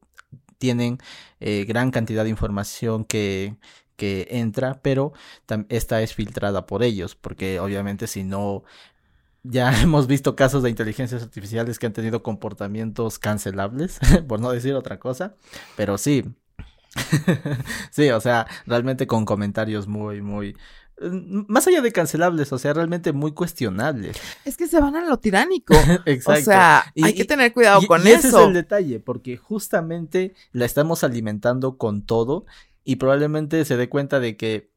tienen 0.57 0.99
eh, 1.39 1.65
gran 1.67 1.91
cantidad 1.91 2.23
de 2.23 2.29
información 2.29 3.03
que, 3.03 3.55
que 3.95 4.27
entra, 4.31 4.79
pero 4.81 5.13
esta 5.69 6.01
es 6.01 6.13
filtrada 6.13 6.65
por 6.65 6.83
ellos, 6.83 7.15
porque 7.15 7.59
obviamente 7.59 8.07
si 8.07 8.23
no, 8.23 8.63
ya 9.43 9.71
hemos 9.81 10.07
visto 10.07 10.35
casos 10.35 10.63
de 10.63 10.69
inteligencias 10.69 11.23
artificiales 11.23 11.79
que 11.79 11.87
han 11.87 11.93
tenido 11.93 12.23
comportamientos 12.23 13.19
cancelables, 13.19 13.99
por 14.27 14.39
no 14.39 14.51
decir 14.51 14.75
otra 14.75 14.99
cosa, 14.99 15.35
pero 15.75 15.97
sí, 15.97 16.25
sí, 17.91 18.09
o 18.09 18.21
sea, 18.21 18.47
realmente 18.65 19.07
con 19.07 19.25
comentarios 19.25 19.87
muy, 19.87 20.21
muy, 20.21 20.55
mm, 21.01 21.45
más 21.47 21.67
allá 21.67 21.81
de 21.81 21.91
cancelables, 21.91 22.51
o 22.53 22.57
sea, 22.57 22.73
realmente 22.73 23.13
muy 23.13 23.33
cuestionables. 23.33 24.17
Es 24.45 24.57
que 24.57 24.67
se 24.67 24.79
van 24.79 24.95
a 24.95 25.05
lo 25.05 25.17
tiránico. 25.17 25.73
Exacto. 26.05 26.41
O 26.41 26.43
sea, 26.43 26.93
hay 27.01 27.13
que 27.13 27.25
tener 27.25 27.53
cuidado 27.53 27.81
con 27.87 28.01
eso. 28.07 28.17
Ese 28.17 28.27
es 28.27 28.33
el 28.33 28.53
detalle, 28.53 28.99
porque 28.99 29.37
justamente 29.37 30.33
la 30.51 30.65
estamos 30.65 31.03
alimentando 31.03 31.77
con 31.77 32.05
todo 32.05 32.45
y 32.83 32.97
probablemente 32.97 33.65
se 33.65 33.77
dé 33.77 33.89
cuenta 33.89 34.19
de 34.19 34.37
que 34.37 34.74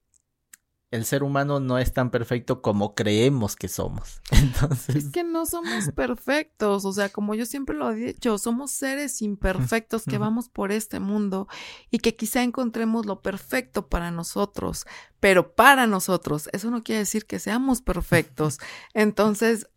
el 0.90 1.04
ser 1.04 1.22
humano 1.22 1.60
no 1.60 1.78
es 1.78 1.92
tan 1.92 2.10
perfecto 2.10 2.62
como 2.62 2.94
creemos 2.94 3.56
que 3.56 3.68
somos. 3.68 4.22
Entonces... 4.30 4.96
Es 4.96 5.10
que 5.10 5.22
no 5.22 5.44
somos 5.44 5.90
perfectos, 5.94 6.84
o 6.84 6.92
sea, 6.92 7.10
como 7.10 7.34
yo 7.34 7.44
siempre 7.44 7.76
lo 7.76 7.90
he 7.90 7.96
dicho, 7.96 8.38
somos 8.38 8.70
seres 8.70 9.20
imperfectos 9.20 10.04
que 10.04 10.18
vamos 10.18 10.48
por 10.48 10.72
este 10.72 10.98
mundo 10.98 11.46
y 11.90 11.98
que 11.98 12.16
quizá 12.16 12.42
encontremos 12.42 13.04
lo 13.04 13.20
perfecto 13.20 13.88
para 13.88 14.10
nosotros, 14.10 14.86
pero 15.20 15.54
para 15.54 15.86
nosotros, 15.86 16.48
eso 16.52 16.70
no 16.70 16.82
quiere 16.82 17.00
decir 17.00 17.26
que 17.26 17.38
seamos 17.38 17.82
perfectos. 17.82 18.58
Entonces, 18.94 19.68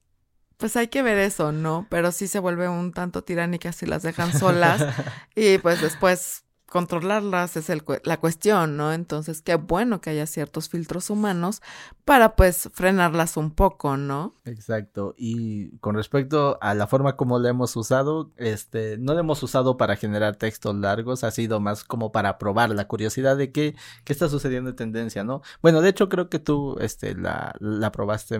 pues 0.55 0.77
hay 0.77 0.87
que 0.87 1.01
ver 1.01 1.17
eso, 1.17 1.51
¿no? 1.51 1.87
Pero 1.89 2.11
sí 2.11 2.27
se 2.27 2.39
vuelve 2.39 2.69
un 2.69 2.93
tanto 2.93 3.23
tiránica 3.23 3.73
si 3.73 3.85
las 3.85 4.03
dejan 4.03 4.37
solas 4.37 4.85
y 5.35 5.57
pues 5.57 5.81
después 5.81 6.45
controlarlas 6.71 7.57
es 7.57 7.69
el, 7.69 7.83
la 8.05 8.17
cuestión, 8.21 8.77
¿no? 8.77 8.93
Entonces, 8.93 9.41
qué 9.41 9.55
bueno 9.55 9.99
que 9.99 10.09
haya 10.09 10.25
ciertos 10.25 10.69
filtros 10.69 11.09
humanos 11.09 11.61
para 12.05 12.37
pues 12.37 12.69
frenarlas 12.73 13.35
un 13.35 13.51
poco, 13.51 13.97
¿no? 13.97 14.35
Exacto. 14.45 15.13
Y 15.17 15.77
con 15.79 15.95
respecto 15.95 16.57
a 16.61 16.73
la 16.73 16.87
forma 16.87 17.17
como 17.17 17.39
lo 17.39 17.49
hemos 17.49 17.75
usado, 17.75 18.31
este, 18.37 18.97
no 18.97 19.13
lo 19.13 19.19
hemos 19.19 19.43
usado 19.43 19.75
para 19.75 19.97
generar 19.97 20.37
textos 20.37 20.73
largos, 20.73 21.25
ha 21.25 21.31
sido 21.31 21.59
más 21.59 21.83
como 21.83 22.13
para 22.13 22.37
probar 22.37 22.69
la 22.69 22.87
curiosidad 22.87 23.35
de 23.35 23.51
qué, 23.51 23.75
qué 24.05 24.13
está 24.13 24.29
sucediendo 24.29 24.69
en 24.69 24.77
tendencia, 24.77 25.25
¿no? 25.25 25.41
Bueno, 25.61 25.81
de 25.81 25.89
hecho 25.89 26.07
creo 26.07 26.29
que 26.29 26.39
tú, 26.39 26.77
este, 26.79 27.15
la, 27.15 27.53
la 27.59 27.91
probaste 27.91 28.39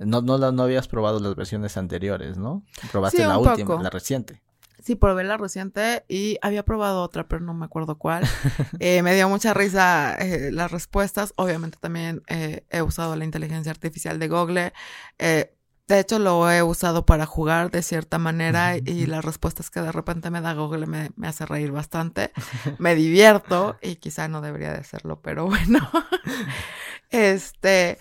no, 0.00 0.20
no, 0.20 0.38
no 0.52 0.62
habías 0.62 0.86
probado 0.86 1.18
las 1.18 1.34
versiones 1.34 1.78
anteriores, 1.78 2.36
¿no? 2.36 2.62
Probaste 2.92 3.26
la 3.26 3.38
última, 3.38 3.82
la 3.82 3.88
reciente. 3.88 4.42
Sí, 4.84 4.96
probé 4.96 5.24
la 5.24 5.38
reciente 5.38 6.04
y 6.08 6.36
había 6.42 6.62
probado 6.62 7.00
otra, 7.00 7.26
pero 7.26 7.40
no 7.40 7.54
me 7.54 7.64
acuerdo 7.64 7.96
cuál. 7.96 8.24
Eh, 8.80 9.02
me 9.02 9.14
dio 9.14 9.28
mucha 9.28 9.54
risa 9.54 10.14
eh, 10.16 10.50
las 10.52 10.70
respuestas. 10.70 11.32
Obviamente 11.36 11.78
también 11.80 12.22
eh, 12.26 12.66
he 12.68 12.82
usado 12.82 13.16
la 13.16 13.24
inteligencia 13.24 13.70
artificial 13.70 14.18
de 14.18 14.28
Google. 14.28 14.72
de 15.18 15.98
hecho, 16.00 16.18
lo 16.18 16.50
he 16.50 16.62
usado 16.62 17.06
para 17.06 17.24
jugar 17.24 17.70
de 17.70 17.82
cierta 17.82 18.18
manera 18.18 18.76
y 18.76 19.06
las 19.06 19.24
respuestas 19.24 19.70
que 19.70 19.80
de 19.80 19.92
repente 19.92 20.30
me 20.30 20.40
da 20.42 20.52
Google 20.52 20.86
me, 20.86 21.10
me 21.16 21.28
hace 21.28 21.46
reír 21.46 21.70
bastante. 21.70 22.32
Me 22.78 22.94
divierto 22.94 23.78
y 23.80 23.96
quizá 23.96 24.28
no 24.28 24.42
debería 24.42 24.72
de 24.72 24.80
hacerlo, 24.80 25.20
pero 25.22 25.46
bueno. 25.46 25.88
este, 27.10 27.98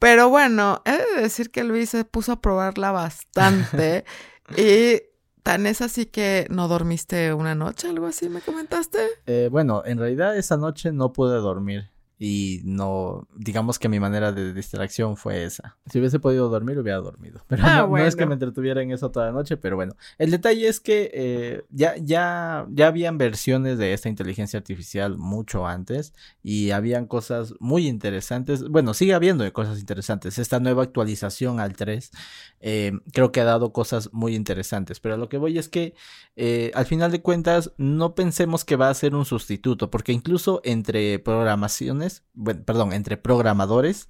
pero 0.00 0.28
bueno, 0.28 0.82
he 0.84 1.14
de 1.14 1.22
decir 1.22 1.50
que 1.50 1.62
Luis 1.62 1.90
se 1.90 2.04
puso 2.04 2.32
a 2.32 2.40
probarla 2.40 2.90
bastante 2.90 4.04
y 4.56 5.02
Tan 5.46 5.64
es 5.64 5.80
así 5.80 6.06
que 6.06 6.48
no 6.50 6.66
dormiste 6.66 7.32
una 7.32 7.54
noche, 7.54 7.86
algo 7.86 8.06
así 8.06 8.28
me 8.28 8.40
comentaste. 8.40 8.98
Eh, 9.26 9.48
bueno, 9.48 9.84
en 9.86 9.96
realidad 9.96 10.36
esa 10.36 10.56
noche 10.56 10.90
no 10.90 11.12
pude 11.12 11.36
dormir 11.36 11.88
y 12.18 12.62
no, 12.64 13.28
digamos 13.36 13.78
que 13.78 13.88
mi 13.88 14.00
manera 14.00 14.32
de 14.32 14.54
distracción 14.54 15.16
fue 15.16 15.44
esa. 15.44 15.76
Si 15.86 15.98
hubiese 15.98 16.18
podido 16.18 16.48
dormir, 16.48 16.78
hubiera 16.78 16.98
dormido. 16.98 17.42
Pero 17.46 17.62
ah, 17.66 17.86
no, 17.88 17.98
es 17.98 18.16
que 18.16 18.24
me 18.24 18.34
entretuviera 18.34 18.82
en 18.82 18.90
eso 18.90 19.10
toda 19.10 19.26
la 19.26 19.32
noche, 19.32 19.56
pero 19.56 19.76
bueno. 19.76 19.94
El 20.18 20.30
detalle 20.30 20.66
es 20.66 20.80
que 20.80 21.10
eh, 21.12 21.64
ya, 21.70 21.96
ya, 21.96 22.66
ya 22.70 22.86
habían 22.86 23.18
versiones 23.18 23.76
de 23.76 23.92
esta 23.92 24.08
inteligencia 24.08 24.58
artificial 24.58 25.18
mucho 25.18 25.66
antes 25.66 26.14
y 26.42 26.70
habían 26.70 27.06
cosas 27.06 27.54
muy 27.60 27.86
interesantes. 27.86 28.66
Bueno, 28.66 28.94
sigue 28.94 29.12
habiendo 29.12 29.50
cosas 29.52 29.78
interesantes. 29.78 30.38
Esta 30.38 30.58
nueva 30.58 30.84
actualización 30.84 31.60
al 31.60 31.76
3 31.76 32.10
eh, 32.60 32.92
creo 33.12 33.30
que 33.30 33.40
ha 33.40 33.44
dado 33.44 33.72
cosas 33.72 34.10
muy 34.12 34.34
interesantes, 34.34 35.00
pero 35.00 35.16
lo 35.16 35.28
que 35.28 35.38
voy 35.38 35.58
es 35.58 35.68
que 35.68 35.94
eh, 36.36 36.70
al 36.74 36.86
final 36.86 37.10
de 37.12 37.22
cuentas 37.22 37.72
no 37.78 38.14
pensemos 38.14 38.64
que 38.64 38.76
va 38.76 38.90
a 38.90 38.94
ser 38.94 39.14
un 39.14 39.24
sustituto, 39.24 39.90
porque 39.90 40.12
incluso 40.12 40.60
entre 40.64 41.18
programaciones, 41.18 42.05
perdón, 42.64 42.92
entre 42.92 43.16
programadores, 43.16 44.06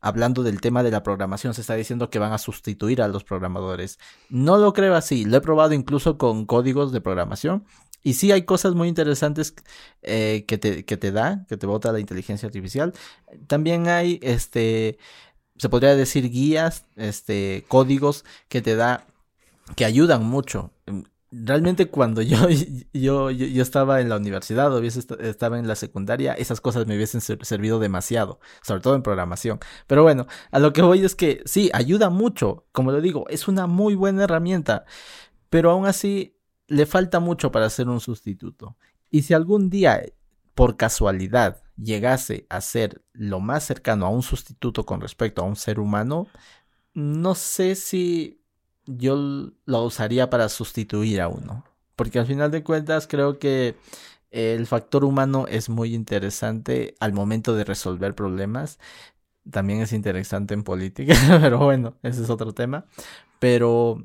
hablando 0.00 0.42
del 0.42 0.60
tema 0.60 0.82
de 0.82 0.90
la 0.90 1.02
programación, 1.02 1.54
se 1.54 1.60
está 1.60 1.74
diciendo 1.74 2.10
que 2.10 2.18
van 2.18 2.32
a 2.32 2.38
sustituir 2.38 3.02
a 3.02 3.08
los 3.08 3.24
programadores. 3.24 3.98
No 4.28 4.58
lo 4.58 4.72
creo 4.72 4.94
así, 4.94 5.24
lo 5.24 5.36
he 5.36 5.40
probado 5.40 5.74
incluso 5.74 6.18
con 6.18 6.46
códigos 6.46 6.92
de 6.92 7.00
programación. 7.00 7.64
Y 8.02 8.14
sí 8.14 8.32
hay 8.32 8.42
cosas 8.42 8.74
muy 8.74 8.88
interesantes 8.88 9.54
eh, 10.02 10.44
que, 10.48 10.56
te, 10.56 10.84
que 10.84 10.96
te 10.96 11.12
da, 11.12 11.44
que 11.48 11.56
te 11.58 11.66
bota 11.66 11.92
la 11.92 12.00
inteligencia 12.00 12.46
artificial. 12.46 12.94
También 13.46 13.88
hay, 13.88 14.18
este, 14.22 14.98
se 15.56 15.68
podría 15.68 15.94
decir 15.94 16.30
guías, 16.30 16.86
este, 16.96 17.66
códigos 17.68 18.24
que 18.48 18.62
te 18.62 18.74
da, 18.74 19.06
que 19.76 19.84
ayudan 19.84 20.24
mucho 20.24 20.72
realmente 21.30 21.88
cuando 21.88 22.22
yo, 22.22 22.48
yo, 22.92 23.30
yo, 23.30 23.62
estaba 23.62 24.00
en 24.00 24.08
la 24.08 24.16
universidad 24.16 24.74
o 24.74 24.82
estaba 24.82 25.58
en 25.58 25.68
la 25.68 25.76
secundaria, 25.76 26.32
esas 26.34 26.60
cosas 26.60 26.86
me 26.86 26.96
hubiesen 26.96 27.20
servido 27.20 27.78
demasiado, 27.78 28.40
sobre 28.62 28.80
todo 28.80 28.94
en 28.94 29.02
programación. 29.02 29.60
Pero 29.86 30.02
bueno, 30.02 30.26
a 30.50 30.58
lo 30.58 30.72
que 30.72 30.82
voy 30.82 31.04
es 31.04 31.14
que 31.14 31.42
sí, 31.44 31.70
ayuda 31.72 32.10
mucho, 32.10 32.66
como 32.72 32.92
lo 32.92 33.00
digo, 33.00 33.26
es 33.28 33.48
una 33.48 33.66
muy 33.66 33.94
buena 33.94 34.24
herramienta, 34.24 34.84
pero 35.48 35.70
aún 35.70 35.86
así 35.86 36.36
le 36.66 36.86
falta 36.86 37.20
mucho 37.20 37.50
para 37.50 37.70
ser 37.70 37.88
un 37.88 38.00
sustituto. 38.00 38.76
Y 39.10 39.22
si 39.22 39.34
algún 39.34 39.70
día, 39.70 40.02
por 40.54 40.76
casualidad, 40.76 41.62
llegase 41.76 42.46
a 42.48 42.60
ser 42.60 43.02
lo 43.12 43.40
más 43.40 43.64
cercano 43.64 44.06
a 44.06 44.10
un 44.10 44.22
sustituto 44.22 44.86
con 44.86 45.00
respecto 45.00 45.42
a 45.42 45.44
un 45.44 45.56
ser 45.56 45.80
humano, 45.80 46.28
no 46.94 47.34
sé 47.34 47.74
si 47.74 48.39
yo 48.96 49.52
lo 49.66 49.84
usaría 49.84 50.30
para 50.30 50.48
sustituir 50.48 51.20
a 51.20 51.28
uno. 51.28 51.64
Porque 51.96 52.18
al 52.18 52.26
final 52.26 52.50
de 52.50 52.64
cuentas 52.64 53.06
creo 53.06 53.38
que 53.38 53.76
el 54.30 54.66
factor 54.66 55.04
humano 55.04 55.46
es 55.48 55.68
muy 55.68 55.94
interesante 55.94 56.94
al 57.00 57.12
momento 57.12 57.54
de 57.54 57.64
resolver 57.64 58.14
problemas. 58.14 58.78
También 59.50 59.80
es 59.82 59.92
interesante 59.92 60.54
en 60.54 60.64
política, 60.64 61.14
pero 61.40 61.58
bueno, 61.58 61.96
ese 62.02 62.22
es 62.22 62.30
otro 62.30 62.54
tema. 62.54 62.86
Pero, 63.40 64.02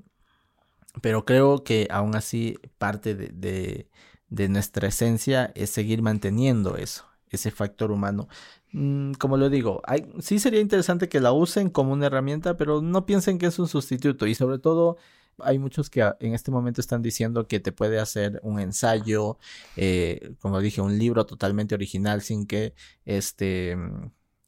pero 1.01 1.25
creo 1.25 1.63
que 1.63 1.88
aún 1.91 2.15
así 2.15 2.57
parte 2.77 3.15
de, 3.15 3.29
de, 3.29 3.89
de 4.29 4.49
nuestra 4.49 4.88
esencia 4.88 5.51
es 5.55 5.69
seguir 5.69 6.01
manteniendo 6.01 6.77
eso, 6.77 7.05
ese 7.30 7.51
factor 7.51 7.91
humano. 7.91 8.28
Mm, 8.71 9.13
como 9.13 9.38
lo 9.38 9.49
digo, 9.49 9.82
sí 10.19 10.39
sería 10.39 10.59
interesante 10.61 11.09
que 11.09 11.19
la 11.19 11.32
usen 11.32 11.69
como 11.69 11.93
una 11.93 12.07
herramienta, 12.07 12.57
pero 12.57 12.82
no 12.82 13.05
piensen 13.05 13.38
que 13.38 13.47
es 13.47 13.59
un 13.59 13.67
sustituto 13.67 14.28
y 14.28 14.36
sobre 14.36 14.59
todo 14.59 14.97
hay 15.39 15.59
muchos 15.59 15.89
que 15.89 16.01
en 16.19 16.34
este 16.34 16.51
momento 16.51 16.82
están 16.82 17.01
diciendo 17.01 17.47
que 17.47 17.59
te 17.59 17.71
puede 17.71 17.99
hacer 17.99 18.39
un 18.43 18.59
ensayo, 18.59 19.38
eh, 19.76 20.34
como 20.39 20.59
dije, 20.61 20.82
un 20.82 20.97
libro 20.97 21.26
totalmente 21.26 21.76
original 21.76 22.21
sin 22.21 22.47
que 22.47 22.73
este 23.05 23.78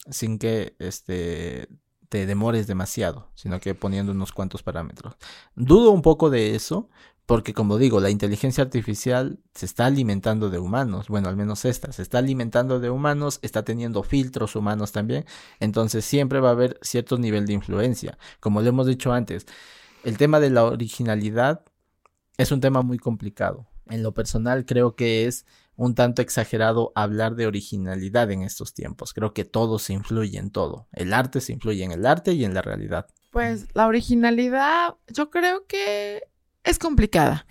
sin 0.10 0.40
que 0.40 0.76
este 0.80 1.68
te 2.10 2.26
demores 2.26 2.68
demasiado, 2.68 3.30
sino 3.36 3.60
que 3.60 3.76
poniendo 3.76 4.14
unos 4.14 4.32
cuantos 4.32 4.64
parámetros. 4.64 5.16
Dudo 5.56 5.92
un 5.92 6.02
poco 6.02 6.30
de 6.30 6.56
eso, 6.56 6.90
porque 7.28 7.54
como 7.54 7.78
digo, 7.78 8.00
la 8.00 8.10
inteligencia 8.10 8.64
artificial 8.64 9.38
se 9.54 9.66
está 9.66 9.86
alimentando 9.86 10.50
de 10.50 10.60
humanos, 10.60 11.10
bueno, 11.10 11.28
al 11.28 11.36
menos 11.36 11.66
esta, 11.66 11.92
se 11.92 12.02
está 12.02 12.20
alimentando 12.20 12.80
de 12.80 12.90
humanos, 12.90 13.40
está 13.42 13.64
teniendo 13.64 14.02
filtros 14.02 14.56
humanos 14.56 14.94
también, 14.94 15.26
entonces 15.60 16.06
siempre 16.06 16.40
va 16.40 16.50
a 16.50 16.54
haber 16.54 16.80
cierto 16.82 17.18
nivel 17.18 17.46
de 17.46 17.52
influencia. 17.52 18.18
Como 18.40 18.62
lo 18.62 18.70
hemos 18.70 18.88
dicho 18.88 19.12
antes, 19.12 19.46
el 20.06 20.18
tema 20.18 20.40
de 20.40 20.52
la 20.52 20.64
originalidad 20.64 21.66
es 22.38 22.54
un 22.54 22.62
tema 22.62 22.82
muy 22.82 22.98
complicado. 22.98 23.68
En 23.88 24.04
lo 24.04 24.14
personal 24.14 24.66
creo 24.66 24.96
que 24.96 25.28
es 25.28 25.46
un 25.76 25.96
tanto 25.96 26.22
exagerado 26.22 26.94
hablar 26.96 27.36
de 27.36 27.46
originalidad 27.46 28.32
en 28.32 28.42
estos 28.42 28.74
tiempos. 28.74 29.14
Creo 29.14 29.34
que 29.34 29.44
todo 29.44 29.80
se 29.80 29.92
influye 29.92 30.40
en 30.40 30.50
todo. 30.50 30.88
El 30.94 31.14
arte 31.14 31.42
se 31.42 31.52
influye 31.52 31.84
en 31.84 31.92
el 31.92 32.06
arte 32.06 32.32
y 32.32 32.46
en 32.46 32.54
la 32.54 32.62
realidad. 32.62 33.08
Pues 33.32 33.68
la 33.74 33.86
originalidad 33.86 34.96
yo 35.10 35.30
creo 35.30 35.68
que 35.68 36.24
es 36.68 36.80
complicada, 36.80 37.46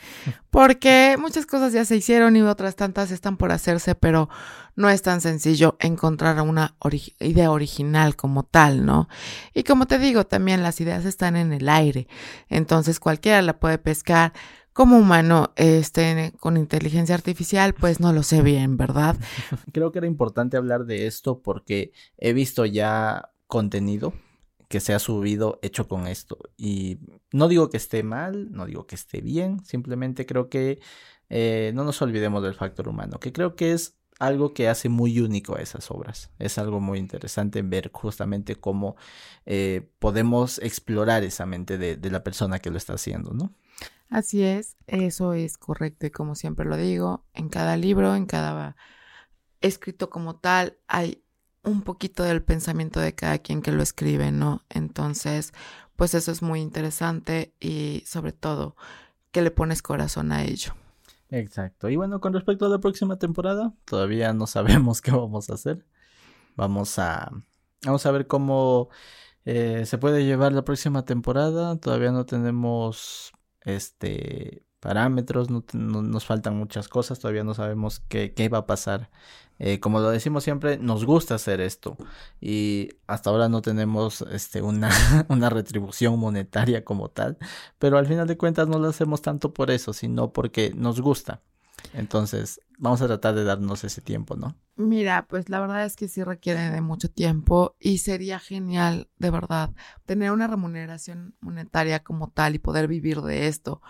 porque 0.51 1.17
muchas 1.19 1.47
cosas 1.47 1.73
ya 1.73 1.85
se 1.85 1.97
hicieron 1.97 2.37
y 2.37 2.43
otras 2.43 2.77
tantas 2.77 3.11
están 3.11 3.39
por 3.39 3.51
hacerse, 3.51 3.95
pero 3.95 4.29
no 4.75 4.91
es 4.91 5.01
tan 5.01 5.23
sencillo 5.23 5.77
encontrar 5.81 6.41
una 6.43 6.77
idea 7.19 7.51
original 7.51 8.15
como 8.15 8.43
tal, 8.43 8.85
¿no? 8.85 9.09
Y 9.55 9.63
como 9.63 9.87
te 9.87 9.99
digo, 9.99 10.27
también 10.27 10.63
las 10.63 10.81
ideas 10.83 11.07
están 11.07 11.37
en 11.37 11.55
el 11.55 11.69
aire, 11.69 12.09
entonces 12.49 13.01
cualquiera 13.01 13.41
la 13.41 13.59
puede 13.59 13.79
pescar 13.79 14.35
como 14.75 14.99
humano 14.99 15.55
este, 15.57 16.35
con 16.39 16.59
inteligencia 16.59 17.15
artificial, 17.15 17.73
pues 17.73 17.99
no 17.99 18.13
lo 18.13 18.23
sé 18.23 18.43
bien, 18.43 18.77
¿verdad? 18.77 19.17
Creo 19.73 19.91
que 19.91 19.99
era 20.01 20.07
importante 20.07 20.59
hablar 20.59 20.85
de 20.85 21.07
esto 21.07 21.41
porque 21.41 21.93
he 22.19 22.35
visto 22.35 22.67
ya 22.67 23.31
contenido 23.47 24.13
que 24.69 24.81
se 24.81 24.95
ha 24.95 24.99
subido 24.99 25.59
hecho 25.63 25.89
con 25.89 26.07
esto. 26.07 26.39
Y 26.57 26.99
no 27.33 27.49
digo 27.49 27.71
que 27.71 27.77
esté 27.77 28.03
mal, 28.03 28.51
no 28.53 28.67
digo 28.67 28.87
que 28.87 28.95
esté 28.95 29.21
bien, 29.21 29.65
simplemente 29.65 30.27
creo 30.27 30.49
que 30.49 30.81
eh, 31.29 31.73
no 31.75 31.85
nos 31.85 32.01
olvidemos 32.03 32.43
del 32.43 32.55
factor 32.55 32.89
humano, 32.89 33.19
que 33.21 33.33
creo 33.33 33.57
que 33.57 33.73
es 33.73 33.97
algo 34.19 34.55
que 34.55 34.69
hace 34.69 34.89
muy 34.89 35.21
único 35.21 35.57
a 35.57 35.61
esas 35.61 35.91
obras. 35.91 36.31
Es 36.39 36.59
algo 36.59 36.81
muy 36.81 36.99
interesante 36.99 37.63
ver 37.63 37.91
justamente 37.93 38.57
cómo 38.57 38.97
eh, 39.45 39.91
podemos 39.99 40.59
explorar 40.59 41.23
esa 41.23 41.47
mente 41.47 41.79
de, 41.79 41.97
de 41.97 42.11
la 42.11 42.25
persona 42.25 42.59
que 42.59 42.71
lo 42.71 42.79
está 42.79 42.95
haciendo, 42.95 43.33
¿no? 43.33 43.55
Así 44.09 44.43
es, 44.43 44.77
eso 44.87 45.33
es 45.33 45.59
correcto 45.59 46.07
y 46.07 46.11
como 46.11 46.37
siempre 46.37 46.65
lo 46.65 46.77
digo, 46.77 47.25
en 47.35 47.49
cada 47.49 47.77
libro, 47.77 48.15
en 48.15 48.27
cada 48.27 48.77
escrito 49.61 50.11
como 50.11 50.37
tal, 50.37 50.79
hay 50.87 51.25
un 51.67 51.83
poquito 51.83 52.23
del 52.23 52.43
pensamiento 52.43 53.01
de 53.01 53.15
cada 53.15 53.39
quien 53.39 53.61
que 53.61 53.73
lo 53.73 53.83
escribe, 53.83 54.33
¿no? 54.33 54.63
Entonces, 54.71 55.53
pues 55.97 56.15
eso 56.15 56.31
es 56.33 56.41
muy 56.41 56.61
interesante 56.61 57.53
y 57.61 58.03
sobre 58.07 58.33
todo 58.33 58.77
que 59.33 59.43
le 59.43 59.51
pones 59.51 59.83
corazón 59.83 60.33
a 60.33 60.45
ello. 60.45 60.75
Exacto. 61.31 61.89
Y 61.89 61.97
bueno, 61.97 62.21
con 62.21 62.33
respecto 62.33 62.67
a 62.67 62.69
la 62.69 62.79
próxima 62.79 63.19
temporada, 63.19 63.75
todavía 63.85 64.33
no 64.33 64.47
sabemos 64.47 65.03
qué 65.03 65.11
vamos 65.11 65.51
a 65.51 65.55
hacer. 65.55 65.85
Vamos 66.57 66.99
a, 66.99 67.31
vamos 67.85 68.07
a 68.07 68.11
ver 68.13 68.27
cómo 68.27 68.89
eh, 69.45 69.85
se 69.87 69.99
puede 69.99 70.25
llevar 70.25 70.53
la 70.53 70.65
próxima 70.65 71.05
temporada. 71.05 71.77
Todavía 71.79 72.13
no 72.13 72.25
tenemos 72.27 73.33
este 73.63 74.65
parámetros, 74.81 75.51
no, 75.51 75.65
nos 75.73 76.25
faltan 76.27 76.57
muchas 76.57 76.89
cosas, 76.89 77.19
todavía 77.19 77.43
no 77.43 77.55
sabemos 77.55 78.01
qué, 78.09 78.35
qué 78.35 78.49
va 78.49 78.59
a 78.59 78.67
pasar. 78.67 79.11
Eh, 79.59 79.81
como 79.81 80.01
lo 80.01 80.11
decimos 80.11 80.45
siempre, 80.45 80.79
nos 80.79 81.05
gusta 81.05 81.37
hacer 81.37 81.61
esto 81.61 81.97
y 82.41 82.91
hasta 83.07 83.31
ahora 83.31 83.49
no 83.49 83.63
tenemos 83.63 84.23
este, 84.31 84.61
una, 84.63 84.91
una 85.29 85.49
retribución 85.51 86.19
monetaria 86.19 86.85
como 86.85 87.09
tal, 87.09 87.39
pero 87.79 87.99
al 87.99 88.07
final 88.07 88.27
de 88.27 88.37
cuentas 88.37 88.69
no 88.69 88.79
lo 88.79 88.89
hacemos 88.89 89.23
tanto 89.23 89.53
por 89.55 89.71
eso, 89.71 89.93
sino 89.93 90.33
porque 90.33 90.73
nos 90.75 91.01
gusta. 91.01 91.43
Entonces, 91.95 92.61
vamos 92.79 93.01
a 93.03 93.07
tratar 93.07 93.35
de 93.35 93.45
darnos 93.45 93.85
ese 93.85 94.01
tiempo, 94.01 94.37
¿no? 94.37 94.57
Mira, 94.77 95.27
pues 95.29 95.49
la 95.49 95.61
verdad 95.61 95.85
es 95.85 95.97
que 95.97 96.09
sí 96.09 96.23
requiere 96.23 96.71
de 96.71 96.81
mucho 96.81 97.11
tiempo 97.11 97.77
y 97.81 97.99
sería 97.99 98.39
genial, 98.39 99.09
de 99.19 99.31
verdad, 99.31 99.71
tener 100.05 100.33
una 100.33 100.47
remuneración 100.47 101.35
monetaria 101.41 102.03
como 102.03 102.31
tal 102.31 102.55
y 102.55 102.59
poder 102.59 102.87
vivir 102.87 103.23
de 103.23 103.49
esto, 103.49 103.81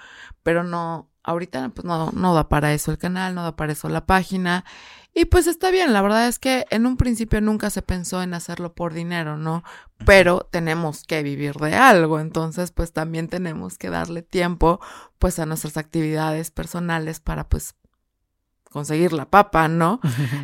pero 0.43 0.63
no, 0.63 1.11
ahorita 1.25 1.71
pues 1.71 1.85
no, 1.85 2.13
no 2.13 2.35
da 2.35 2.49
para 2.49 2.73
eso 2.73 2.93
el 2.93 2.99
canal, 2.99 3.35
no 3.35 3.43
da 3.43 3.57
para 3.57 3.73
eso 3.73 3.89
la 3.89 4.07
página 4.07 4.65
y 5.13 5.25
pues 5.25 5.47
está 5.47 5.71
bien, 5.71 5.95
la 5.95 6.03
verdad 6.03 6.29
es 6.29 6.39
que 6.39 6.67
en 6.71 6.85
un 6.85 6.99
principio 6.99 7.41
nunca 7.41 7.71
se 7.71 7.81
pensó 7.81 8.23
en 8.23 8.35
hacerlo 8.35 8.75
por 8.75 8.93
dinero, 8.93 9.39
¿no? 9.39 9.65
Pero 10.05 10.47
tenemos 10.53 11.05
que 11.05 11.23
vivir 11.23 11.55
de 11.55 11.75
algo, 11.75 12.21
entonces 12.21 12.71
pues 12.71 12.93
también 12.93 13.29
tenemos 13.29 13.79
que 13.79 13.89
darle 13.89 14.21
tiempo 14.21 14.79
pues 15.19 15.39
a 15.39 15.47
nuestras 15.47 15.79
actividades 15.79 16.51
personales 16.51 17.21
para 17.21 17.49
pues 17.49 17.75
conseguir 18.77 19.15
la 19.15 19.25
papa, 19.25 19.69
¿no? 19.69 20.01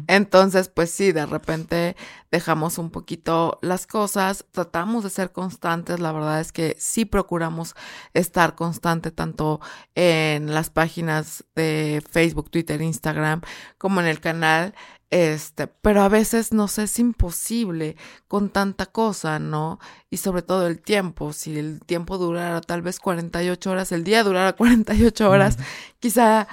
Entonces, 0.06 0.70
pues 0.70 0.90
sí, 0.90 1.12
de 1.12 1.26
repente 1.26 1.96
dejamos 2.30 2.78
un 2.78 2.88
poquito 2.88 3.58
las 3.60 3.86
cosas, 3.86 4.46
tratamos 4.52 5.04
de 5.04 5.10
ser 5.10 5.32
constantes, 5.32 6.00
la 6.00 6.12
verdad 6.12 6.40
es 6.40 6.50
que 6.50 6.74
sí 6.78 7.04
procuramos 7.04 7.74
estar 8.14 8.54
constante 8.54 9.10
tanto 9.10 9.60
en 9.94 10.54
las 10.54 10.70
páginas 10.70 11.44
de 11.54 12.02
Facebook, 12.10 12.48
Twitter, 12.50 12.80
Instagram, 12.80 13.42
como 13.76 14.00
en 14.00 14.06
el 14.06 14.18
canal. 14.18 14.74
Este, 15.10 15.66
pero 15.66 16.00
a 16.00 16.08
veces 16.08 16.54
nos 16.54 16.78
es 16.78 16.98
imposible 16.98 17.96
con 18.28 18.48
tanta 18.48 18.86
cosa, 18.86 19.38
¿no? 19.38 19.78
Y 20.08 20.16
sobre 20.16 20.40
todo 20.40 20.66
el 20.66 20.80
tiempo, 20.80 21.34
si 21.34 21.58
el 21.58 21.80
tiempo 21.84 22.16
durara 22.16 22.62
tal 22.62 22.80
vez 22.80 22.98
48 22.98 23.70
horas, 23.70 23.92
el 23.92 24.04
día 24.04 24.24
durara 24.24 24.54
48 24.54 25.28
horas, 25.28 25.58
quizá 26.00 26.48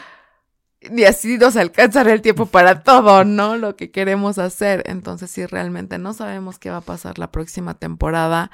ni 0.89 1.03
así 1.03 1.37
nos 1.37 1.57
alcanzará 1.57 2.13
el 2.13 2.21
tiempo 2.21 2.45
para 2.45 2.83
todo, 2.83 3.25
¿no? 3.25 3.57
Lo 3.57 3.75
que 3.75 3.91
queremos 3.91 4.37
hacer. 4.37 4.83
Entonces, 4.85 5.29
si 5.29 5.45
realmente 5.45 5.97
no 5.97 6.13
sabemos 6.13 6.57
qué 6.57 6.69
va 6.69 6.77
a 6.77 6.81
pasar 6.81 7.19
la 7.19 7.31
próxima 7.31 7.73
temporada, 7.73 8.49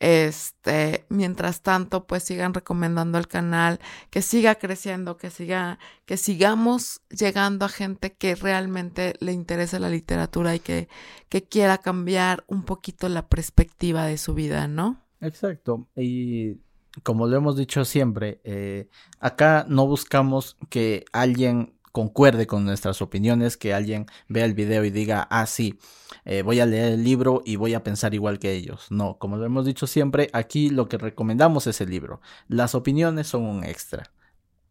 este, 0.00 1.04
mientras 1.10 1.62
tanto, 1.62 2.06
pues 2.06 2.22
sigan 2.22 2.54
recomendando 2.54 3.18
el 3.18 3.28
canal, 3.28 3.78
que 4.10 4.22
siga 4.22 4.54
creciendo, 4.54 5.18
que 5.18 5.30
siga, 5.30 5.78
que 6.06 6.16
sigamos 6.16 7.02
llegando 7.10 7.66
a 7.66 7.68
gente 7.68 8.12
que 8.14 8.34
realmente 8.34 9.14
le 9.20 9.32
interese 9.32 9.78
la 9.78 9.90
literatura 9.90 10.54
y 10.54 10.60
que, 10.60 10.88
que 11.28 11.42
quiera 11.44 11.78
cambiar 11.78 12.44
un 12.46 12.62
poquito 12.62 13.08
la 13.08 13.28
perspectiva 13.28 14.06
de 14.06 14.16
su 14.16 14.32
vida, 14.32 14.66
¿no? 14.66 15.02
Exacto. 15.20 15.88
Y 15.96 16.58
como 17.02 17.26
lo 17.26 17.36
hemos 17.36 17.56
dicho 17.56 17.84
siempre, 17.84 18.40
eh, 18.44 18.88
acá 19.20 19.66
no 19.68 19.86
buscamos 19.86 20.56
que 20.70 21.04
alguien 21.12 21.76
concuerde 21.92 22.46
con 22.46 22.66
nuestras 22.66 23.00
opiniones, 23.00 23.56
que 23.56 23.72
alguien 23.72 24.04
vea 24.28 24.44
el 24.44 24.52
video 24.52 24.84
y 24.84 24.90
diga, 24.90 25.26
ah, 25.30 25.46
sí, 25.46 25.78
eh, 26.26 26.42
voy 26.42 26.60
a 26.60 26.66
leer 26.66 26.92
el 26.92 27.04
libro 27.04 27.42
y 27.44 27.56
voy 27.56 27.72
a 27.72 27.82
pensar 27.82 28.12
igual 28.12 28.38
que 28.38 28.52
ellos. 28.52 28.86
No, 28.90 29.16
como 29.18 29.38
lo 29.38 29.46
hemos 29.46 29.64
dicho 29.64 29.86
siempre, 29.86 30.28
aquí 30.34 30.68
lo 30.68 30.90
que 30.90 30.98
recomendamos 30.98 31.66
es 31.66 31.80
el 31.80 31.88
libro. 31.88 32.20
Las 32.48 32.74
opiniones 32.74 33.28
son 33.28 33.44
un 33.44 33.64
extra. 33.64 34.12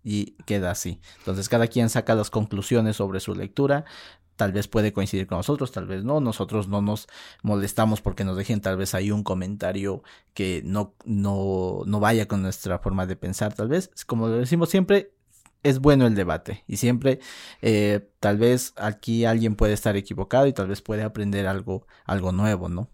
Y 0.03 0.33
queda 0.45 0.69
así. 0.69 1.01
Entonces 1.17 1.49
cada 1.49 1.65
quien 1.65 1.89
saca 1.89 2.13
las 2.13 2.29
conclusiones 2.29 2.97
sobre 2.97 3.19
su 3.19 3.33
lectura 3.33 3.85
tal 4.35 4.51
vez 4.51 4.67
puede 4.67 4.93
coincidir 4.93 5.27
con 5.27 5.37
nosotros, 5.37 5.71
tal 5.71 5.87
vez 5.87 6.03
no, 6.03 6.19
nosotros 6.19 6.67
no 6.67 6.81
nos 6.81 7.07
molestamos 7.43 8.01
porque 8.01 8.23
nos 8.23 8.37
dejen 8.37 8.61
tal 8.61 8.77
vez 8.77 8.93
ahí 8.93 9.11
un 9.11 9.23
comentario 9.23 10.03
que 10.33 10.61
no, 10.65 10.93
no, 11.05 11.81
no 11.85 11.99
vaya 11.99 12.27
con 12.27 12.41
nuestra 12.41 12.79
forma 12.79 13.05
de 13.05 13.15
pensar, 13.15 13.53
tal 13.53 13.69
vez, 13.69 13.91
como 14.05 14.27
lo 14.27 14.37
decimos 14.37 14.69
siempre, 14.69 15.11
es 15.63 15.79
bueno 15.79 16.05
el 16.05 16.13
debate 16.13 16.63
y 16.67 16.77
siempre 16.77 17.19
eh, 17.61 18.07
tal 18.19 18.37
vez 18.37 18.73
aquí 18.75 19.25
alguien 19.25 19.55
puede 19.55 19.73
estar 19.73 19.95
equivocado 19.95 20.45
y 20.45 20.53
tal 20.53 20.67
vez 20.67 20.81
puede 20.81 21.01
aprender 21.01 21.47
algo, 21.47 21.87
algo 22.05 22.31
nuevo, 22.31 22.69
¿no? 22.69 22.89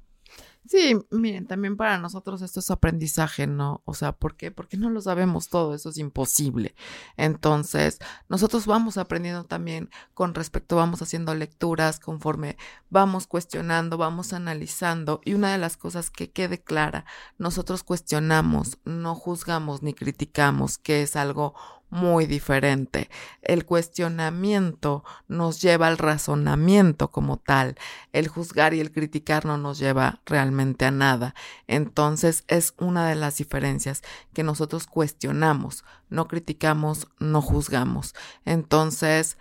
Sí, 0.67 0.95
miren, 1.09 1.47
también 1.47 1.75
para 1.75 1.97
nosotros 1.97 2.41
esto 2.43 2.59
es 2.59 2.69
aprendizaje, 2.69 3.47
¿no? 3.47 3.81
O 3.83 3.95
sea, 3.95 4.11
¿por 4.13 4.35
qué? 4.37 4.51
Porque 4.51 4.77
no 4.77 4.89
lo 4.91 5.01
sabemos 5.01 5.49
todo, 5.49 5.73
eso 5.73 5.89
es 5.89 5.97
imposible. 5.97 6.75
Entonces, 7.17 7.97
nosotros 8.29 8.67
vamos 8.67 8.97
aprendiendo 8.97 9.43
también 9.45 9.89
con 10.13 10.35
respecto, 10.35 10.75
vamos 10.75 11.01
haciendo 11.01 11.33
lecturas 11.33 11.99
conforme 11.99 12.57
vamos 12.89 13.25
cuestionando, 13.25 13.97
vamos 13.97 14.33
analizando. 14.33 15.19
Y 15.25 15.33
una 15.33 15.51
de 15.51 15.57
las 15.57 15.77
cosas 15.77 16.11
que 16.11 16.31
quede 16.31 16.61
clara, 16.61 17.05
nosotros 17.39 17.83
cuestionamos, 17.83 18.77
no 18.85 19.15
juzgamos 19.15 19.81
ni 19.81 19.93
criticamos, 19.95 20.77
que 20.77 21.01
es 21.01 21.15
algo 21.15 21.55
muy 21.91 22.25
diferente. 22.25 23.09
El 23.41 23.65
cuestionamiento 23.65 25.03
nos 25.27 25.61
lleva 25.61 25.87
al 25.87 25.97
razonamiento 25.97 27.11
como 27.11 27.37
tal. 27.37 27.75
El 28.13 28.27
juzgar 28.27 28.73
y 28.73 28.79
el 28.79 28.91
criticar 28.91 29.45
no 29.45 29.57
nos 29.57 29.77
lleva 29.77 30.21
realmente 30.25 30.85
a 30.85 30.91
nada. 30.91 31.35
Entonces 31.67 32.43
es 32.47 32.73
una 32.79 33.07
de 33.07 33.15
las 33.15 33.37
diferencias 33.37 34.01
que 34.33 34.43
nosotros 34.43 34.87
cuestionamos, 34.87 35.83
no 36.09 36.27
criticamos, 36.27 37.07
no 37.19 37.41
juzgamos. 37.41 38.15
Entonces, 38.45 39.37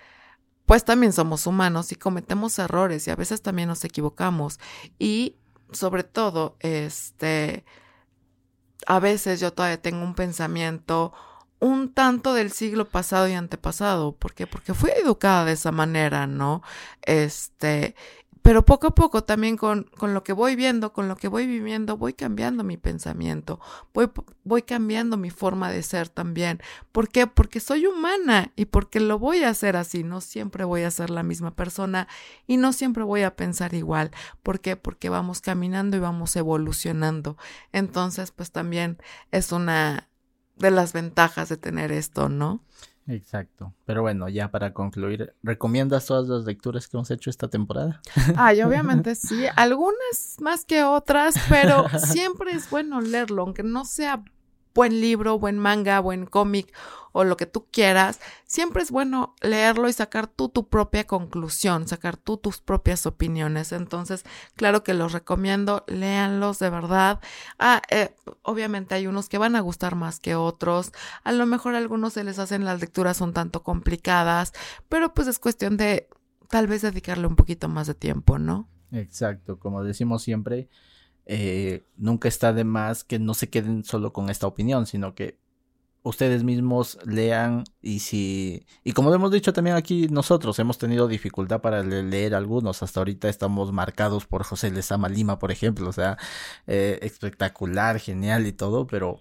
pues 0.67 0.85
también 0.85 1.13
somos 1.13 1.47
humanos 1.47 1.93
y 1.93 1.97
cometemos 1.97 2.59
errores 2.59 3.07
y 3.07 3.11
a 3.11 3.17
veces 3.17 3.43
también 3.43 3.69
nos 3.69 3.85
equivocamos. 3.85 4.59
Y 4.99 5.37
sobre 5.71 6.03
todo, 6.03 6.57
este, 6.61 7.65
a 8.87 8.99
veces 8.99 9.41
yo 9.41 9.53
todavía 9.53 9.81
tengo 9.81 10.03
un 10.03 10.15
pensamiento 10.15 11.13
un 11.61 11.93
tanto 11.93 12.35
del 12.35 12.51
siglo 12.51 12.89
pasado 12.89 13.29
y 13.29 13.35
antepasado. 13.35 14.13
¿Por 14.13 14.35
qué? 14.35 14.47
Porque 14.47 14.75
fui 14.75 14.91
educada 14.91 15.45
de 15.45 15.53
esa 15.53 15.71
manera, 15.71 16.27
¿no? 16.27 16.63
Este, 17.03 17.95
pero 18.43 18.65
poco 18.65 18.89
a 18.89 18.95
poco 18.95 19.23
también 19.23 19.59
con, 19.59 19.85
con, 19.99 20.15
lo 20.15 20.25
que 20.25 20.33
voy 20.33 20.57
viendo, 20.57 20.95
con 20.95 21.09
lo 21.09 21.17
que 21.17 21.29
voy 21.29 21.47
viviendo, 21.47 21.99
voy 21.99 22.15
cambiando 22.15 22.65
mi 22.65 22.79
pensamiento, 22.79 23.61
voy, 23.93 24.11
voy 24.45 24.63
cambiando 24.63 25.19
mi 25.19 25.29
forma 25.31 25.71
de 25.71 25.83
ser 25.83 26.09
también. 26.09 26.63
¿Por 26.91 27.09
qué? 27.09 27.27
Porque 27.27 27.61
soy 27.61 27.87
humana 27.87 28.53
y 28.57 28.65
porque 28.65 28.99
lo 28.99 29.19
voy 29.19 29.45
a 29.45 29.51
hacer 29.51 29.77
así. 29.77 30.05
No 30.05 30.23
siempre 30.23 30.65
voy 30.65 30.83
a 30.83 30.91
ser 30.91 31.11
la 31.11 31.23
misma 31.23 31.55
persona 31.55 32.09
y 32.47 32.57
no 32.57 32.73
siempre 32.73 33.05
voy 33.05 33.23
a 33.23 33.37
pensar 33.37 33.75
igual. 33.75 34.11
¿Por 34.43 34.61
qué? 34.61 34.75
Porque 34.77 35.11
vamos 35.11 35.43
caminando 35.43 35.99
y 35.99 36.01
vamos 36.01 36.35
evolucionando. 36.35 37.37
Entonces, 37.73 38.31
pues 38.31 38.53
también 38.53 38.99
es 39.33 39.53
una 39.53 40.10
de 40.61 40.71
las 40.71 40.93
ventajas 40.93 41.49
de 41.49 41.57
tener 41.57 41.91
esto, 41.93 42.29
¿no? 42.29 42.63
Exacto. 43.07 43.75
Pero 43.87 44.03
bueno, 44.03 44.29
ya 44.29 44.51
para 44.51 44.73
concluir, 44.73 45.35
¿recomiendas 45.43 46.07
todas 46.07 46.29
las 46.29 46.45
lecturas 46.45 46.87
que 46.87 46.97
hemos 46.97 47.11
hecho 47.11 47.31
esta 47.31 47.49
temporada? 47.49 48.01
Ay, 48.37 48.63
obviamente 48.63 49.15
sí, 49.17 49.47
algunas 49.57 50.37
más 50.41 50.65
que 50.65 50.85
otras, 50.85 51.35
pero 51.49 51.89
siempre 51.99 52.53
es 52.53 52.71
bueno 52.71 53.01
leerlo, 53.01 53.43
aunque 53.43 53.63
no 53.63 53.85
sea 53.85 54.23
buen 54.75 55.01
libro, 55.01 55.39
buen 55.39 55.59
manga, 55.59 56.01
buen 56.01 56.27
cómic 56.27 56.73
o 57.13 57.25
lo 57.25 57.37
que 57.37 57.47
tú 57.47 57.67
quieras, 57.71 58.21
siempre 58.45 58.83
es 58.83 58.91
bueno 58.91 59.35
leerlo 59.41 59.89
y 59.89 59.93
sacar 59.93 60.29
tú 60.29 60.49
tu 60.49 60.69
propia 60.69 61.07
conclusión, 61.07 61.89
sacar 61.89 62.17
tú 62.17 62.37
tus 62.37 62.61
propias 62.61 63.05
opiniones. 63.07 63.73
Entonces, 63.73 64.25
claro 64.55 64.85
que 64.85 64.95
los 64.95 65.13
recomiendo, 65.13 65.85
léanlos 65.89 66.59
de 66.59 66.71
verdad. 66.71 67.21
Ah, 67.59 67.83
eh, 67.91 68.15
obviamente 68.43 68.95
hay 68.95 69.07
unos 69.07 69.29
que 69.29 69.39
van 69.39 69.57
a 69.57 69.61
gustar 69.61 69.97
más 69.97 70.21
que 70.21 70.35
otros. 70.37 70.93
A 71.25 71.33
lo 71.33 71.47
mejor 71.47 71.75
a 71.75 71.79
algunos 71.79 72.13
se 72.13 72.25
les 72.25 72.39
hacen 72.39 72.65
las 72.65 72.81
lecturas 72.81 73.21
un 73.21 73.33
tanto 73.33 73.63
complicadas, 73.63 74.53
pero 74.89 75.13
pues 75.13 75.27
es 75.27 75.39
cuestión 75.39 75.77
de 75.77 76.09
tal 76.49 76.67
vez 76.67 76.83
dedicarle 76.83 77.27
un 77.27 77.37
poquito 77.37 77.69
más 77.69 77.87
de 77.87 77.95
tiempo, 77.95 78.39
¿no? 78.39 78.69
Exacto, 78.93 79.59
como 79.59 79.85
decimos 79.85 80.23
siempre, 80.23 80.69
eh, 81.27 81.85
nunca 81.97 82.29
está 82.29 82.53
de 82.53 82.65
más 82.65 83.05
que 83.05 83.19
no 83.19 83.35
se 83.35 83.51
queden 83.51 83.85
solo 83.85 84.13
con 84.13 84.31
esta 84.31 84.47
opinión, 84.47 84.87
sino 84.87 85.15
que 85.15 85.39
ustedes 86.03 86.45
mismos 86.45 86.99
lean 87.05 87.65
y 87.83 87.99
si 88.01 88.67
y 88.85 88.93
como 88.93 89.13
hemos 89.15 89.31
dicho 89.31 89.53
también 89.53 89.77
aquí 89.77 90.09
nosotros 90.09 90.59
hemos 90.59 90.79
tenido 90.79 91.09
dificultad 91.09 91.61
para 91.61 91.83
leer 91.83 92.35
algunos. 92.35 92.83
Hasta 92.83 93.01
ahorita 93.01 93.29
estamos 93.29 93.73
marcados 93.73 94.27
por 94.27 94.45
José 94.45 94.71
Lezama 94.71 95.09
Lima 95.09 95.39
por 95.39 95.53
ejemplo 95.53 95.89
o 95.89 95.93
sea 95.93 96.17
eh, 96.67 96.99
espectacular 97.03 97.99
genial 97.99 98.47
y 98.47 98.53
todo 98.53 98.87
pero 98.87 99.21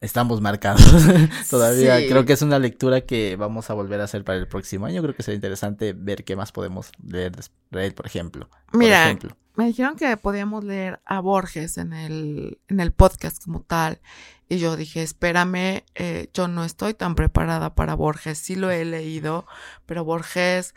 estamos 0.00 0.40
marcados 0.40 0.82
todavía. 1.50 1.96
Creo 2.08 2.24
que 2.24 2.32
es 2.32 2.42
una 2.42 2.58
lectura 2.58 3.02
que 3.02 3.36
vamos 3.36 3.70
a 3.70 3.74
volver 3.74 4.00
a 4.00 4.04
hacer 4.04 4.24
para 4.24 4.38
el 4.38 4.48
próximo 4.48 4.86
año. 4.86 5.02
Creo 5.02 5.14
que 5.14 5.22
será 5.22 5.34
interesante 5.34 5.92
ver 5.92 6.24
qué 6.24 6.36
más 6.36 6.52
podemos 6.52 6.90
leer 7.02 7.32
él 7.72 7.94
por 7.94 8.06
ejemplo. 8.06 8.48
Mira 8.72 8.96
por 8.96 9.06
ejemplo. 9.06 9.36
me 9.56 9.66
dijeron 9.66 9.96
que 9.96 10.16
podíamos 10.16 10.64
leer 10.64 11.00
a 11.04 11.20
Borges 11.20 11.78
en 11.78 11.92
el, 11.92 12.58
en 12.68 12.80
el 12.80 12.92
podcast 12.92 13.44
como 13.44 13.62
tal. 13.62 14.00
Y 14.48 14.58
yo 14.58 14.76
dije, 14.76 15.02
espérame, 15.02 15.84
eh, 15.94 16.30
yo 16.32 16.48
no 16.48 16.64
estoy 16.64 16.94
tan 16.94 17.14
preparada 17.14 17.74
para 17.74 17.94
Borges. 17.94 18.38
Sí 18.38 18.56
lo 18.56 18.70
he 18.70 18.84
leído, 18.84 19.46
pero 19.84 20.04
Borges 20.04 20.74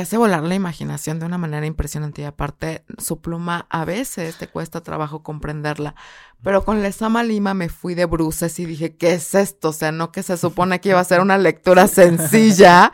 te 0.00 0.04
hace 0.04 0.16
volar 0.16 0.42
la 0.44 0.54
imaginación 0.54 1.20
de 1.20 1.26
una 1.26 1.36
manera 1.36 1.66
impresionante. 1.66 2.22
Y 2.22 2.24
aparte, 2.24 2.84
su 2.96 3.20
pluma 3.20 3.66
a 3.68 3.84
veces 3.84 4.38
te 4.38 4.46
cuesta 4.46 4.80
trabajo 4.80 5.22
comprenderla. 5.22 5.94
Pero 6.42 6.64
con 6.64 6.80
Lesama 6.80 7.22
Lima 7.22 7.52
me 7.52 7.68
fui 7.68 7.94
de 7.94 8.06
bruces 8.06 8.58
y 8.60 8.64
dije, 8.64 8.96
¿qué 8.96 9.12
es 9.12 9.34
esto? 9.34 9.68
O 9.68 9.72
sea, 9.74 9.92
no 9.92 10.10
que 10.10 10.22
se 10.22 10.38
supone 10.38 10.80
que 10.80 10.88
iba 10.88 11.00
a 11.00 11.04
ser 11.04 11.20
una 11.20 11.36
lectura 11.36 11.86
sencilla. 11.86 12.92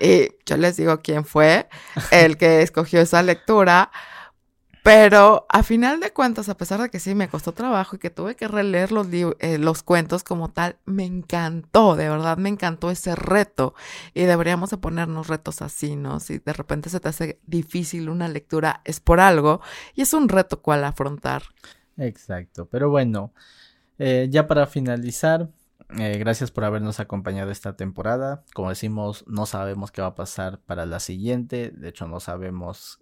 Y 0.00 0.28
yo 0.46 0.56
les 0.56 0.76
digo 0.76 1.00
quién 1.02 1.24
fue 1.24 1.68
el 2.12 2.36
que 2.36 2.62
escogió 2.62 3.00
esa 3.00 3.24
lectura. 3.24 3.90
Pero 4.84 5.46
a 5.48 5.62
final 5.62 5.98
de 5.98 6.12
cuentas, 6.12 6.50
a 6.50 6.58
pesar 6.58 6.78
de 6.78 6.90
que 6.90 7.00
sí 7.00 7.14
me 7.14 7.28
costó 7.28 7.52
trabajo 7.52 7.96
y 7.96 7.98
que 7.98 8.10
tuve 8.10 8.36
que 8.36 8.48
releer 8.48 8.92
los, 8.92 9.06
eh, 9.10 9.56
los 9.56 9.82
cuentos 9.82 10.22
como 10.24 10.50
tal, 10.50 10.76
me 10.84 11.06
encantó, 11.06 11.96
de 11.96 12.10
verdad 12.10 12.36
me 12.36 12.50
encantó 12.50 12.90
ese 12.90 13.16
reto. 13.16 13.74
Y 14.12 14.24
deberíamos 14.24 14.68
de 14.68 14.76
ponernos 14.76 15.28
retos 15.28 15.62
así, 15.62 15.96
¿no? 15.96 16.20
Si 16.20 16.36
de 16.36 16.52
repente 16.52 16.90
se 16.90 17.00
te 17.00 17.08
hace 17.08 17.40
difícil 17.46 18.10
una 18.10 18.28
lectura, 18.28 18.82
es 18.84 19.00
por 19.00 19.20
algo 19.20 19.62
y 19.94 20.02
es 20.02 20.12
un 20.12 20.28
reto 20.28 20.60
cual 20.60 20.84
afrontar. 20.84 21.44
Exacto, 21.96 22.66
pero 22.66 22.90
bueno, 22.90 23.32
eh, 23.98 24.28
ya 24.30 24.46
para 24.46 24.66
finalizar, 24.66 25.48
eh, 25.98 26.18
gracias 26.18 26.50
por 26.50 26.64
habernos 26.64 27.00
acompañado 27.00 27.50
esta 27.50 27.74
temporada. 27.74 28.44
Como 28.52 28.68
decimos, 28.68 29.24
no 29.26 29.46
sabemos 29.46 29.92
qué 29.92 30.02
va 30.02 30.08
a 30.08 30.14
pasar 30.14 30.58
para 30.58 30.84
la 30.84 31.00
siguiente. 31.00 31.70
De 31.70 31.88
hecho, 31.88 32.06
no 32.06 32.20
sabemos 32.20 32.98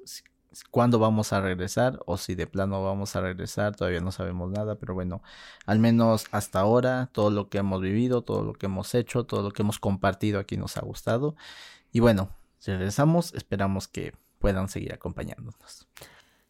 cuándo 0.70 0.98
vamos 0.98 1.32
a 1.32 1.40
regresar 1.40 2.00
o 2.06 2.16
si 2.16 2.34
de 2.34 2.46
plano 2.46 2.82
vamos 2.82 3.16
a 3.16 3.20
regresar, 3.20 3.76
todavía 3.76 4.00
no 4.00 4.12
sabemos 4.12 4.50
nada, 4.50 4.76
pero 4.76 4.94
bueno, 4.94 5.22
al 5.66 5.78
menos 5.78 6.26
hasta 6.30 6.60
ahora 6.60 7.08
todo 7.12 7.30
lo 7.30 7.48
que 7.48 7.58
hemos 7.58 7.80
vivido, 7.80 8.22
todo 8.22 8.42
lo 8.42 8.52
que 8.52 8.66
hemos 8.66 8.94
hecho, 8.94 9.24
todo 9.24 9.42
lo 9.42 9.50
que 9.50 9.62
hemos 9.62 9.78
compartido 9.78 10.38
aquí 10.38 10.56
nos 10.56 10.76
ha 10.76 10.82
gustado. 10.82 11.36
Y 11.92 12.00
bueno, 12.00 12.30
si 12.58 12.70
regresamos, 12.70 13.34
esperamos 13.34 13.88
que 13.88 14.14
puedan 14.38 14.68
seguir 14.68 14.92
acompañándonos. 14.92 15.88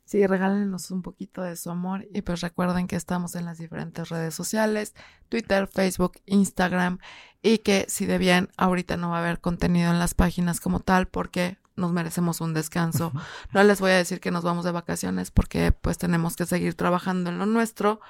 Sí, 0.05 0.27
regálenos 0.27 0.91
un 0.91 1.01
poquito 1.01 1.43
de 1.43 1.57
su 1.57 1.71
amor 1.71 2.07
y 2.13 2.21
pues 2.21 2.43
recuerden 2.43 2.87
que 2.87 2.97
estamos 2.97 3.35
en 3.35 3.47
las 3.47 3.57
diferentes 3.57 4.11
redes 4.11 4.35
sociales, 4.35 4.95
Twitter, 5.31 5.69
Facebook, 5.69 6.21
Instagram 6.27 6.99
y 7.41 7.59
que 7.59 7.87
si 7.89 8.05
de 8.05 8.19
bien 8.19 8.51
ahorita 8.59 8.99
no 8.99 9.09
va 9.09 9.17
a 9.17 9.21
haber 9.21 9.41
contenido 9.41 9.91
en 9.91 9.99
las 9.99 10.13
páginas 10.13 10.61
como 10.61 10.81
tal 10.81 11.09
porque 11.09 11.57
nos 11.77 11.93
merecemos 11.93 12.41
un 12.41 12.55
descanso. 12.55 13.13
No 13.53 13.63
les 13.63 13.81
voy 13.81 13.91
a 13.93 13.97
decir 13.97 14.21
que 14.21 14.31
nos 14.31 14.45
vamos 14.45 14.65
de 14.65 14.73
vacaciones 14.73 15.31
porque 15.31 15.73
pues 15.73 15.99
tenemos 15.99 16.37
que 16.37 16.47
seguir 16.47 16.75
trabajando 16.75 17.31
en 17.31 17.39
lo 17.39 17.47
nuestro, 17.47 18.01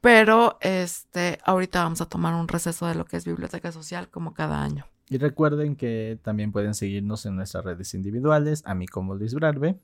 pero 0.00 0.58
este 0.60 1.38
ahorita 1.44 1.82
vamos 1.82 2.00
a 2.00 2.06
tomar 2.06 2.34
un 2.34 2.48
receso 2.48 2.86
de 2.86 2.94
lo 2.94 3.04
que 3.04 3.16
es 3.16 3.24
biblioteca 3.24 3.72
social 3.72 4.08
como 4.08 4.34
cada 4.34 4.62
año. 4.62 4.86
Y 5.10 5.18
recuerden 5.18 5.74
que 5.74 6.18
también 6.22 6.52
pueden 6.52 6.74
seguirnos 6.74 7.24
en 7.24 7.36
nuestras 7.36 7.64
redes 7.64 7.94
individuales, 7.94 8.62
a 8.66 8.74
mí 8.74 8.86
como 8.86 9.14
Luis 9.14 9.32
Brarbe. 9.34 9.78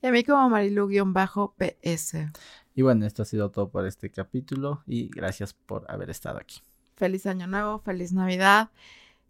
Y 0.00 0.06
a 0.06 0.12
mí 0.12 0.22
como 0.22 0.48
Marilu-PS. 0.48 2.16
Y 2.76 2.82
bueno, 2.82 3.06
esto 3.06 3.22
ha 3.22 3.26
sido 3.26 3.50
todo 3.50 3.70
por 3.70 3.86
este 3.86 4.10
capítulo 4.10 4.82
y 4.86 5.08
gracias 5.08 5.54
por 5.54 5.90
haber 5.90 6.10
estado 6.10 6.38
aquí. 6.38 6.60
Feliz 6.96 7.26
año 7.26 7.46
nuevo, 7.46 7.80
feliz 7.80 8.12
Navidad 8.12 8.70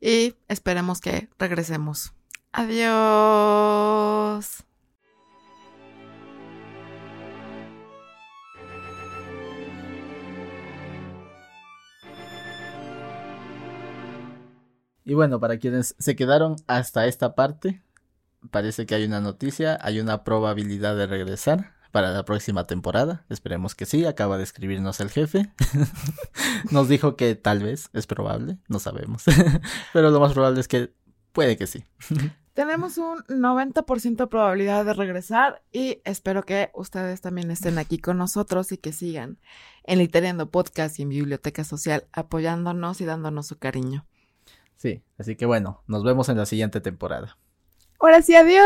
y 0.01 0.35
esperemos 0.49 1.01
que 1.01 1.29
regresemos. 1.39 2.13
Adiós. 2.57 4.45
Y 15.05 15.15
bueno, 15.15 15.41
para 15.41 15.59
quienes 15.59 15.97
se 15.99 16.15
quedaron 16.15 16.55
hasta 16.69 17.07
esta 17.07 17.35
parte, 17.35 17.83
parece 18.53 18.87
que 18.87 18.95
hay 18.95 19.05
una 19.05 19.21
noticia, 19.21 19.77
hay 19.83 19.99
una 19.99 20.23
probabilidad 20.23 20.97
de 20.97 21.09
regresar 21.09 21.75
para 21.91 22.13
la 22.13 22.25
próxima 22.25 22.69
temporada. 22.69 23.25
Esperemos 23.31 23.75
que 23.75 23.85
sí, 23.85 24.07
acaba 24.07 24.39
de 24.39 24.45
escribirnos 24.45 25.01
el 25.01 25.11
jefe. 25.11 25.53
Nos 26.71 26.89
dijo 26.89 27.17
que 27.17 27.35
tal 27.35 27.65
vez 27.65 27.91
es 27.95 28.07
probable, 28.07 28.59
no 28.69 28.79
sabemos. 28.79 29.25
Pero 29.93 30.11
lo 30.11 30.21
más 30.21 30.33
probable 30.35 30.61
es 30.61 30.69
que 30.69 30.95
puede 31.33 31.57
que 31.57 31.67
sí. 31.67 31.85
Tenemos 32.55 32.99
un 32.99 33.19
90% 33.25 34.17
de 34.17 34.27
probabilidad 34.29 34.85
de 34.85 34.95
regresar 34.95 35.63
y 35.73 36.01
espero 36.05 36.45
que 36.45 36.71
ustedes 36.73 37.21
también 37.21 37.51
estén 37.51 37.79
aquí 37.79 37.99
con 37.99 38.17
nosotros 38.17 38.71
y 38.71 38.79
que 38.79 38.93
sigan 38.93 39.39
en 39.83 39.99
Literando 39.99 40.49
Podcast 40.49 41.01
y 41.01 41.03
en 41.03 41.09
Biblioteca 41.09 41.65
Social 41.65 42.07
apoyándonos 42.13 43.01
y 43.01 43.07
dándonos 43.07 43.49
su 43.49 43.59
cariño. 43.59 44.07
Sí, 44.77 45.03
así 45.19 45.35
que 45.35 45.47
bueno, 45.47 45.83
nos 45.89 46.05
vemos 46.05 46.29
en 46.29 46.37
la 46.37 46.47
siguiente 46.47 46.81
temporada. 46.81 47.37
Ahora 47.99 48.23
sí, 48.23 48.37
adiós. 48.37 48.65